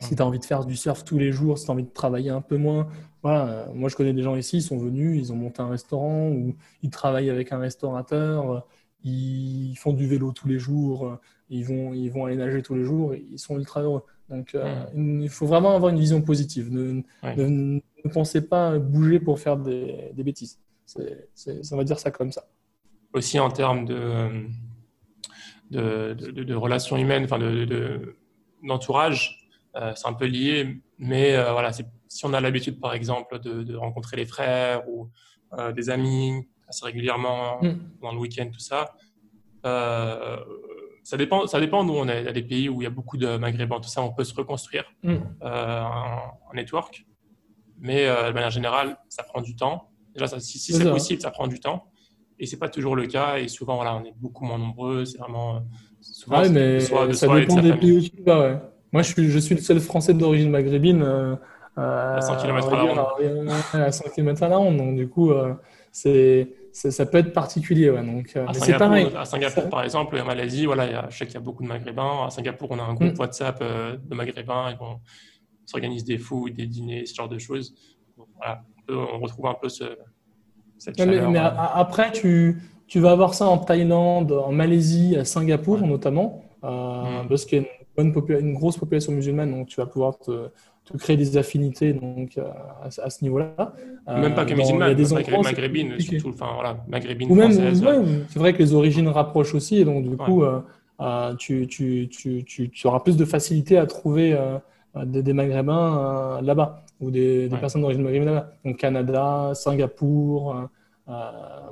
[0.00, 1.84] Si tu as envie de faire du surf tous les jours, si tu as envie
[1.84, 2.88] de travailler un peu moins,
[3.22, 3.68] voilà.
[3.74, 6.56] Moi, je connais des gens ici, ils sont venus, ils ont monté un restaurant ou
[6.82, 8.66] ils travaillent avec un restaurateur,
[9.02, 11.18] ils font du vélo tous les jours,
[11.50, 14.04] ils vont, ils vont aller nager tous les jours, ils sont ultra heureux.
[14.30, 16.72] Donc, euh, il faut vraiment avoir une vision positive.
[16.72, 17.02] Ne,
[17.36, 17.80] ne,
[18.10, 20.58] pensez pas bouger pour faire des, des bêtises.
[20.86, 22.46] ça va dire ça comme ça.
[23.12, 24.46] Aussi en termes de,
[25.70, 27.38] de, de relations humaines, enfin
[28.62, 29.43] d'entourage, euh,
[29.74, 31.84] c'est un peu lié, mais euh, voilà, si
[32.24, 35.10] on a l'habitude, par exemple, de, rencontrer les frères ou
[35.58, 37.74] euh, des amis assez régulièrement mm.
[38.00, 38.94] dans le week-end, tout ça,
[39.62, 42.20] ça dépend, ça dépend d'où on est.
[42.20, 44.12] Il y a des pays où il y a beaucoup de maghrébins, tout ça, on
[44.12, 45.16] peut se reconstruire mm.
[45.42, 47.04] en, network.
[47.80, 49.90] Mais de manière générale, ça prend du temps.
[50.14, 51.90] Déjà, si, c'est possible, ça prend du temps.
[52.38, 53.38] Et c'est pas toujours le cas.
[53.38, 55.04] Et souvent, voilà, on est beaucoup moins nombreux.
[55.04, 55.62] C'est vraiment
[56.00, 56.42] souvent.
[56.42, 58.40] Ouais, mais ça dépend des pays où tu vas.
[58.40, 58.60] Ouais.
[58.94, 61.34] Moi, je suis, je suis le seul Français d'origine maghrébine euh,
[61.76, 63.50] à 100 km à la ronde.
[63.72, 64.76] À 100 km à la ronde.
[64.76, 65.52] Donc, du coup, euh,
[65.90, 67.90] c'est, ça peut être particulier.
[67.90, 68.04] Ouais.
[68.04, 69.08] Donc, euh, c'est pareil.
[69.18, 71.64] À Singapour, par exemple, en Malaisie, voilà, y a, je sais qu'il y a beaucoup
[71.64, 72.24] de Maghrébins.
[72.24, 73.18] À Singapour, on a un groupe mm.
[73.20, 74.70] WhatsApp de Maghrébins.
[74.70, 75.00] Ils vont
[75.66, 77.74] s'organisent des fous, des dîners, ce genre de choses.
[78.36, 79.96] voilà, on, retrouve un peu ce,
[80.78, 81.30] cette chaleur.
[81.30, 87.26] Mais, après, tu, tu vas avoir ça en Thaïlande, en Malaisie, à Singapour notamment, mm.
[87.28, 90.48] parce qu'il y a une, une, grosse population musulmane, donc tu vas pouvoir te,
[90.84, 92.44] te créer des affinités donc, euh,
[92.82, 93.74] à, à ce niveau-là.
[94.06, 97.52] Même pas que euh, musulmane, des maghrébines, surtout, enfin voilà, maghrébines Ou même,
[98.28, 102.44] c'est vrai que les origines rapprochent aussi, et donc du coup, euh, tu, tu, tu,
[102.44, 104.36] tu, auras plus de facilité à trouver
[105.04, 108.52] des, des, maghrébins là-bas, ou des, des personnes d'origine maghrébine là-bas.
[108.64, 110.68] Donc Canada, Singapour,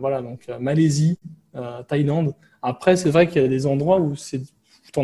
[0.00, 1.18] voilà, donc Malaisie,
[1.88, 2.34] Thaïlande.
[2.62, 4.40] Après, c'est vrai qu'il y a des endroits où c'est
[4.92, 5.00] tu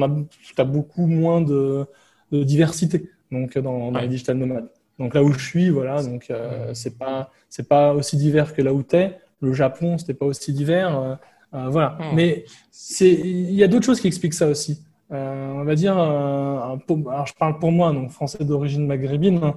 [0.60, 1.86] as, beaucoup moins de,
[2.30, 4.68] diversité donc, dans, les digital nomades.
[4.98, 8.62] Donc là où je suis, voilà, donc euh, c'est pas c'est pas aussi divers que
[8.62, 9.18] là où tu es.
[9.40, 10.98] Le Japon, c'était pas aussi divers.
[10.98, 11.14] Euh,
[11.54, 11.96] euh, voilà.
[12.14, 14.82] Mais c'est il y a d'autres choses qui expliquent ça aussi.
[15.10, 19.52] on va dire, alors je parle pour moi, donc français d'origine maghrébine.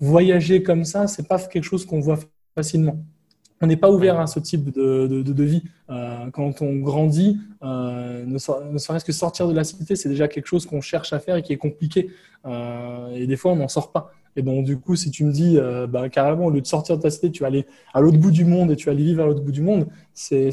[0.00, 2.18] voyager comme ça, c'est pas quelque chose qu'on voit
[2.54, 2.96] facilement
[3.60, 5.62] on n'est pas ouvert à ce type de, de, vie.
[5.90, 10.46] Euh, quand on grandit, euh, ne, serait-ce que sortir de la cité, c'est déjà quelque
[10.46, 12.10] chose qu'on cherche à faire et qui est compliqué.
[12.46, 14.12] Euh, et des fois, on n'en sort pas.
[14.36, 15.58] Et donc, du coup, si tu me dis,
[15.88, 18.30] bah, carrément, au lieu de sortir de ta cité, tu vas aller à l'autre bout
[18.30, 20.50] du monde et tu vas aller vivre à l'autre bout du monde, c'est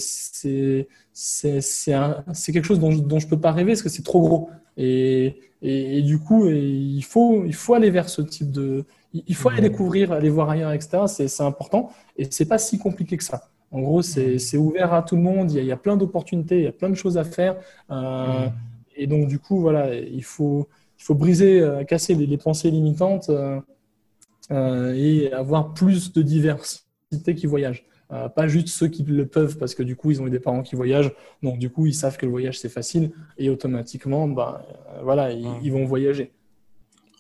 [1.14, 4.50] quelque chose dont, dont je ne peux pas rêver parce que c'est trop gros.
[4.78, 8.84] Et, et, du coup, il, faut, il faut aller vers ce type de,
[9.14, 11.04] il faut aller découvrir, aller voir ailleurs, etc.
[11.08, 13.50] C'est important et c'est pas si compliqué que ça.
[13.72, 15.52] En gros, c'est ouvert à tout le monde.
[15.52, 17.58] Il y a, plein d'opportunités, il y a plein de choses à faire.
[17.92, 18.48] Euh,
[18.96, 23.30] et donc, du coup, voilà, il faut, il faut briser, euh, casser les, pensées limitantes
[23.30, 27.86] euh, et avoir plus de diversité qui voyagent.
[28.10, 30.62] pas juste ceux qui le peuvent parce que du coup ils ont eu des parents
[30.62, 31.12] qui voyagent,
[31.44, 34.66] donc du coup ils savent que le voyage c'est facile et automatiquement bah,
[35.04, 36.32] voilà ils, vont voyager.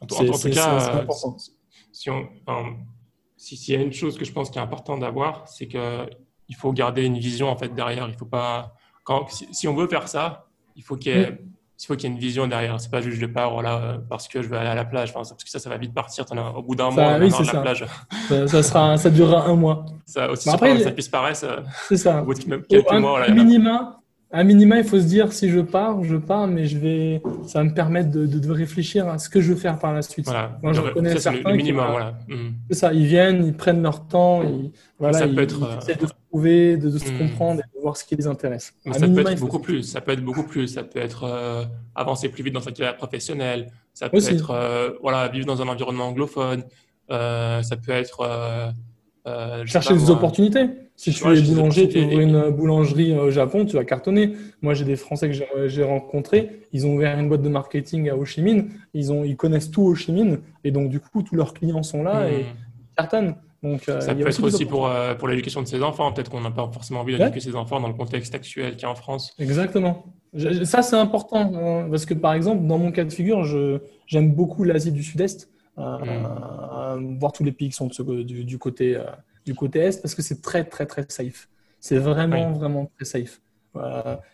[0.01, 0.15] En, tout
[0.49, 1.05] cas,
[1.97, 2.27] si on,
[3.37, 6.71] s'il y a une chose que je pense qui est important d'avoir, c'est qu'il faut
[6.71, 8.07] garder une vision en fait derrière.
[8.07, 10.45] Il faut pas, quand, si, on veut faire ça,
[10.75, 11.39] il faut qu'il y ait,
[11.81, 12.79] il faut qu'il y ait une vision derrière.
[12.79, 15.11] C'est pas juste je pars voilà, parce que je vais aller à la plage.
[15.11, 16.23] parce que ça, ça va vite partir.
[16.55, 17.83] au bout d'un mois, oui, la plage.
[18.45, 19.85] Ça, sera, ça durera un mois.
[20.05, 21.63] Ça aussi, après, ça puisse paraître.
[21.87, 22.21] C'est ça.
[22.21, 22.93] Au bout de quelques
[23.31, 27.21] minima, À minima, il faut se dire si je pars, je pars, mais je vais,
[27.45, 30.01] ça va me permettre de, de, réfléchir à ce que je veux faire par la
[30.01, 30.25] suite.
[30.25, 30.59] Voilà.
[30.61, 31.49] Moi, je connais certains.
[31.49, 32.13] Le minimum, voilà.
[32.27, 32.49] Mm.
[32.69, 32.93] C'est ça.
[32.93, 36.75] Ils viennent, ils prennent leur temps, ils, voilà, ils, être, euh, essaient de se trouver,
[36.75, 37.17] de, se mm.
[37.19, 38.73] comprendre et de voir ce qui les intéresse.
[38.91, 39.83] ça peut être beaucoup plus.
[39.83, 40.67] Ça peut être beaucoup plus.
[40.67, 41.63] Ça peut être euh,
[41.95, 43.71] avancer plus vite dans sa carrière professionnelle.
[43.93, 46.63] Ça peut être euh, voilà vivre dans un environnement anglophone.
[47.09, 48.73] ça peut être
[49.65, 50.67] chercher des opportunités.
[50.97, 54.33] Si tu es boulanger, tu ouvres une boulangerie au Japon, tu vas cartonner.
[54.63, 56.63] Moi, j'ai des Français que j'ai rencontrés.
[56.73, 58.69] Ils ont ouvert une boîte de marketing à Ho Chi Minh.
[58.95, 60.39] Ils, ont, ils connaissent tout Ho Chi Minh.
[60.63, 62.45] Et donc, du coup, tous leurs clients sont là et hmm.
[62.47, 63.35] ils cartonnent.
[63.61, 66.11] Donc, euh, ça peut être aussi pour, euh, pour l'éducation de ses enfants.
[66.11, 68.85] Peut-être qu'on n'a pas forcément envie d'éduquer ses enfants dans le contexte actuel qu'il y
[68.85, 69.35] a en France.
[69.37, 70.03] Exactement.
[70.63, 71.53] Ça, c'est important.
[71.53, 73.45] Hein, parce que, par exemple, dans mon cas de figure,
[74.07, 75.47] j'aime beaucoup l'Asie du Sud-Est.
[75.77, 77.19] Euh, hmm.
[77.19, 78.97] voir tous les pays qui sont du, du, côté
[79.47, 81.47] du côté Est parce que c'est très, très, très safe.
[81.79, 83.41] C'est vraiment, vraiment très safe.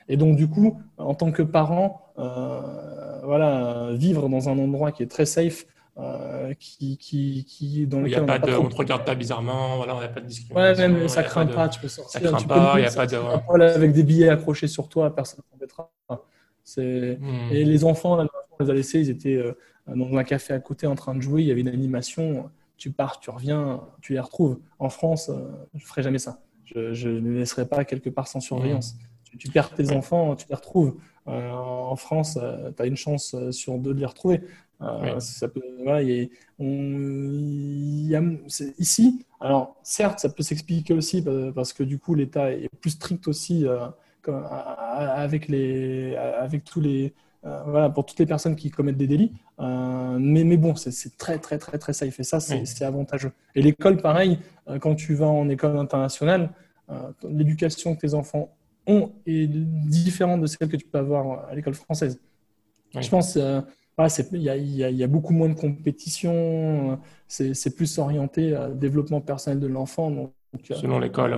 [0.07, 5.03] Et donc, du coup, en tant que parent, euh, voilà, vivre dans un endroit qui
[5.03, 5.65] est très safe,
[5.99, 10.05] euh, qui, qui, qui, dans lequel on ne te regarde pas bizarrement, voilà, il n'y
[10.05, 10.83] a pas de discrimination.
[10.83, 12.19] Ouais, même ça craint pas, tu peux sortir.
[12.21, 13.17] Ça craint pas, il n'y a pas de.
[13.61, 15.91] Avec des billets accrochés sur toi, personne ne t'embêtera.
[16.63, 17.17] C'est...
[17.19, 17.51] Hmm.
[17.51, 18.25] Et les enfants, là,
[18.57, 19.53] on les a laissés, ils étaient euh,
[19.87, 22.91] dans un café à côté en train de jouer, il y avait une animation tu
[22.91, 24.59] pars, tu reviens, tu les retrouves.
[24.79, 26.41] En France, euh, je ne ferai jamais ça.
[26.65, 28.95] Je ne les laisserai pas quelque part sans surveillance.
[28.95, 29.37] Mmh.
[29.37, 30.95] Tu, perds tes enfants, tu les retrouves.
[31.27, 34.41] Euh, en France, euh, tu as une chance sur deux de les retrouver.
[35.19, 38.21] Ça peut, voilà, y y a,
[38.77, 41.23] ici, alors certes, ça peut s'expliquer aussi
[41.55, 43.65] parce que du coup, l'État est plus strict aussi
[44.27, 47.09] avec, les, avec tous les, euh,
[47.43, 49.33] voilà, pour toutes les personnes qui commettent des délits.
[49.59, 52.19] Euh, mais, mais bon, c'est très, très, très, très safe.
[52.19, 53.31] Et ça, c'est avantageux.
[53.55, 54.39] Et l'école, pareil,
[54.69, 56.49] euh, quand tu vas en école internationale,
[57.27, 58.53] l'éducation que tes enfants
[58.85, 62.19] ont est différente de celle que tu peux avoir à l'école française.
[62.99, 63.39] Je pense
[64.33, 69.67] il y, y, a beaucoup moins de compétition, c'est plus orienté à développement personnel de
[69.67, 70.33] l'enfant.
[70.53, 71.33] Euh, selon l'école.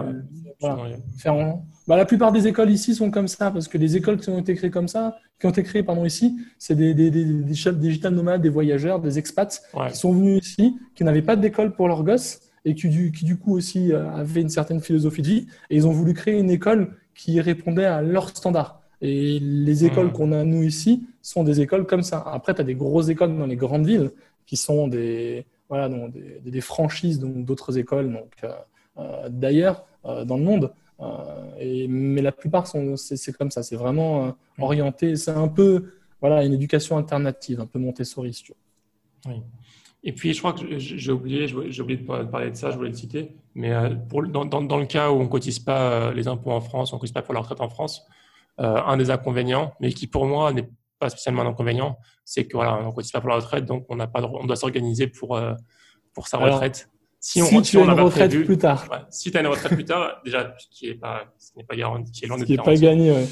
[0.64, 1.54] Euh,
[1.88, 4.40] bah, la plupart des écoles ici sont comme ça, parce que les écoles qui ont
[4.40, 7.72] été créées comme ça, qui ont été créées pardon, ici, c'est des, des, des, des,
[7.74, 11.88] digital nomades, des voyageurs, des expats qui sont venus ici, qui n'avaient pas d'école pour
[11.88, 15.28] leurs gosses et qui du, qui du coup aussi euh, avaient une certaine philosophie de
[15.28, 15.48] vie.
[15.70, 18.82] Et ils ont voulu créer une école qui répondait à leurs standards.
[19.02, 22.24] Et les écoles qu'on a, nous, ici, sont des écoles comme ça.
[22.26, 24.10] Après, tu as des grosses écoles dans les grandes villes
[24.48, 28.12] qui sont des, voilà, donc des, des franchises d'autres écoles.
[28.12, 28.50] Donc, euh,
[29.30, 30.74] d'ailleurs euh, dans le monde.
[31.00, 31.06] Euh,
[31.60, 33.64] et, mais la plupart, c'est comme ça.
[33.64, 35.16] C'est vraiment orienté.
[35.16, 39.34] C'est un peu voilà, une éducation alternative, un peu Montessori, si tu veux.
[39.34, 39.42] Oui.
[40.04, 42.92] Et puis, je crois que j'ai oublié, j'ai oublié de parler de ça, je voulais
[42.92, 43.74] le citer, mais
[44.08, 46.94] pour, dans, dans, dans, le cas où on ne cotise pas les impôts en France,
[46.94, 48.06] on ne cotise pas pour la retraite en France,
[48.60, 50.70] un des inconvénients, mais qui pour moi n'est
[51.00, 53.88] pas spécialement un inconvénient, c'est que voilà, on ne cotise pas pour la retraite, donc
[53.90, 55.42] on, n'a pas on doit s'organiser pour,
[56.14, 56.88] pour sa retraite.
[57.28, 58.88] Si, on, tu as une retraite plus tard.
[59.10, 62.12] si tu as une retraite plus tard, déjà, qui est pas, ce n'est pas garanti,
[62.12, 63.26] qui est loin d'être qui pas gagné, ouais.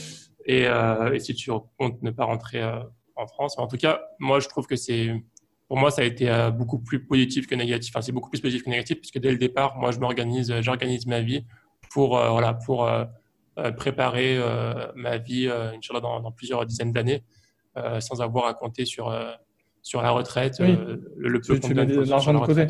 [0.47, 2.79] et, euh, et, si tu comptes ne pas rentrer euh,
[3.15, 5.13] en France, en tout cas, moi, je trouve que c'est,
[5.67, 7.93] pour moi, ça a été euh, beaucoup plus positif que négatif.
[7.93, 11.05] Enfin, c'est beaucoup plus positif que négatif, puisque dès le départ, moi, je m'organise, j'organise
[11.05, 11.45] ma vie
[11.91, 12.89] pour, voilà, pour
[13.77, 14.39] préparer
[14.95, 17.21] ma vie, Inch'Allah, dans, dans plusieurs dizaines d'années,
[17.99, 19.15] sans avoir à compter sur,
[19.83, 22.69] sur la retraite, le, le peu tu, tu mets de l'argent de côté.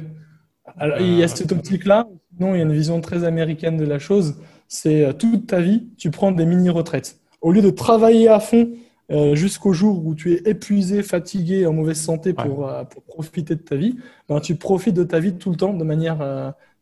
[0.78, 2.08] Alors, il y a cette optique-là.
[2.40, 4.36] Non, il y a une vision très américaine de la chose.
[4.68, 7.20] C'est euh, toute ta vie, tu prends des mini-retraites.
[7.42, 8.72] Au lieu de travailler à fond
[9.12, 13.56] euh, jusqu'au jour où tu es épuisé, fatigué, en mauvaise santé pour, euh, pour profiter
[13.56, 13.98] de ta vie,
[14.30, 16.18] ben, tu profites de ta vie tout le temps de manière,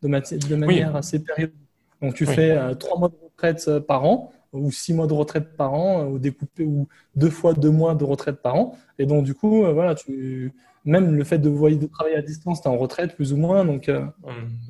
[0.02, 1.56] de, de, manière assez périodique.
[2.02, 5.74] Donc, tu fais trois mois de retraite par an ou six mois de retraite par
[5.74, 8.78] an ou découpé ou deux fois deux mois de retraite par an.
[9.00, 10.54] Et donc, du coup, voilà, tu
[10.84, 13.66] même le fait de, de travailler à distance, tu es en retraite plus ou moins.
[13.66, 14.06] Donc, euh.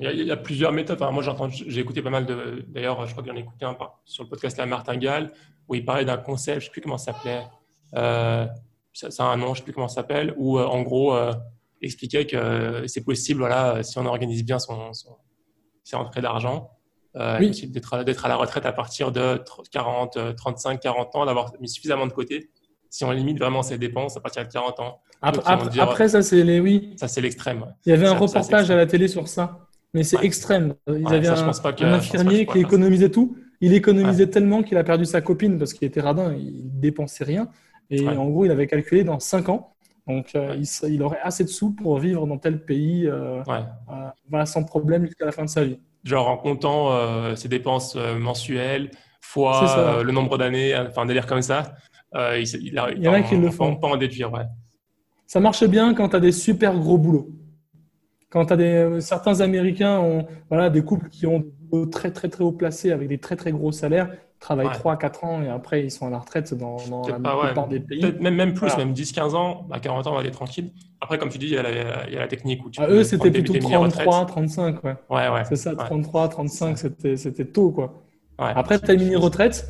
[0.00, 1.00] il, y a, plusieurs méthodes.
[1.00, 2.64] Enfin, moi, j'ai écouté pas mal de.
[2.68, 5.32] D'ailleurs, je crois qu'il y en a écouté un sur le podcast La Martingale,
[5.68, 7.42] où il parlait d'un concept, je ne sais plus comment ça s'appelait.
[7.94, 8.46] Euh,
[8.92, 11.16] ça, a un nom, je ne sais plus comment ça s'appelle, où euh, en gros,
[11.80, 14.92] expliquait que c'est possible, voilà, si on organise bien son,
[15.82, 16.70] ses rentrées d'argent,
[17.14, 19.42] d'être à la retraite à partir de
[19.72, 22.50] 40, 35, 40 ans, d'avoir mis suffisamment de côté
[22.92, 25.00] si on limite vraiment ses dépenses à partir de 40 ans.
[25.22, 26.94] Après, ça, c'est les oui.
[26.96, 27.64] Ça, c'est l'extrême.
[27.86, 29.60] Il y avait un reportage à la télé sur ça,
[29.94, 30.74] mais c'est extrême.
[30.88, 33.36] Ils avaient un, infirmier qui économisait tout.
[33.60, 37.48] Il économisait tellement qu'il a perdu sa copine parce qu'il était radin, il dépensait rien.
[37.90, 39.74] Et en gros, il avait calculé dans 5 ans.
[40.08, 44.64] Donc, euh, il, aurait assez de sous pour vivre dans tel pays euh, euh, sans
[44.64, 45.78] problème jusqu'à la fin de sa vie.
[46.02, 46.90] Genre en comptant
[47.36, 51.74] ses dépenses mensuelles, fois le nombre d'années, enfin, un délire comme ça.
[52.14, 53.76] il, il, y en a qui le font.
[53.76, 54.42] Pas en déduire, ouais.
[55.32, 57.30] Ça marche bien quand tu as des super gros boulots.
[58.28, 62.28] Quand tu as des, certains Américains ont voilà, des couples qui ont des très très
[62.28, 64.10] très haut placés avec des très très gros salaires,
[64.40, 67.80] travaillent 3-4 ans et après ils sont à la retraite dans, dans la plupart des
[67.80, 68.04] pays.
[68.20, 70.70] Même, même plus, même 10-15 ans, à 40 ans on va aller tranquille.
[71.00, 71.70] Après, comme tu dis, il y a la,
[72.08, 72.66] il y a la technique.
[72.66, 74.84] Où tu ah, eux, c'était plutôt 33, 35.
[74.84, 75.44] Ouais, ouais, ouais.
[75.48, 77.70] C'est ça, 33, 35, c'était tôt.
[77.70, 78.04] quoi.
[78.36, 79.66] Après, tu as une mini-retraite.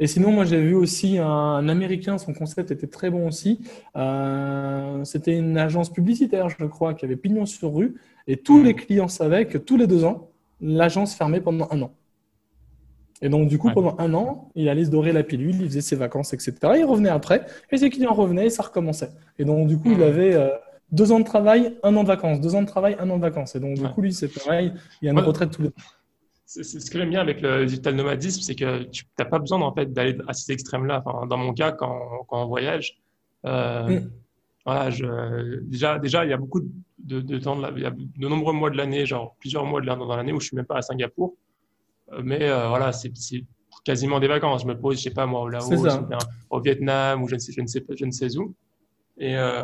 [0.00, 3.60] Et sinon, moi, j'ai vu aussi un, Américain, son concept était très bon aussi.
[3.96, 7.96] Euh, c'était une agence publicitaire, je crois, qui avait pignon sur rue.
[8.28, 10.30] Et tous les clients savaient que tous les deux ans,
[10.60, 11.94] l'agence fermait pendant un an.
[13.20, 15.80] Et donc, du coup, pendant un an, il allait se dorer la pilule, il faisait
[15.80, 16.54] ses vacances, etc.
[16.76, 19.10] Il revenait après, et ses clients revenaient, et ça recommençait.
[19.40, 20.50] Et donc, du coup, il avait euh,
[20.92, 22.40] deux ans de travail, un an de vacances.
[22.40, 23.56] Deux ans de travail, un an de vacances.
[23.56, 24.72] Et donc, du coup, lui, c'est pareil,
[25.02, 25.70] il y a une retraite tous les
[26.48, 29.60] c'est ce que j'aime bien avec le digital nomadisme, c'est que tu n'as pas besoin
[29.60, 31.02] en fait, d'aller à ces extrêmes-là.
[31.04, 32.98] Enfin, dans mon cas, quand, quand on voyage,
[33.44, 34.10] euh, mm.
[34.64, 36.62] voilà, je, déjà, déjà, il y a beaucoup
[36.98, 39.86] de, de temps, il y a de nombreux mois de l'année, genre plusieurs mois de
[39.86, 41.36] l'année dans l'année où je suis même pas à Singapour.
[42.12, 43.12] Euh, mais euh, voilà, c'est
[43.84, 44.62] quasiment des vacances.
[44.62, 45.70] Je me pose, je sais pas moi, au Laos,
[46.48, 48.54] au Vietnam, ou je ne sais, je ne sais, je ne sais où.
[49.18, 49.62] Et euh,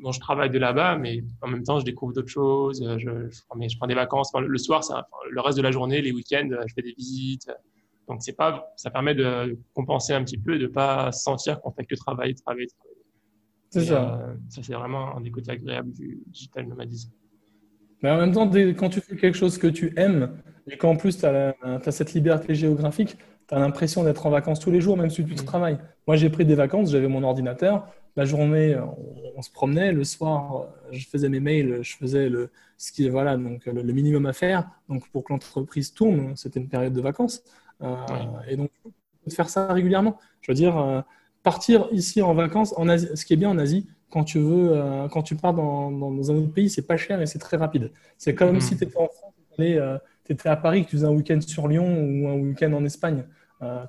[0.00, 2.82] bon, je travaille de là-bas, mais en même temps, je découvre d'autres choses.
[2.82, 4.32] Je, je, je, prends des vacances.
[4.38, 4.82] le soir,
[5.30, 7.50] le reste de la journée, les week-ends, je fais des visites.
[8.08, 11.84] Donc, c'est pas, ça permet de compenser un petit peu, de pas sentir qu'on fait
[11.84, 12.96] que travailler, travailler, travailler.
[13.70, 14.20] C'est ça.
[14.20, 17.10] Euh, ça, c'est vraiment un des côtés agréables du digital nomadisme.
[18.02, 20.36] Mais en même temps, quand tu fais quelque chose que tu aimes,
[20.68, 23.16] et qu'en plus tu as, as, cette liberté géographique,
[23.48, 25.36] tu as l'impression d'être en vacances tous les jours, même si tu mmh.
[25.36, 25.78] travailles.
[26.06, 28.76] Moi, j'ai pris des vacances, j'avais mon ordinateur, la journée,
[29.36, 29.92] on, se promenait.
[29.92, 34.26] Le soir, je faisais mes mails, je faisais le, ce qui, voilà, donc le, minimum
[34.26, 34.68] à faire.
[34.88, 37.42] Donc, pour que l'entreprise tourne, c'était une période de vacances.
[37.82, 37.96] Euh,
[38.48, 38.70] et donc,
[39.26, 40.18] de faire ça régulièrement.
[40.40, 41.00] Je veux dire, euh,
[41.42, 44.70] partir ici en vacances, en Asie, ce qui est bien en Asie, quand tu veux,
[44.72, 47.56] euh, quand tu pars dans, dans, un autre pays, c'est pas cher et c'est très
[47.56, 47.92] rapide.
[48.18, 48.60] C'est comme mm-hmm.
[48.60, 51.68] si tu étais en France, tu étais à Paris, que tu faisais un week-end sur
[51.68, 53.24] Lyon ou un week-end en Espagne.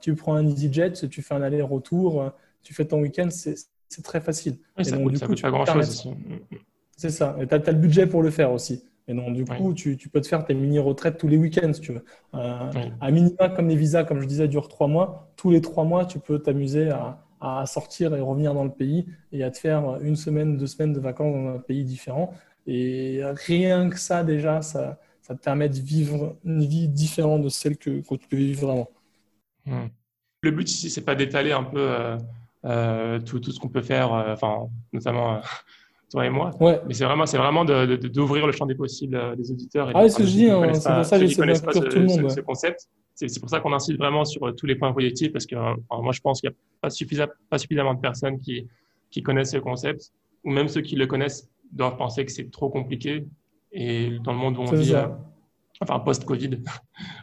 [0.01, 2.31] tu prends un EasyJet, tu fais un aller-retour,
[2.63, 3.55] tu fais ton week-end, c'est
[3.89, 4.57] c'est très facile.
[4.81, 6.09] ça, coûte, coup, pas grand-chose.
[6.95, 7.35] C'est ça.
[7.39, 8.83] Et tu as, le budget pour le faire aussi.
[9.07, 11.93] Et donc, du coup, tu, peux te faire tes mini-retraites tous les week-ends, si tu
[11.93, 12.03] veux.
[12.33, 15.31] Euh, À minima, comme les visas, comme je disais, durent trois mois.
[15.37, 19.43] Tous les trois mois, tu peux t'amuser à, sortir et revenir dans le pays et
[19.43, 22.33] à te faire une semaine, deux semaines de vacances dans un pays différent.
[22.65, 27.49] Et rien que ça, déjà, ça, ça te permet de vivre une vie différente de
[27.49, 28.89] celle que, tu peux vivre vraiment.
[29.65, 29.87] Hmm.
[30.41, 31.79] Le but ici, c'est pas d'étaler un peu.
[31.79, 32.17] Euh,
[33.25, 35.39] tout, tout, ce qu'on peut faire, euh, enfin, notamment euh,
[36.11, 36.51] toi et moi.
[36.59, 36.81] Ouais.
[36.87, 39.89] Mais c'est vraiment, c'est vraiment d'ouvrir le champ des possibles des auditeurs.
[39.89, 41.99] Et ah, c'est ce que je dis, hein, c'est pour ça que j'essaie d'inclure tout
[41.99, 42.31] le monde.
[42.31, 42.87] Ce, concept.
[43.15, 46.21] C'est pour ça qu'on insiste vraiment sur tous les points positifs, parce que moi, je
[46.21, 48.67] pense qu'il n'y a pas, suffisant, pas suffisamment de personnes qui,
[49.09, 50.11] qui connaissent ce concept,
[50.43, 53.25] ou même ceux qui le connaissent doivent penser que c'est trop compliqué.
[53.71, 54.93] Et dans le monde où on vit,
[55.79, 56.59] Enfin, post-Covid.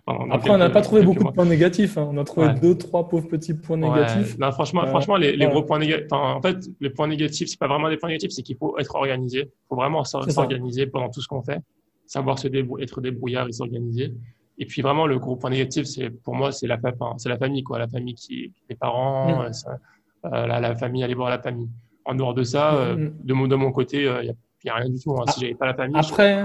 [0.07, 1.99] Après, on n'a pas trouvé beaucoup de points négatifs.
[1.99, 2.09] Hein.
[2.13, 4.39] On a trouvé deux, trois pauvres petits points négatifs.
[4.39, 6.13] Non, franchement, euh, franchement, les, gros points négatifs.
[6.13, 8.95] en fait, les points négatifs, c'est pas vraiment des points négatifs, c'est qu'il faut être
[8.95, 9.41] organisé.
[9.41, 11.61] Il faut vraiment s'organiser pendant tout ce qu'on fait,
[12.07, 12.47] savoir se
[12.81, 14.15] être débrouillard et s'organiser.
[14.57, 16.79] Et puis vraiment, le gros point négatif, c'est pour moi, c'est la,
[17.17, 17.81] c'est la famille, quoi.
[17.81, 19.51] La famille qui, les parents, mm.
[19.67, 21.69] euh, euh, la, famille, aller voir la famille.
[22.05, 23.15] En dehors de ça, mm, mm.
[23.25, 24.35] de, mon, de mon côté, il
[24.65, 25.13] n'y a, rien du tout.
[25.13, 25.25] Hein.
[25.33, 26.45] Si j'avais pas la famille, après,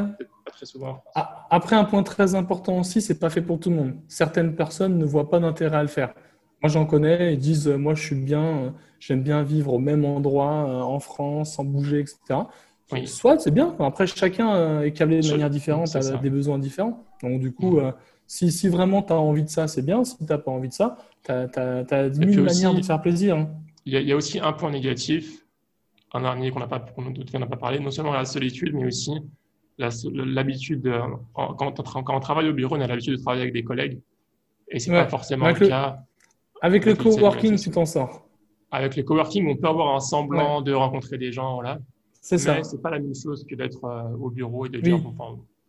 [0.51, 1.01] très souvent.
[1.49, 3.95] Après, un point très important aussi, c'est pas fait pour tout le monde.
[4.07, 6.13] Certaines personnes ne voient pas d'intérêt à le faire.
[6.61, 10.03] Moi, j'en connais, ils disent, moi, je suis bien, euh, j'aime bien vivre au même
[10.03, 12.41] endroit, euh, en France, sans bouger, etc.
[13.05, 13.75] Soit, c'est bien.
[13.79, 17.05] Après, chacun euh, est câblé de manière différente, a des besoins différents.
[17.23, 17.93] Donc, du coup, mm.
[18.27, 20.03] si, si, vraiment tu as envie de ça, c'est bien.
[20.03, 23.37] Si tu n'as pas envie de ça, tu as, mille manières de te faire plaisir.
[23.37, 23.49] Hein.
[23.85, 25.45] Il y, a aussi un point négatif,
[26.13, 29.13] un dernier qu'on n'a pas, qu pas parlé, non seulement la solitude, mais aussi
[29.77, 30.91] l'habitude,
[31.33, 33.99] quand, quand, on travaille au bureau, on a l'habitude de travailler avec des collègues.
[34.69, 35.99] Et c'est pas forcément le, cas.
[36.61, 38.27] Avec, le coworking, tu t'en sors.
[38.71, 41.79] Avec le coworking, on peut avoir un semblant de rencontrer des gens, là.
[42.21, 42.61] C'est ça.
[42.63, 44.99] c'est pas la même chose que d'être euh, au bureau et de dire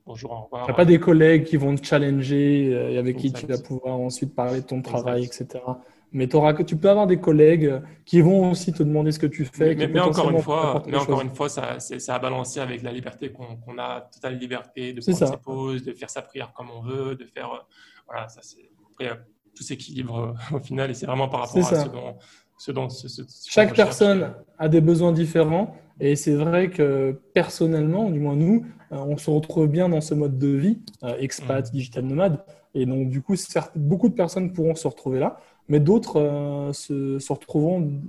[0.04, 0.66] bonjour, au revoir.
[0.66, 4.00] Tu pas des collègues qui vont te challenger euh, et avec qui tu vas pouvoir
[4.00, 5.46] ensuite parler de ton travail, etc.
[6.12, 9.74] Mais tu peux avoir des collègues qui vont aussi te demander ce que tu fais.
[9.74, 13.30] Mais, encore une fois, mais encore une fois, ça, c'est à balancer avec la liberté
[13.30, 17.14] qu'on a, totale liberté de prendre ses pauses, de faire sa prière comme on veut,
[17.14, 17.58] de faire, euh,
[18.08, 18.70] voilà, ça c'est
[19.54, 21.84] tout s'équilibre euh, au final et c'est vraiment par rapport à
[22.58, 28.20] ce dont, ce Chaque personne a des besoins différents et c'est vrai que personnellement, du
[28.20, 30.78] moins nous, euh, on se retrouve bien dans ce mode de vie,
[31.18, 31.70] expat, mmh.
[31.70, 32.44] digital nomade.
[32.74, 35.40] Et donc, du coup, certes, beaucoup de personnes pourront se retrouver là,
[35.70, 38.02] mais d'autres se, se, retrouveront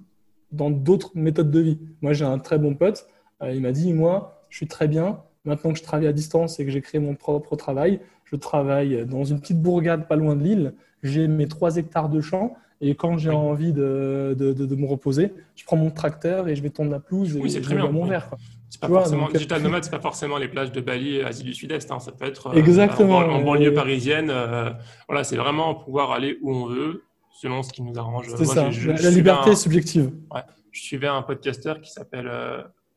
[0.52, 1.80] dans d'autres méthodes de vie.
[2.02, 3.08] Moi, j'ai un très bon pote.
[3.42, 5.22] il m'a dit, moi, je suis très bien.
[5.46, 9.06] Maintenant que je travaille à distance et que j'ai créé mon propre travail, je travaille
[9.06, 10.74] dans une petite bourgade pas loin de Lille.
[11.04, 12.56] J'ai mes 3 hectares de champ.
[12.84, 16.64] Et quand j'ai envie de, de, de, me reposer, je prends mon tracteur et je
[16.64, 18.32] vais tondre la pelouse oui, et je vais mon verre.
[18.80, 21.54] Pas forcément, euh, digital nomade, c'est pas forcément les plages de Bali et Asie du
[21.54, 21.92] Sud-Est.
[21.92, 22.00] Hein.
[22.00, 24.30] Ça peut être euh, Exactement, en, banlieue parisienne.
[24.32, 24.72] Euh,
[25.08, 27.04] voilà, c'est vraiment pouvoir aller où on veut,
[27.42, 28.28] selon ce qui nous arrange.
[28.36, 28.70] C'est ça.
[28.70, 30.12] la, liberté subjective.
[30.34, 30.42] Ouais,
[30.72, 32.30] je suivais un podcasteur qui s'appelle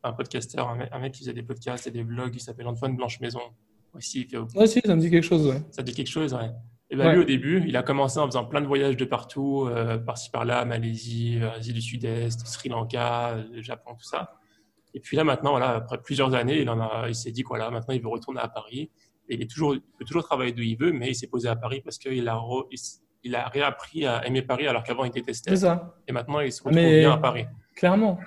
[0.05, 3.21] un podcasteur, un mec, qui faisait des podcasts et des blogs, qui s'appelle Antoine Blanche
[3.21, 3.41] Maison.
[3.95, 5.47] Aussi, ouais, si, ça me dit quelque chose.
[5.47, 5.63] Ouais.
[5.71, 6.51] Ça dit quelque chose, ouais.
[6.91, 9.67] Et ben lui, au début, il a commencé en faisant plein de voyages de partout,
[9.69, 14.35] euh, par-ci par-là, Malaisie, euh, Asie du Sud-Est, Sri Lanka, euh, Japon, tout ça.
[14.93, 17.71] Et puis là, maintenant, voilà, après plusieurs années, il, en a, il s'est dit voilà,
[17.71, 18.91] maintenant il veut retourner à Paris.
[19.29, 21.49] Et il, est toujours, il peut toujours travailler d'où il veut, mais il s'est posé
[21.49, 22.41] à Paris parce qu'il a,
[22.71, 22.79] il
[23.35, 25.51] a réappris à aimer Paris alors qu'avant il détestait.
[25.51, 25.95] C'est ça.
[26.09, 27.47] Et maintenant, il se retrouve bien à Paris.
[27.77, 28.19] Clairement.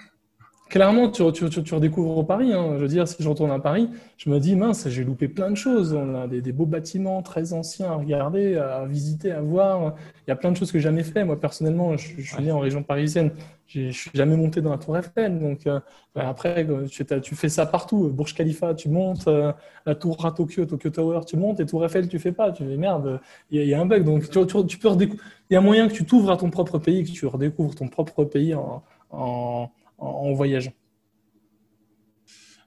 [0.69, 2.51] Clairement, tu, tu, tu, redécouvres Paris.
[2.51, 2.73] Hein.
[2.75, 5.49] Je veux dire, si je retourne à Paris, je me dis, mince, j'ai loupé plein
[5.49, 5.93] de choses.
[5.93, 9.95] On a des, beaux bâtiments très anciens à regarder, à visiter, à voir.
[10.25, 11.23] Il y a plein de choses que j'ai jamais fait.
[11.23, 13.31] Moi, personnellement, je, suis né en région parisienne.
[13.67, 15.39] Je suis jamais monté dans la Tour Eiffel.
[15.39, 15.79] Donc, euh,
[16.13, 18.09] bah, après, tu, tu, fais ça partout.
[18.09, 19.27] Burj Khalifa, tu montes.
[19.29, 19.53] Euh,
[19.85, 21.61] la Tour à Tokyo, Tokyo Tower, tu montes.
[21.61, 22.51] Et Tour Eiffel, tu fais pas.
[22.51, 23.21] Tu fais merde,
[23.51, 24.03] il y, a un bug.
[24.03, 27.11] Donc, tu, peux Il y a moyen que tu t'ouvres à ton propre pays, que
[27.11, 30.73] tu redécouvres ton propre pays en en, voyageant.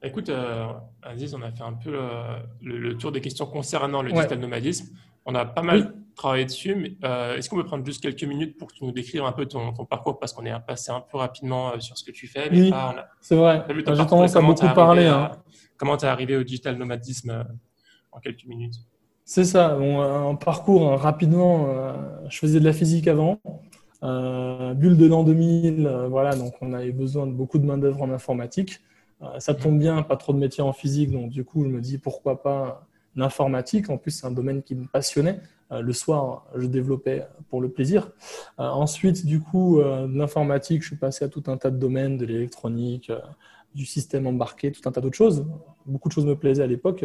[0.03, 0.67] Écoute, euh,
[1.03, 4.97] Aziz, on a fait un peu euh, le, tour des questions concernant le digital nomadisme.
[5.27, 8.57] On a pas mal travaillé dessus, mais euh, est-ce qu'on peut prendre juste quelques minutes
[8.57, 10.19] pour nous décrire un peu ton, parcours?
[10.19, 12.49] Parce qu'on est passé un peu rapidement sur ce que tu fais.
[12.51, 12.73] oui,
[13.21, 13.65] c'est vrai.
[13.69, 15.07] J'ai tendance à beaucoup parler.
[15.07, 15.33] Hein.
[15.77, 17.45] comment tu es arrivé au digital nomadisme
[18.11, 18.77] en quelques minutes?
[19.27, 19.77] C'est ça.
[19.77, 21.69] Bon, un parcours hein, rapidement.
[22.31, 23.39] je faisais de la physique avant.
[24.03, 28.03] Euh, bulle de l'an 2000, euh, voilà, donc on avait besoin de beaucoup de main-d'œuvre
[28.03, 28.81] en informatique.
[29.23, 31.81] Euh, ça tombe bien, pas trop de métiers en physique, donc du coup, je me
[31.81, 32.87] dis pourquoi pas
[33.17, 33.91] l'informatique.
[33.91, 35.41] En plus, c'est un domaine qui me passionnait.
[35.71, 38.11] le soir, je développais pour le plaisir.
[38.59, 43.13] ensuite, du coup, l'informatique, je suis passé à tout un tas de domaines, de l'électronique,
[43.75, 45.45] du système embarqué, tout un tas d'autres choses.
[45.87, 47.05] Beaucoup de choses me plaisaient à l'époque,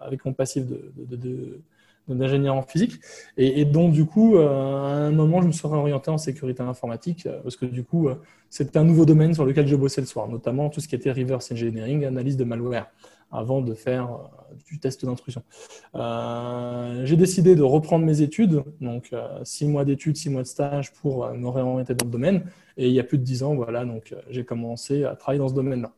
[0.00, 1.60] avec mon passif de
[2.08, 3.00] d'ingénieur en physique.
[3.36, 7.26] Et, donc, du coup, euh, à un moment, je me suis orienté en sécurité informatique
[7.26, 8.16] euh, parce que, du coup, euh,
[8.48, 11.12] c'était un nouveau domaine sur lequel je bossais le soir, notamment tout ce qui était
[11.12, 12.90] reverse engineering, analyse de malware,
[13.30, 14.08] avant de faire
[14.66, 15.42] du test d'intrusion.
[17.04, 19.14] J'ai décidé de reprendre mes études, donc
[19.44, 22.42] six mois d'études, six mois de stage pour me réorienter dans le domaine.
[22.76, 25.48] Et il y a plus de dix ans, voilà, donc j'ai commencé à travailler dans
[25.48, 25.92] ce domaine-là.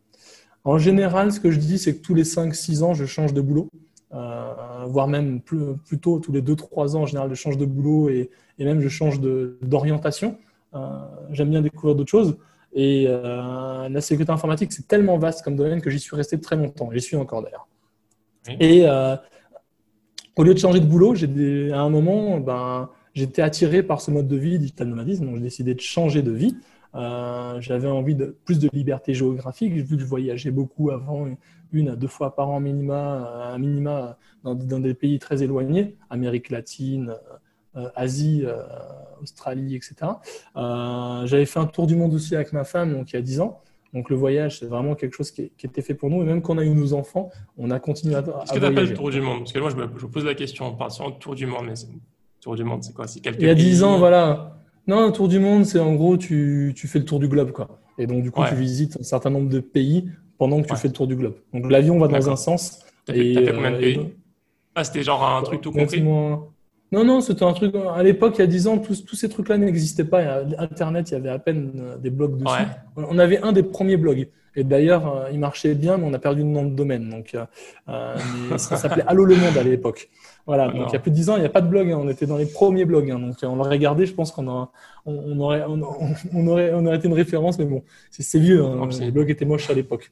[0.65, 3.41] En général, ce que je dis, c'est que tous les 5-6 ans, je change de
[3.41, 3.69] boulot.
[4.14, 8.10] Euh, voire même plus, plutôt tous les 2-3 ans, en général, je change de boulot
[8.10, 10.39] et, et même je change d'orientation.
[10.74, 10.89] Euh,
[11.30, 12.36] J'aime bien découvrir d'autres choses.
[12.74, 16.56] Et euh, la sécurité informatique, c'est tellement vaste comme domaine que j'y suis resté très
[16.56, 16.90] longtemps.
[16.93, 17.68] J'y suis encore d'ailleurs.
[18.60, 18.86] Et
[20.36, 24.28] au lieu de changer de boulot, à un moment, ben, j'étais attiré par ce mode
[24.28, 25.26] de vie digital nomadisme.
[25.26, 26.56] Donc, j'ai décidé de changer de vie.
[26.94, 31.26] Euh, j'avais envie de plus de liberté géographique, vu que je voyageais beaucoup avant,
[31.73, 36.51] une à deux fois par an minima, un minima dans, des pays très éloignés, Amérique
[36.51, 37.15] latine,
[37.77, 38.62] euh, Asie, euh,
[39.23, 39.94] Australie, etc.
[40.55, 43.40] J'avais fait un tour du monde aussi avec ma femme, donc il y a dix
[43.40, 43.61] ans.
[43.93, 46.23] Donc le voyage, c'est vraiment quelque chose qui, était fait pour nous.
[46.23, 48.59] Et même quand on a eu nos enfants, on a continué à, à Est-ce que
[48.59, 49.40] tu appelles le tour du monde?
[49.40, 51.74] Parce que moi, je me, je pose la question, sur le tour du monde, mais
[52.40, 53.07] tour du monde, c'est quoi?
[53.07, 54.57] Quelques Il y a dix ans, voilà.
[54.86, 57.53] Non, un tour du monde, c'est en gros, tu, tu, fais le tour du globe.
[57.53, 57.78] Quoi.
[57.99, 60.11] Et donc, du coup, tu visites un certain nombre de pays
[60.43, 61.36] pendant que tu fais le tour du globe.
[61.55, 62.81] Donc, l'avion va dans un sens.
[63.06, 64.01] T'as fait, fait, combien de euh, pays?
[64.74, 66.02] Ah, c'était genre un truc tout compris?
[66.02, 66.51] Non,
[66.90, 67.77] non, c'était un truc.
[67.94, 70.43] À l'époque, il y a 10 ans, tous, tous ces trucs-là n'existaient pas.
[70.59, 72.64] Internet, il y avait à peine euh, des blogs dessus.
[72.97, 74.28] On avait un des premiers blogs.
[74.56, 77.09] Et d'ailleurs, euh, il marchait bien, mais on a perdu le nom de domaine.
[77.09, 77.36] Donc,
[77.86, 80.10] ça s'appelait Allo le Monde à l'époque.
[80.44, 81.93] Voilà, donc il y a plus de 10 ans, il n'y a pas de blog,
[81.93, 82.01] hein.
[82.02, 83.10] on était dans les premiers blogs.
[83.12, 83.20] Hein.
[83.20, 84.69] donc on l'aurait regardé, je pense qu'on
[85.06, 85.81] on, aurait, on,
[86.48, 88.89] aurait, on aurait été une référence, mais bon, c'est vieux, hein.
[88.98, 90.10] les blogs étaient moches à l'époque.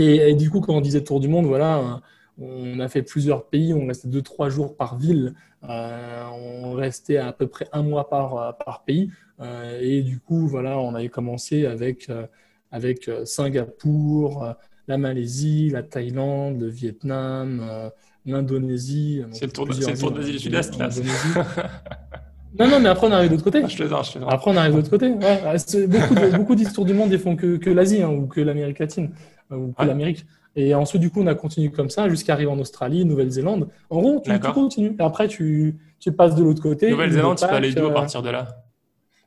[0.00, 2.00] Et, du coup, quand on disait Tour du Monde, voilà,
[2.38, 5.34] on a fait plusieurs pays, on restait 2-3 jours par ville,
[5.68, 6.24] euh,
[6.62, 9.10] on restait à, peu près un mois par, par pays.
[9.40, 12.26] Euh, et du coup, voilà, on avait commencé avec, euh,
[12.70, 14.54] avec Singapour,
[14.88, 17.90] la Malaisie, la Thaïlande, le Vietnam
[18.26, 19.22] l'Indonésie.
[19.32, 20.88] C'est le tour de l'Asie du Sud-Est, là.
[22.58, 23.62] non, non, mais après, on arrive de l'autre côté.
[23.64, 25.08] Ah, je je Après, on arrive de l'autre côté.
[25.08, 25.86] Ouais.
[25.86, 28.78] Beaucoup, de, beaucoup d'histoires du monde, ils font que, que l'Asie hein, ou que l'Amérique
[28.78, 30.24] latine euh, ou que l'Amérique.
[30.56, 33.68] Et ensuite, du coup, on a continué comme ça jusqu'à arriver en Australie, Nouvelle-Zélande.
[33.88, 34.96] En gros, tu, continues.
[34.98, 36.90] Et après, tu, tu passes de l'autre côté.
[36.90, 38.48] Nouvelle-Zélande, tu peux aller d'où à partir de là?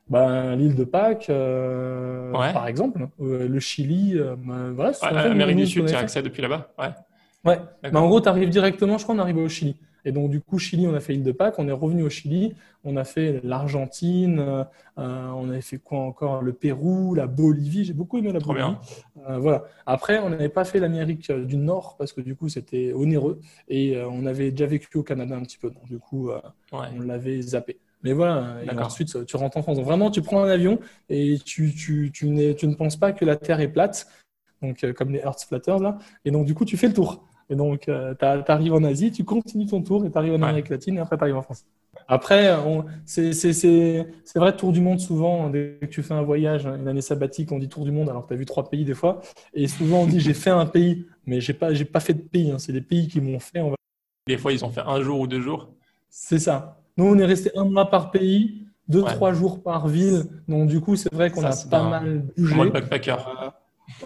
[0.08, 4.18] Ben, L'île de Pâques, par exemple, le Chili.
[4.74, 6.72] voilà, Amérique du Sud, tu as accès depuis là-bas?
[6.78, 6.90] Ouais.
[7.44, 7.58] Ouais.
[7.82, 9.76] Mais en gros, tu arrives directement, je crois, on arrive au Chili.
[10.04, 12.10] Et donc, du coup, Chili, on a fait l'île de Pâques, on est revenu au
[12.10, 12.54] Chili,
[12.84, 14.64] on a fait l'Argentine, euh,
[14.96, 16.42] on avait fait quoi encore?
[16.42, 17.84] Le Pérou, la Bolivie.
[17.84, 18.76] J'ai beaucoup aimé la Bolivie.
[19.28, 19.64] Euh, voilà.
[19.86, 23.96] Après, on n'avait pas fait l'Amérique du Nord parce que du coup, c'était onéreux et
[23.96, 25.70] euh, on avait déjà vécu au Canada un petit peu.
[25.70, 26.30] Donc, du coup,
[26.72, 27.78] on l'avait zappé.
[28.02, 29.78] Mais voilà, et ensuite, tu rentres en France.
[29.78, 30.78] Donc, vraiment, tu prends un avion
[31.08, 34.06] et tu, tu, tu, tu ne penses pas que la Terre est plate,
[34.60, 35.96] donc comme les Earth Flatters là.
[36.26, 37.26] Et donc, du coup, tu fais le tour.
[37.50, 40.42] Et donc, euh, tu arrives en Asie, tu continues ton tour et tu arrives en
[40.42, 41.64] Amérique latine et après tu arrives en France.
[42.08, 42.54] Après,
[43.06, 44.06] c'est
[44.36, 47.58] vrai, tour du monde, souvent, dès que tu fais un voyage, une année sabbatique, on
[47.58, 49.20] dit tour du monde alors que tu as vu trois pays des fois.
[49.54, 52.50] Et souvent, on dit j'ai fait un pays, mais j'ai pas, pas fait de pays.
[52.50, 52.58] Hein.
[52.58, 53.60] C'est des pays qui m'ont fait.
[54.26, 55.70] Des fois, ils ont fait un jour ou deux jours.
[56.10, 56.80] C'est ça.
[56.96, 60.24] Nous, on est resté un mois par pays, deux, trois jours par ville.
[60.46, 62.54] Donc, du coup, c'est vrai qu'on a pas mal bougé.
[62.54, 63.16] Mode backpacker.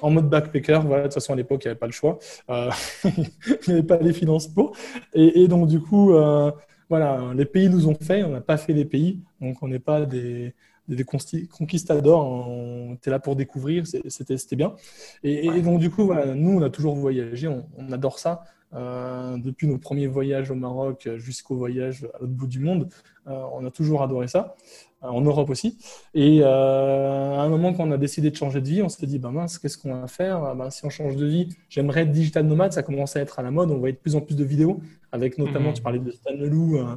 [0.03, 0.81] En mode backpacker.
[0.85, 2.19] Voilà, de toute façon, à l'époque, il n'y avait pas le choix.
[2.51, 2.71] Euh,
[3.05, 4.77] il n'y avait pas les finances pour.
[5.15, 6.51] Et, donc, du coup, euh,
[6.89, 8.23] voilà, les pays nous ont fait.
[8.25, 9.21] On n'a pas fait les pays.
[9.41, 10.55] Donc, on n'est pas des,
[10.89, 12.27] des conquistadors.
[12.27, 13.85] On était là pour découvrir.
[13.87, 14.75] C'était bien.
[15.23, 17.49] Et, donc, du coup, voilà, nous, on a toujours voyagé.
[17.49, 18.45] On, adore ça.
[18.75, 22.91] Euh, depuis nos premiers voyages au Maroc jusqu'au voyage à l'autre bout du monde,
[23.27, 24.57] on a toujours adoré ça.
[25.05, 25.79] Euh, en Europe aussi.
[26.13, 29.07] Et euh, à un moment, quand on a décidé de changer de vie, on s'est
[29.07, 30.57] dit, ben mince, qu'est-ce qu'on va faire?
[30.57, 33.43] Ben, Si on change de vie, j'aimerais être digital nomade, ça commence à être à
[33.43, 34.81] la mode, on voit de plus en plus de vidéos,
[35.13, 35.75] avec notamment, mhm.
[35.75, 36.97] tu parlais de Stan Leloup, euh,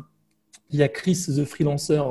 [0.71, 2.01] il y a Chris, The Freelancer,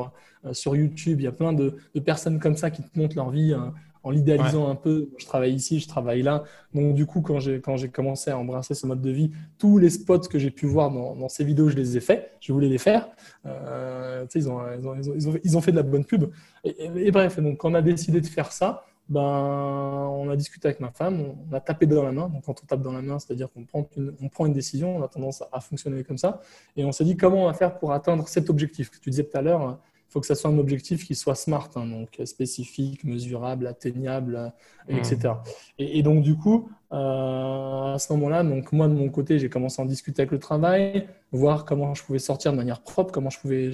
[0.53, 3.31] sur YouTube, il y a plein de, de, personnes comme ça qui te montrent leur
[3.31, 3.55] vie
[4.03, 5.11] en l'idéalisant un peu.
[5.19, 6.45] Je travaille ici, je travaille là.
[6.75, 9.79] Donc, du coup, quand j'ai, quand j'ai commencé à embrasser ce mode de vie, tous
[9.79, 12.37] les spots que j'ai pu voir dans, dans, ces vidéos, je les ai faits.
[12.41, 13.09] Je voulais les faire.
[13.47, 16.31] Euh, ils, ont, ils, ont, ils, ont, ils, ont, fait de la bonne pub.
[16.65, 20.79] Et, bref, donc, quand on a décidé de faire ça, ben, on a discuté avec
[20.79, 22.29] ma femme, on a tapé dans la main.
[22.29, 24.97] Donc, quand on tape dans la main, c'est-à-dire qu'on prend une, on prend une décision,
[24.97, 26.41] on a tendance à, fonctionner comme ça.
[26.77, 29.25] Et on s'est dit comment on va faire pour atteindre cet objectif que tu disais
[29.25, 29.81] tout à l'heure
[30.11, 34.53] faut que ça soit un objectif qui soit smart, hein, donc spécifique, mesurable, atteignable,
[34.89, 34.99] euh, mmh.
[34.99, 35.35] etc.
[35.79, 39.81] Et, donc du coup, euh, à ce moment-là, donc moi de mon côté, j'ai commencé
[39.81, 43.31] à en discuter avec le travail, voir comment je pouvais sortir de manière propre, comment
[43.31, 43.71] je pouvais.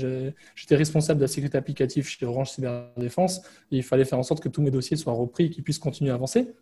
[0.54, 3.38] J'étais responsable de la sécurité applicative chez Orange Cyberdéfense,
[3.72, 5.78] et il fallait faire en sorte que tous mes dossiers soient repris et qu'ils puissent
[5.78, 6.54] continuer à avancer.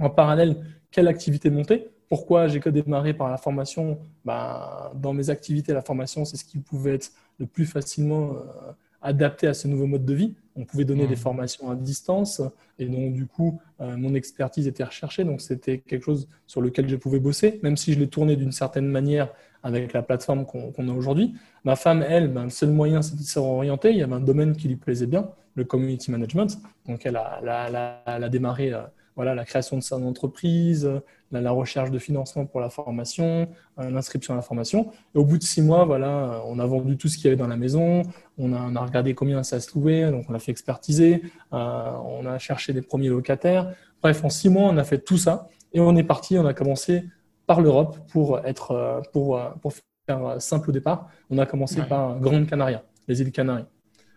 [0.00, 1.90] En parallèle, quelle activité monter?
[2.08, 3.98] Pourquoi j'ai que démarré par la formation?
[4.24, 8.72] Ben, Dans mes activités, la formation, c'est ce qui pouvait être le plus facilement euh,
[9.04, 10.34] adapté à ce nouveau mode de vie.
[10.56, 11.18] On pouvait donner des mmh.
[11.18, 12.40] formations à distance
[12.78, 15.24] et donc du coup, euh, mon expertise était recherchée.
[15.24, 18.52] Donc c'était quelque chose sur lequel je pouvais bosser, même si je l'ai tourné d'une
[18.52, 19.28] certaine manière
[19.62, 21.34] avec la plateforme qu'on a aujourd'hui.
[21.64, 23.90] Ma femme, elle, ben, le seul moyen, c'était de s'orienter.
[23.90, 26.58] Il y avait un domaine qui lui plaisait bien, le community management.
[26.86, 28.82] Donc elle a, a démarré euh,
[29.16, 30.90] voilà, la création de son entreprise,
[31.30, 34.90] la, recherche de financement pour la formation, euh, l'inscription à la formation.
[35.14, 37.28] Et au bout de six mois, voilà, euh, on a vendu tout ce qu'il y
[37.28, 38.02] avait dans la maison,
[38.38, 41.22] on a, on a regardé combien ça se louait, donc on a fait expertiser,
[41.52, 43.74] euh, on a cherché des premiers locataires.
[44.02, 46.54] Bref, en six mois, on a fait tout ça et on est parti, on a
[46.54, 47.04] commencé
[47.46, 49.72] par l'Europe pour, être, pour, pour
[50.06, 51.08] faire simple au départ.
[51.30, 53.66] On a commencé par Grande Canaria, les îles Canaries.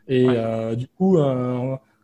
[0.07, 0.26] Et
[0.78, 1.18] du coup,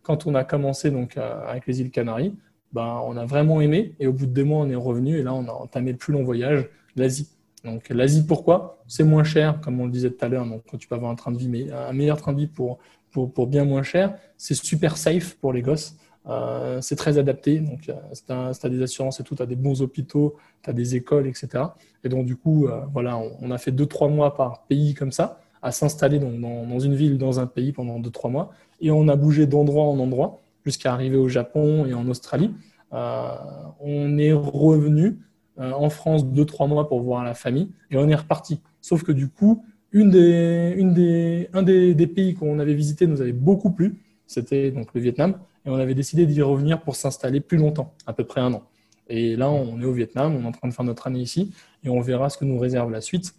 [0.01, 2.35] quand on a commencé donc, avec les îles Canaries,
[2.73, 3.93] ben, on a vraiment aimé.
[3.99, 5.17] Et au bout de deux mois, on est revenu.
[5.17, 7.29] Et là, on a entamé le plus long voyage, l'Asie.
[7.63, 8.83] Donc, l'Asie, pourquoi?
[8.87, 10.45] C'est moins cher, comme on le disait tout à l'heure.
[10.45, 12.79] Donc, tu peux avoir un train de vie, mais un meilleur train de vie pour,
[13.11, 14.17] pour, pour bien moins cher.
[14.37, 15.95] C'est super safe pour les gosses.
[16.27, 17.59] Euh, c'est très adapté.
[17.59, 17.93] Donc, euh,
[18.25, 21.27] tu as, des assurances et tout, tu as des bons hôpitaux, tu as des écoles,
[21.27, 21.63] etc.
[22.03, 25.11] Et donc, du coup, euh, voilà, on, a fait deux, trois mois par pays comme
[25.11, 28.51] ça, à s'installer dans, dans, dans, une ville, dans un pays pendant deux, trois mois.
[28.81, 32.51] Et on a bougé d'endroit en endroit jusqu'à arriver au Japon et en Australie.
[32.93, 33.35] Euh,
[33.79, 35.19] on est revenu
[35.59, 38.59] euh, en France deux, trois mois pour voir la famille et on est reparti.
[38.81, 43.71] Sauf que du coup, une des, un des, pays qu'on avait visité nous avait beaucoup
[43.71, 43.95] plu,
[44.25, 48.13] c'était donc le Vietnam, et on avait décidé d'y revenir pour s'installer plus longtemps, à
[48.13, 48.63] peu près un an.
[49.07, 51.53] Et là, on est au Vietnam, on est en train de faire notre année ici,
[51.83, 53.35] et on verra ce que nous réserve la suite.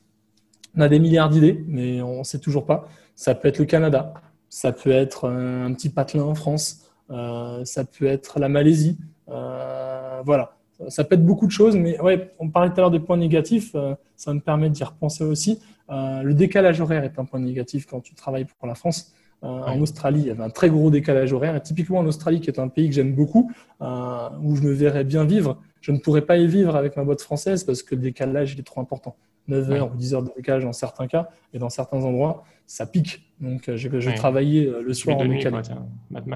[0.76, 2.88] On a des milliards d'idées, mais on ne sait toujours pas.
[3.16, 4.14] Ça peut être le Canada,
[4.48, 8.98] ça peut être un petit patelin en France, euh, ça peut être la Malaisie.
[9.28, 10.56] Euh, voilà,
[10.89, 13.16] ça peut être beaucoup de choses, mais ouais, on parlait tout à l'heure des points
[13.16, 15.60] négatifs, euh, ça me permet d'y repenser aussi.
[15.89, 19.12] le décalage horaire est un point négatif quand tu travailles pour la France.
[19.43, 21.55] En Australie, il y avait un très gros décalage horaire.
[21.55, 25.05] Et typiquement en Australie, qui est un pays que j'aime beaucoup, où je me verrais
[25.05, 28.01] bien vivre, je ne pourrais pas y vivre avec ma boîte française parce que le
[28.01, 29.16] décalage il est trop important.
[29.49, 32.87] 9 heures ou 10 heures de décalage dans certains cas et dans certains endroits, ça
[32.87, 33.23] pique.
[33.41, 34.15] Donc, euh, j'ai ouais.
[34.15, 35.66] travaillé euh, le soir en décalage.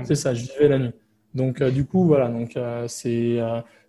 [0.05, 0.93] C'est ça, je vivais la nuit.
[1.35, 3.39] Donc, du coup, voilà, donc c'est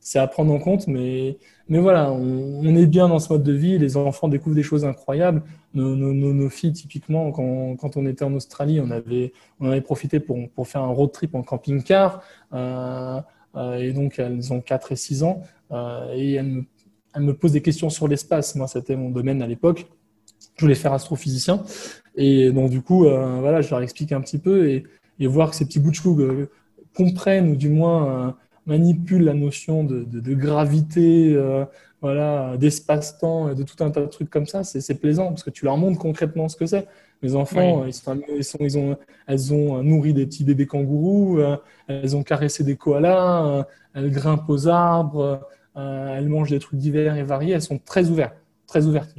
[0.02, 1.38] c'est à prendre en compte, mais
[1.68, 3.78] mais voilà, on, est bien dans ce mode de vie.
[3.78, 5.44] Les enfants découvrent des choses incroyables.
[5.74, 9.82] Nos, nos, nos filles, typiquement, quand, quand, on était en Australie, on avait on avait
[9.82, 12.24] profité pour pour faire un road trip en camping-car.
[12.54, 13.22] Euh,
[13.80, 15.42] et donc, elles ont 4 et 6 ans.
[16.14, 16.64] et elles me
[17.14, 18.56] elle me pose des questions sur l'espace.
[18.56, 19.88] Moi, c'était mon domaine à l'époque.
[20.56, 21.64] Je voulais faire astrophysicien.
[22.16, 24.84] Et donc, du coup, euh, voilà, je leur explique un petit peu et,
[25.20, 26.50] et voir que ces petits bouts de chou euh,
[26.96, 28.32] comprennent ou du moins euh,
[28.66, 31.38] manipulent la notion de, de, de gravité,
[32.02, 34.64] voilà, d'espace-temps, de tout un tas de trucs comme ça.
[34.64, 36.88] C'est plaisant parce que tu leur montres concrètement ce que c'est.
[37.22, 41.40] Mes enfants, ils, sont, ils, sont, ils, ont, elles ont nourri des petits bébés kangourous,
[41.88, 45.42] elles ont caressé des koalas, elles grimpent aux arbres.
[45.76, 48.36] Euh, elles mangent des trucs divers et variés, elles sont très ouvertes,
[48.68, 49.14] très ouvertes.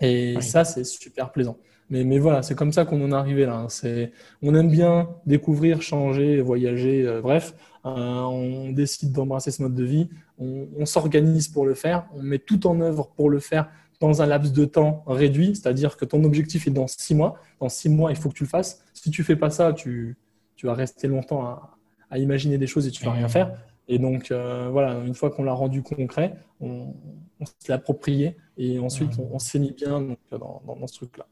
[0.00, 1.56] Et ça, c'est super plaisant.
[1.90, 3.66] Mais, mais voilà, c'est comme ça qu'on en est arrivé là.
[3.68, 4.12] C'est,
[4.42, 7.54] on aime bien découvrir, changer, voyager, euh, bref.
[7.84, 10.08] Euh, on décide d'embrasser ce mode de vie,
[10.38, 13.68] on, on s'organise pour le faire, on met tout en œuvre pour le faire
[14.00, 17.38] dans un laps de temps réduit, c'est-à-dire que ton objectif est dans six mois.
[17.60, 18.82] Dans six mois, il faut que tu le fasses.
[18.94, 20.16] Si tu fais pas ça, tu,
[20.56, 21.76] tu vas rester longtemps à,
[22.10, 23.52] à imaginer des choses et tu vas rien faire.
[23.88, 26.94] Et donc, euh, voilà, une fois qu'on l'a rendu concret, on,
[27.40, 31.26] on s'est approprié et ensuite on, s'est mis bien dans, dans, ce truc-là.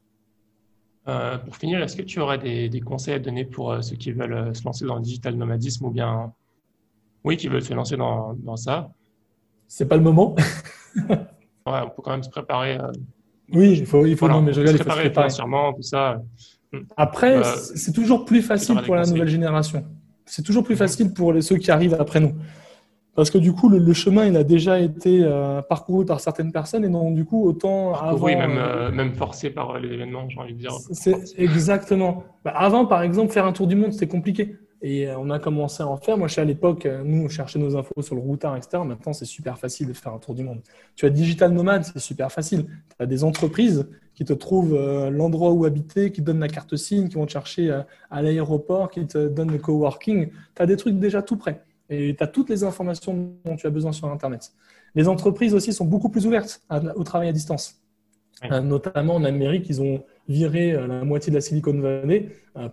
[1.09, 3.97] Euh, pour finir, est-ce que tu aurais des, des, conseils à donner pour euh, ceux
[3.97, 6.33] qui veulent se lancer dans le digital nomadisme ou bien,
[7.25, 8.91] oui, qui veulent se lancer dans, dans ça?
[9.67, 10.37] C'est pas le moment.
[11.09, 11.17] ouais,
[11.67, 12.79] on peut quand même se préparer.
[13.51, 15.75] oui, il faut, il faut, non, mais je regarde, il faut se préparer.
[15.75, 16.23] tout ça.
[16.99, 17.43] Après,
[17.75, 19.85] c'est toujours plus facile pour la nouvelle génération.
[20.27, 22.33] C'est toujours plus facile pour les, ceux qui arrivent après nous.
[23.15, 26.85] Parce que du coup, le, chemin, il a déjà été euh, parcouru par certaines personnes
[26.85, 28.25] et donc du coup, autant avant...
[28.25, 30.73] Oui, même, euh, même forcé par l'événement, j'ai envie de dire.
[30.93, 32.25] C'est exactement.
[32.43, 34.57] Bah, avant, par exemple, faire un tour du monde, c'était compliqué.
[34.81, 36.17] Et euh, on a commencé à en faire.
[36.17, 38.83] Moi, je à l'époque, nous, on cherchait nos infos sur le routard, etc.
[38.83, 40.63] Maintenant, c'est super facile de faire un tour du monde.
[40.97, 42.65] Tu as Digital Nomade, c'est super facile.
[42.65, 46.49] Tu as des entreprises qui te trouvent euh, l'endroit où habiter, qui te donnent la
[46.49, 50.29] carte SIM, qui vont te chercher euh, à l'aéroport, qui te donnent le coworking.
[50.55, 51.63] Tu as des trucs déjà tout prêts.
[51.89, 54.53] Et tu as toutes les informations dont tu as besoin sur Internet.
[54.95, 56.63] Les entreprises aussi sont beaucoup plus ouvertes
[56.97, 57.83] au travail à distance.
[58.51, 62.29] Euh, notamment en Amérique, ils ont viré la moitié de la Silicon Valley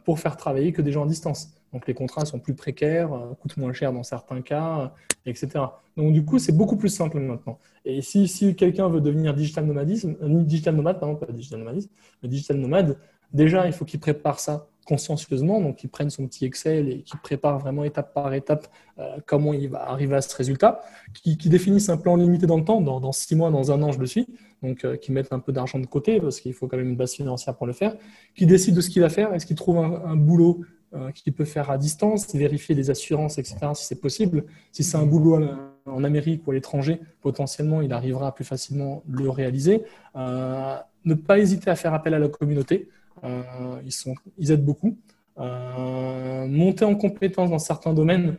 [0.05, 1.53] pour faire travailler que des gens à distance.
[1.73, 4.93] Donc les contrats sont plus précaires, coûtent moins cher dans certains cas,
[5.25, 5.49] etc.
[5.97, 7.59] Donc du coup, c'est beaucoup plus simple maintenant.
[7.85, 11.89] Et si, si quelqu'un veut devenir digital nomadisme, euh, digital nomade, pardon, pas digital nomadisme,
[12.21, 12.97] mais digital nomade,
[13.33, 17.19] déjà, il faut qu'il prépare ça consciencieusement, donc qu'il prenne son petit Excel et qu'il
[17.19, 18.67] prépare vraiment étape par étape
[18.97, 20.81] euh, comment il va arriver à ce résultat,
[21.13, 23.99] qui, définisse un plan limité dans le temps, dans, six mois, dans un an, je
[23.99, 24.27] le suis,
[24.63, 26.95] donc euh, qui mette un peu d'argent de côté parce qu'il faut quand même une
[26.95, 27.95] base financière pour le faire,
[28.35, 30.65] qui décide de ce qu'il va faire, est-ce qu'il trouve un, boulot euh,
[31.13, 34.45] qu'il peut faire à distance, vérifier les assurances, etc., si c'est possible.
[34.71, 35.39] Si c'est un boulot
[35.85, 39.83] en Amérique ou à l'étranger, potentiellement, il arrivera plus facilement le réaliser.
[40.15, 42.89] Euh, ne pas hésiter à faire appel à la communauté.
[43.23, 43.41] Euh,
[43.85, 44.97] ils, sont, ils aident beaucoup.
[45.37, 48.37] monter en compétence dans certains domaines,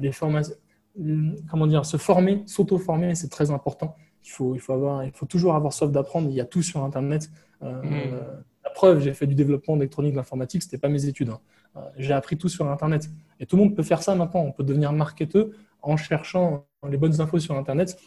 [0.00, 0.54] les formations,
[1.50, 3.96] comment dire, se former, s'auto-former, c'est très important.
[4.24, 6.30] Il faut, il, faut avoir, il faut toujours avoir soif d'apprendre.
[6.30, 7.30] Il y a tout sur Internet.
[7.60, 7.66] Mmh.
[8.64, 11.30] La preuve, j'ai fait du développement d'électronique, de l'informatique, ce n'était pas mes études.
[11.30, 11.40] Hein.
[11.76, 13.10] Euh, j'ai appris tout sur Internet.
[13.40, 14.40] Et tout le monde peut faire ça maintenant.
[14.40, 15.46] On peut devenir marketeur
[15.82, 17.98] en cherchant les bonnes infos sur Internet,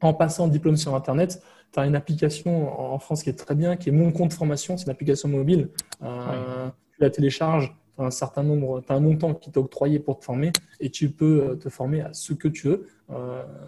[0.00, 1.42] en passant diplôme sur Internet.
[1.72, 4.76] Tu as une application en France qui est très bien, qui est Mon compte formation.
[4.76, 5.70] C'est une application mobile.
[6.02, 9.58] Euh, tu la télécharges, tu as un certain nombre, tu as un montant qui t'est
[9.58, 12.88] octroyé pour te former et tu peux euh, te former à ce que tu veux.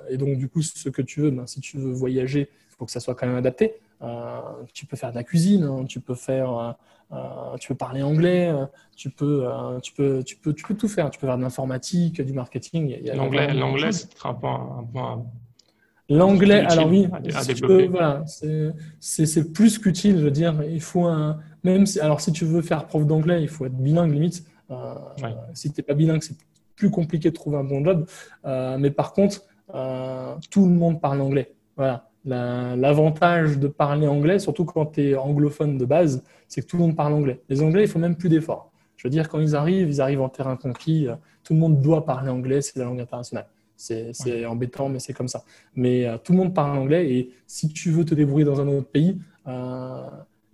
[0.08, 2.84] et donc, du coup, ce que tu veux, ben, si tu veux voyager, il faut
[2.84, 3.74] que ça soit quand même adapté.
[4.72, 5.84] tu peux faire de la cuisine, hein.
[5.86, 6.76] tu peux faire
[7.12, 8.66] euh, tu peux parler anglais, euh,
[8.96, 11.10] tu peux, euh, tu peux, tu peux, tu peux tout faire.
[11.10, 12.96] Tu peux faire de l'informatique, du marketing.
[13.14, 14.86] L'anglais, l'anglais, c'est un point.
[14.94, 15.24] Un
[16.08, 17.06] L'anglais, alors oui,
[17.88, 18.24] voilà,
[18.98, 20.60] c'est plus qu'utile, je veux dire.
[20.68, 23.76] Il faut un, même si, alors si tu veux faire prof d'anglais, il faut être
[23.76, 24.44] bilingue limite.
[25.54, 26.36] Si tu n'es pas bilingue, c'est
[26.74, 28.06] plus compliqué de trouver un bon job.
[28.44, 29.42] mais par contre,
[30.50, 31.54] tout le monde parle anglais.
[31.76, 32.09] Voilà.
[32.24, 36.82] L'avantage de parler anglais, surtout quand tu es anglophone de base, c'est que tout le
[36.82, 37.40] monde parle anglais.
[37.48, 38.70] Les anglais, il faut même plus d'efforts.
[38.96, 41.08] Je veux dire, quand ils arrivent, ils arrivent en terrain conquis.
[41.08, 43.46] Euh, tout le monde doit parler anglais, c'est la langue internationale.
[43.74, 45.42] C'est embêtant, mais c'est comme ça.
[45.74, 48.68] Mais euh, tout le monde parle anglais et si tu veux te débrouiller dans un
[48.68, 50.02] autre pays, euh,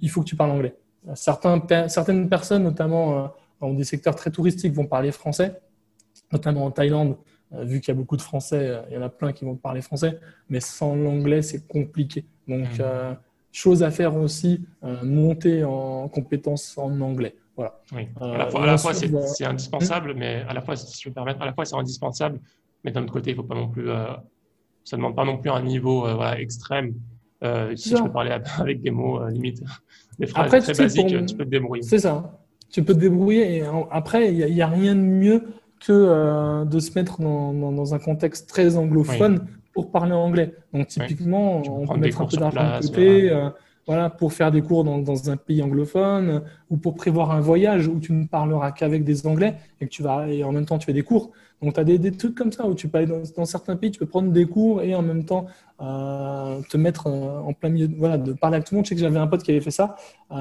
[0.00, 0.76] il faut que tu parles anglais.
[1.14, 5.60] Certains, certaines personnes, notamment dans des secteurs très touristiques, vont parler français,
[6.30, 7.16] notamment en Thaïlande
[7.52, 9.80] vu qu'il y a beaucoup de Français, il y en a plein qui vont parler
[9.80, 10.18] français,
[10.48, 12.24] mais sans l'anglais, c'est compliqué.
[12.48, 13.16] Donc, mmh.
[13.52, 14.64] chose à faire aussi,
[15.02, 17.36] monter en compétences en anglais.
[17.56, 17.80] Voilà.
[17.94, 18.08] Oui.
[18.20, 21.40] À la fois, fois c'est indispensable, mais à la fois, si je peux me permettre,
[21.40, 22.40] à la fois, c'est indispensable,
[22.84, 25.50] mais d'un autre côté, il faut pas non plus, ça ne demande pas non plus
[25.50, 26.94] un niveau voilà, extrême.
[27.76, 29.62] si tu peux parler avec des mots limites,
[30.18, 31.82] des phrases très basiques, tu peux te débrouiller.
[31.82, 32.40] C'est ça
[32.70, 33.58] tu peux te débrouiller.
[33.58, 35.44] Et après, il n'y a, rien de mieux
[35.86, 40.52] que euh, de se mettre dans, dans, un contexte très anglophone pour parler anglais.
[40.72, 43.30] Donc, typiquement, on peut mettre un peu d'argent de côté.
[43.30, 43.50] Euh,
[43.86, 47.86] voilà, pour faire des cours dans, dans, un pays anglophone ou pour prévoir un voyage
[47.86, 50.76] où tu ne parleras qu'avec des Anglais et que tu vas et en même temps
[50.76, 51.30] tu fais des cours.
[51.62, 53.92] Donc tu as des, des, trucs comme ça où tu peux aller dans, certains pays,
[53.92, 55.46] tu peux prendre des cours et en même temps
[55.80, 58.86] euh, te mettre en plein milieu, voilà, de parler avec tout le monde.
[58.86, 59.94] Je sais que j'avais un pote qui avait fait ça.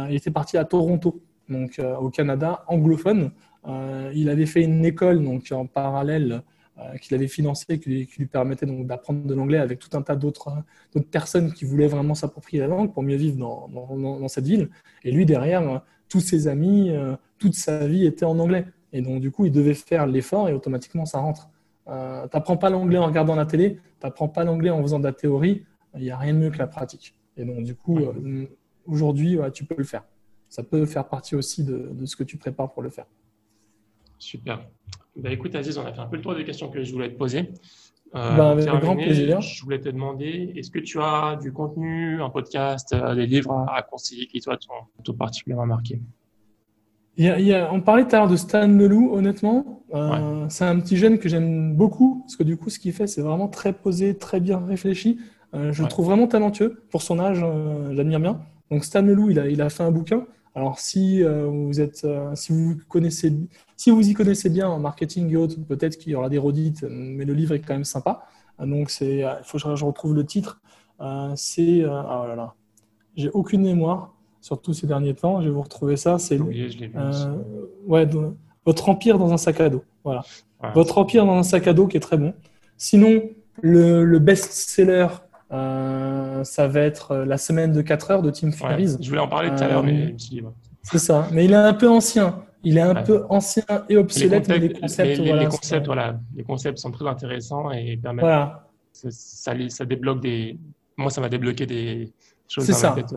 [0.10, 3.32] il était parti à Toronto donc euh, au Canada, anglophone.
[3.68, 6.44] Euh, il avait fait une école donc en parallèle
[6.78, 10.16] euh, qu'il avait financée, qui, lui permettait donc d'apprendre de l'anglais avec tout un tas
[10.16, 10.64] d'autres
[11.12, 14.70] personnes qui voulaient vraiment s'approprier la langue pour mieux vivre dans, dans, cette ville.
[15.04, 16.92] Et lui, derrière, tous ses amis,
[17.40, 18.66] toute sa vie était en anglais.
[18.92, 21.50] Et donc, du coup, il devait faire l'effort et automatiquement, ça rentre.
[21.88, 25.00] Euh, tu n'apprends pas l'anglais en regardant la télé, tu n'apprends pas l'anglais en faisant
[25.00, 25.64] de la théorie,
[25.96, 27.16] il n'y a rien de mieux que la pratique.
[27.38, 28.00] Et donc, du coup,
[28.86, 30.04] aujourd'hui, tu peux le faire
[30.56, 33.06] ça peut faire partie aussi de, ce que tu prépares pour le faire.
[34.20, 34.66] Super.
[35.16, 37.10] Bah, écoute, Aziz, on a fait un peu le tour des questions que je voulais
[37.10, 37.52] te poser.
[38.16, 39.42] Euh, bah, avec grand plaisir.
[39.42, 43.66] Je voulais te demander, est-ce que tu as du contenu, un podcast, euh, des livres
[43.70, 44.58] à, conseiller qui toi
[45.04, 46.02] t'ont particulièrement marqué?
[47.18, 49.84] Il y a, on parlait tout à l'heure de Stan Leloup, honnêtement.
[49.94, 53.08] Euh, c'est un petit jeune que j'aime beaucoup, parce que du coup, ce qu'il fait,
[53.08, 55.20] c'est vraiment très posé, très bien réfléchi.
[55.54, 56.84] je le trouve vraiment talentueux.
[56.92, 57.44] Pour son âge,
[57.92, 58.42] j'admire bien.
[58.70, 60.26] Donc Stan Leloup, il a, il a fait un bouquin
[60.56, 63.34] alors si euh, vous êtes, euh, si vous connaissez,
[63.76, 66.86] si vous y connaissez bien en marketing et autres, peut-être qu'il y aura des redites,
[66.90, 68.26] mais le livre est quand même sympa.
[68.60, 70.62] Donc c'est, il faut que je retrouve le titre.
[71.02, 72.54] Euh, c'est, ah oh là là,
[73.16, 75.42] j'ai aucune mémoire, surtout ces derniers temps.
[75.42, 76.18] Je vais vous retrouver ça.
[76.18, 78.10] C'est, ouais,
[78.66, 79.84] votre empire dans un sac à dos.
[80.04, 80.24] Voilà,
[80.74, 82.34] votre empire dans un sac à dos qui est très bon.
[82.78, 83.24] Sinon,
[83.62, 85.08] le, le best-seller
[85.52, 88.98] euh, ça va être euh, la semaine de 4 heures de Tim Ferriss.
[89.00, 90.42] je voulais en parler tout à l'heure, mais euh,
[90.82, 91.28] C'est ça.
[91.32, 92.44] Mais il est un peu ancien.
[92.66, 96.92] Il est un peu ancien et obsolète, les concepts, les, concepts, voilà, les concepts sont
[96.92, 98.50] très intéressants et permettent.
[98.92, 100.58] Ça, ça, débloque des.
[100.98, 102.12] Moi, ça m'a débloqué des
[102.48, 102.96] choses dans ça.
[102.96, 103.16] ma tête.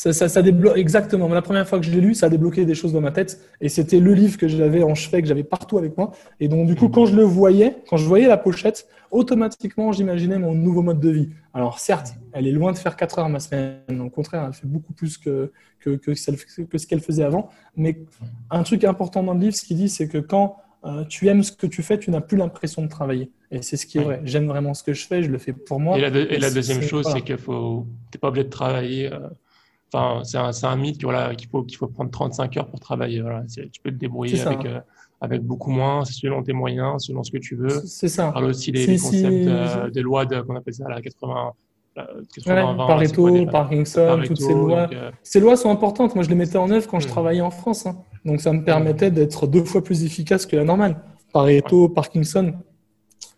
[0.00, 1.28] Ça, ça, débloque exactement.
[1.28, 3.38] La première fois que je l'ai lu, ça a débloqué des choses dans ma tête.
[3.60, 6.12] Et c'était le livre que j'avais en chevet, que j'avais partout avec moi.
[6.40, 6.90] Et donc, du coup, mmh.
[6.90, 11.10] quand je le voyais, quand je voyais la pochette, automatiquement, j'imaginais mon nouveau mode de
[11.10, 11.28] vie.
[11.52, 14.00] Alors, certes, elle est loin de faire 4 heures ma semaine.
[14.00, 17.50] Au contraire, elle fait beaucoup plus que, que, que, ce qu'elle faisait avant.
[17.76, 17.98] Mais
[18.50, 20.56] un truc important dans le livre, ce qu'il dit, c'est que quand
[20.86, 23.30] euh, tu aimes ce que tu fais, tu n'as plus l'impression de travailler.
[23.50, 24.22] Et c'est ce qui est vrai.
[24.24, 25.98] J'aime vraiment ce que je fais, je le fais pour moi.
[25.98, 29.12] Et la, deuxième chose, c'est que tu n'es pas obligé de travailler.
[29.12, 29.28] Euh,
[29.92, 33.20] Enfin, c'est un, un, mythe voilà, qu'il faut, qu'il faut prendre 35 heures pour travailler.
[33.20, 33.42] Voilà.
[33.48, 34.80] Tu peux te débrouiller avec, euh,
[35.20, 37.82] avec beaucoup moins, selon tes moyens, selon ce que tu veux.
[37.84, 38.28] C'est ça.
[38.28, 41.52] On parle aussi des, concepts euh, des lois de, qu'on appelle ça, la 80.
[41.96, 44.88] 80 ouais, Pareto, Parkinson, toutes ces lois.
[44.92, 46.14] Euh, ces lois sont importantes.
[46.14, 47.10] Moi, je les mettais en œuvre quand je hmm.
[47.10, 47.86] travaillais en France.
[47.86, 47.96] Hein.
[48.24, 51.02] Donc, ça me permettait d'être deux fois plus efficace que la normale.
[51.32, 52.54] Pareto, Parkinson,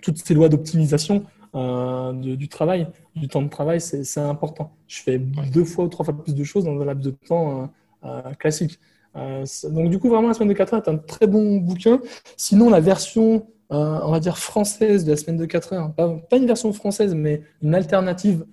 [0.03, 1.25] toutes ces lois d'optimisation
[1.55, 4.73] euh, du travail, du temps de travail, c'est important.
[4.89, 7.71] Je fais deux fois ou trois fois plus de choses dans un laps de temps
[8.05, 8.79] euh, euh, classique.
[9.15, 12.01] donc du coup, vraiment, la semaine de 4 heures est un très bon bouquin.
[12.39, 16.39] Sinon, la version, on va dire, française de la semaine de 4 heures, pas, pas
[16.39, 18.47] une version française, mais une alternative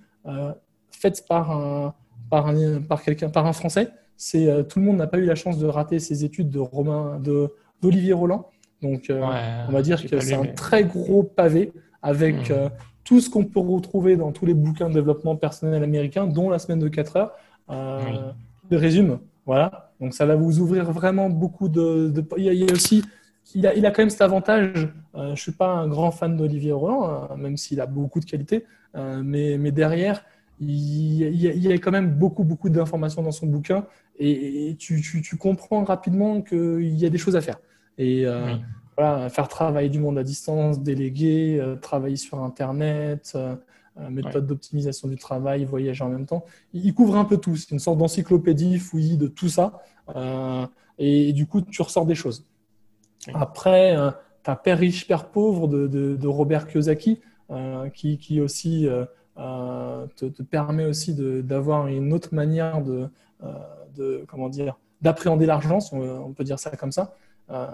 [0.90, 1.94] faite par un,
[2.28, 3.88] par un, par quelqu'un, par un Français.
[4.18, 7.18] C'est tout le monde n'a pas eu la chance de rater ses études de Romain,
[7.18, 7.48] de
[7.80, 8.50] d'Olivier Roland.
[8.82, 11.72] Donc, on va dire que c'est un très gros pavé
[12.02, 12.70] avec mmh
[13.10, 16.60] tout ce qu'on peut retrouver dans tous les bouquins de développement personnel américains, dont la
[16.60, 17.32] semaine de 4 heures,
[17.68, 18.30] euh,
[18.70, 19.18] résume.
[19.46, 19.92] Voilà.
[20.00, 22.12] Donc ça va vous ouvrir vraiment beaucoup de.
[22.36, 23.02] Il, y a, aussi,
[23.54, 24.88] il a, il a, quand même cet avantage.
[25.16, 28.26] Euh, je suis pas un grand fan d'Olivier Roland, hein, même s'il a beaucoup de
[28.26, 28.64] qualités,
[28.94, 30.24] euh, mais, mais, derrière,
[30.60, 33.86] il, il, y a, quand même beaucoup beaucoup d'informations dans son bouquin
[34.20, 37.58] et, tu, tu, tu, comprends rapidement qu'il y a des choses à faire.
[37.98, 38.24] Et
[39.30, 43.54] faire travailler du monde à distance, déléguer, euh, travailler sur Internet, euh,
[43.98, 46.44] euh, méthode d'optimisation du travail, voyager en même temps.
[46.72, 47.56] Il, couvre un peu tout.
[47.56, 49.82] C'est une sorte d'encyclopédie fouillie de tout ça.
[50.98, 52.44] Et, du coup, tu ressors des choses.
[53.34, 53.96] Après,
[54.44, 57.20] tu as Père riche, Père pauvre de, Robert Kiyosaki,
[57.94, 58.86] qui, qui, aussi
[59.36, 63.08] te, permet aussi d'avoir une autre manière de,
[63.96, 67.14] de comment dire, d'appréhender l'argent, on peut dire ça comme ça.
[67.50, 67.66] Euh,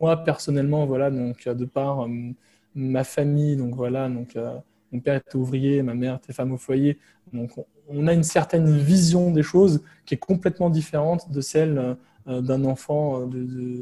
[0.00, 2.08] moi, personnellement, voilà, donc de par euh,
[2.74, 4.36] ma famille, donc voilà, donc
[4.92, 6.98] mon père était ouvrier, ma mère était femme au foyer,
[7.32, 7.52] donc
[7.88, 13.26] on a une certaine vision des choses qui est complètement différente de celle d'un enfant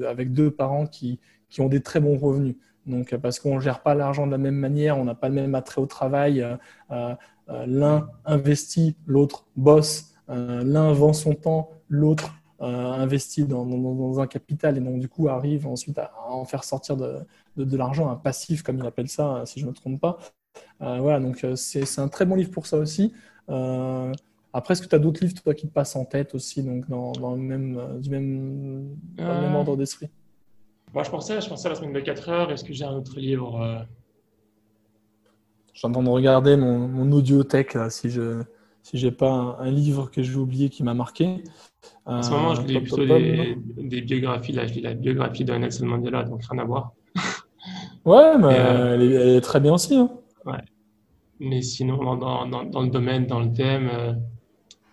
[0.07, 2.55] avec deux parents qui, qui ont des très bons revenus.
[2.87, 5.35] Donc, parce qu'on ne gère pas l'argent de la même manière, on n'a pas le
[5.35, 6.41] même attrait au travail.
[6.41, 6.57] Euh,
[6.91, 10.15] euh, l'un investit, l'autre bosse.
[10.29, 15.67] Euh, l'un vend son temps, l'autre investit dans, un capital et donc du coup arrive
[15.67, 17.19] ensuite à, en faire sortir de,
[17.57, 20.19] de, l'argent, un passif comme il appelle ça, si je ne me trompe pas.
[20.81, 23.13] voilà, donc c'est un très bon livre pour ça aussi.
[23.49, 26.89] après, est-ce que tu as d'autres livres toi, qui te passent en tête aussi, donc
[26.89, 30.09] dans, le même, du même, dans le même ordre d'esprit?
[30.95, 32.51] Moi, je pensais, je pensais à la semaine de 4 heures.
[32.51, 33.79] Est-ce que j'ai un autre livre euh?
[35.75, 38.43] Je suis en train de regarder mon, mon audiothèque là, si je
[38.87, 41.43] si j'ai pas un, livre que j'ai oublié qui m'a marqué.
[42.05, 44.53] En ce moment, je lis euh, plutôt des, des, biographies.
[44.53, 46.93] Là, je lis la biographie de Nelson Mandela, donc rien à voir.
[48.05, 49.97] ouais, mais euh, elle, est, très bien aussi.
[49.97, 50.11] Hein.
[50.45, 50.63] Ouais.
[51.41, 53.91] Mais sinon, dans, dans, dans, le domaine, dans le thème,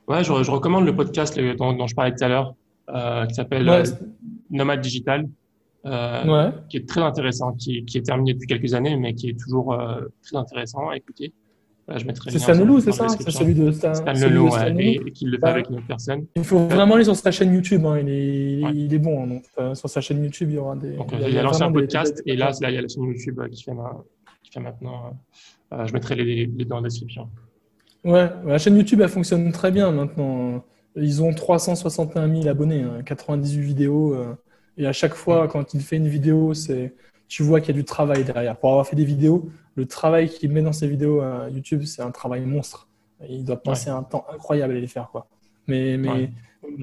[0.08, 2.56] ouais, je, je, recommande le podcast dont, je parlais tout à l'heure,
[3.28, 3.84] qui s'appelle
[4.50, 5.28] Nomade Digital
[5.86, 9.40] euh, qui est très intéressant, qui, qui, est terminé depuis quelques années, mais qui est
[9.40, 11.34] toujours euh, très intéressant à écouter.
[11.90, 11.98] Euh,
[12.30, 15.42] c'est Stan c'est ça C'est celui de Stan, Stan Leloup, ouais, et, qui le fait
[15.42, 16.26] bah, avec une autre personne.
[16.38, 18.72] Il faut vraiment aller sur sa chaîne YouTube, hein, il, est, ouais.
[18.74, 19.24] il est bon.
[19.24, 20.96] Hein, donc, euh, sur sa chaîne YouTube, il y aura des.
[20.96, 22.82] Donc, il y a, il a l'ancien podcast, des, et là, là, il y a
[22.82, 24.02] la chaîne YouTube qui fait, ma,
[24.44, 25.20] qui fait maintenant.
[25.72, 27.30] je mettrai les, les dans la description.
[28.06, 30.64] Ouais, la chaîne YouTube, elle fonctionne très bien maintenant.
[30.96, 34.16] Ils ont 361 000 abonnés, hein, 98 vidéos.
[34.78, 36.94] Et à chaque fois, quand il fait une vidéo, c'est
[37.28, 38.56] tu vois qu'il y a du travail derrière.
[38.58, 42.02] Pour avoir fait des vidéos, le travail qu'il met dans ses vidéos à YouTube, c'est
[42.02, 42.88] un travail monstre.
[43.30, 45.10] Il doit passer un temps incroyable à les faire.
[45.12, 45.28] Quoi.
[45.68, 46.30] Mais, mais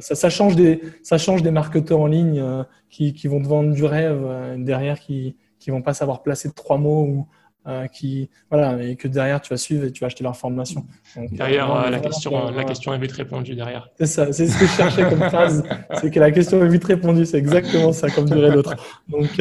[0.00, 3.48] ça, ça, change des, ça change des marketeurs en ligne euh, qui, qui, vont te
[3.48, 5.36] vendre du rêve euh, derrière, qui
[5.66, 7.26] ne vont pas savoir placer trois mots ou,
[7.66, 10.86] euh, qui voilà et que derrière tu vas suivre et tu vas acheter leur formation.
[11.30, 13.90] derrière la question la question est vite répondue derrière.
[13.98, 15.62] C'est ça, c'est ce que je cherchais comme phrase,
[16.00, 18.74] c'est que la question est vite répondue, c'est exactement ça comme dirait l'autre.
[19.08, 19.38] Donc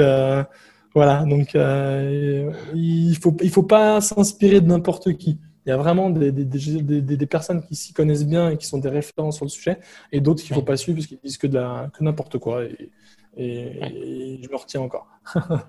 [0.94, 5.40] voilà, donc il faut il faut pas s'inspirer de n'importe qui.
[5.66, 8.66] Il y a vraiment des, des, des, des personnes qui s'y connaissent bien et qui
[8.66, 9.78] sont des références sur le sujet,
[10.12, 12.40] et d'autres qu'il ne faut pas suivre parce qu'ils disent que, de la, que n'importe
[12.40, 12.64] quoi.
[12.64, 12.90] Et,
[13.38, 15.08] et, je me retiens encore.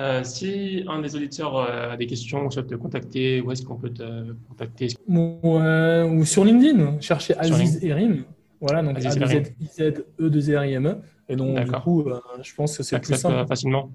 [0.00, 3.76] Euh, si un des auditeurs euh, a des questions, souhaite te contacter, où est-ce qu'on
[3.76, 4.88] peut te contacter?
[5.06, 8.24] Ou sur LinkedIn, chercher Aziz Erim.
[8.58, 9.18] Voilà, donc Aziz
[9.78, 10.96] e 2 r i m e
[11.28, 13.46] Et donc, du coup, euh, je pense que c'est plus simple.
[13.46, 13.90] facilement?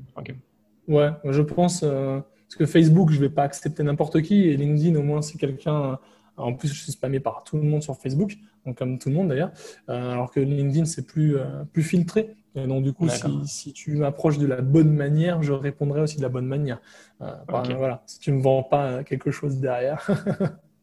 [0.88, 1.82] Ouais, je pense.
[1.82, 4.44] parce que Facebook, je ne vais pas accepter n'importe qui.
[4.48, 6.00] Et LinkedIn, au moins, c'est quelqu'un.
[6.38, 9.16] En plus, je suis spammé par tout le monde sur Facebook, donc comme tout le
[9.16, 9.52] monde d'ailleurs.
[9.88, 11.36] alors que LinkedIn, c'est plus,
[11.74, 12.36] plus filtré.
[12.58, 13.08] Et donc, du coup,
[13.46, 16.82] si, tu m'approches de la bonne manière, je répondrai aussi de la bonne manière.
[17.22, 20.08] Euh, voilà, si tu ne me vends pas quelque chose derrière.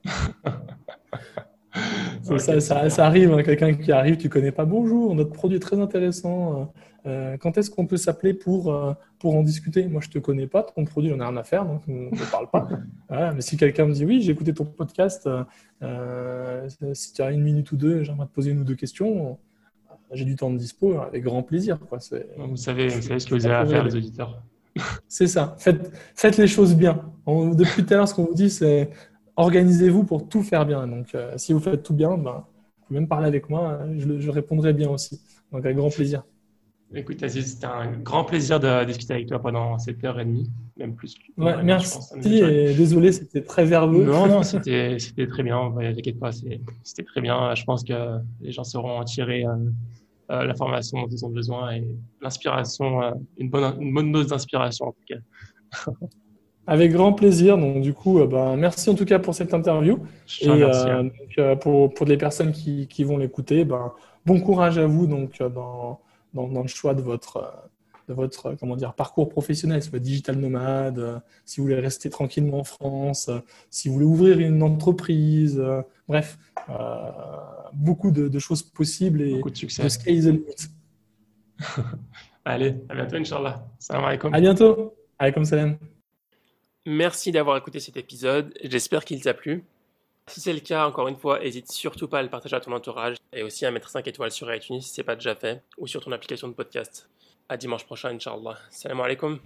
[2.39, 2.61] ça,
[2.91, 4.65] ça, arrive, hein, quelqu'un qui arrive, tu connais pas.
[4.65, 6.73] Bonjour, notre produit est très intéressant.
[7.07, 9.87] Euh, quand est-ce qu'on peut s'appeler pour, euh, pour en discuter?
[9.87, 12.31] Moi, je te connais pas, ton produit, on a rien à faire, donc on ne
[12.31, 12.69] parle pas.
[13.35, 15.29] mais si quelqu'un me dit oui, j'ai écouté ton podcast,
[16.95, 19.39] si tu as une minute ou deux, j'aimerais te poser une ou deux questions
[20.15, 21.79] j'ai du temps de dispo avec grand plaisir.
[21.79, 21.99] Quoi.
[21.99, 24.43] Vous, savez, vous savez ce que vous avez à faire, les auditeurs.
[25.09, 25.55] C'est ça.
[25.59, 27.01] Faites, faites les choses bien.
[27.27, 28.91] depuis tout à l'heure, ce qu'on vous dit, c'est
[29.37, 30.87] organisez-vous pour tout faire bien.
[30.87, 32.45] Donc, euh, si vous faites tout bien, ben,
[32.79, 33.81] vous pouvez même parler avec moi.
[33.97, 35.21] Je, je, répondrai bien aussi.
[35.53, 36.23] Donc, avec grand plaisir.
[36.97, 40.49] Écoute, Aziz, c'était un grand plaisir de discuter avec toi pendant cette heure et demie,
[40.77, 41.17] même plus.
[41.37, 41.99] Ouais, merci.
[42.25, 44.05] et désolé, c'était très verbeux.
[44.05, 44.99] Non, non, c'était
[45.29, 45.73] très bien.
[45.77, 47.55] T'inquiète pas, c'était très bien.
[47.55, 49.45] Je pense que les gens sauront en tirer.
[49.45, 49.57] Euh,
[50.31, 51.87] euh, la formation dont ils ont besoin et
[52.23, 55.17] l'inspiration, euh, une, bonne, une bonne dose d'inspiration en tout cas.
[56.67, 57.59] Avec grand plaisir.
[57.59, 59.99] Donc, du coup, euh, ben, merci en tout cas pour cette interview.
[60.41, 61.11] et hein.
[61.61, 63.93] pour, pour les personnes qui, qui vont l'écouter, ben,
[64.25, 66.01] bon courage à vous donc, dans,
[66.33, 67.69] dans, dans, le choix de votre,
[68.09, 72.65] de votre comment dire, parcours professionnel, soit digital nomade, si vous voulez rester tranquillement en
[72.65, 73.31] France,
[73.71, 75.63] si vous voulez ouvrir une entreprise,
[76.09, 76.39] bref,
[77.75, 79.89] beaucoup de, choses possibles et beaucoup de succès.
[79.89, 80.69] sky is the limit.
[82.45, 83.67] Allez, à bientôt, Inch'Allah.
[83.79, 84.35] Salam alaikum.
[84.35, 84.95] À bientôt.
[85.19, 85.79] Alaikum salam.
[86.87, 88.53] Merci d'avoir écouté cet épisode.
[88.63, 89.65] J'espère qu'il t'a plu.
[90.27, 92.73] Si c'est le cas, encore une fois, n'hésite surtout pas à le partager à ton
[92.73, 95.63] entourage et aussi à mettre 5 étoiles sur iTunes si ce n'est pas déjà fait
[95.79, 97.09] ou sur ton application de podcast.
[97.49, 98.59] À dimanche prochain, Inch'Allah.
[98.71, 99.39] Salam alaikum.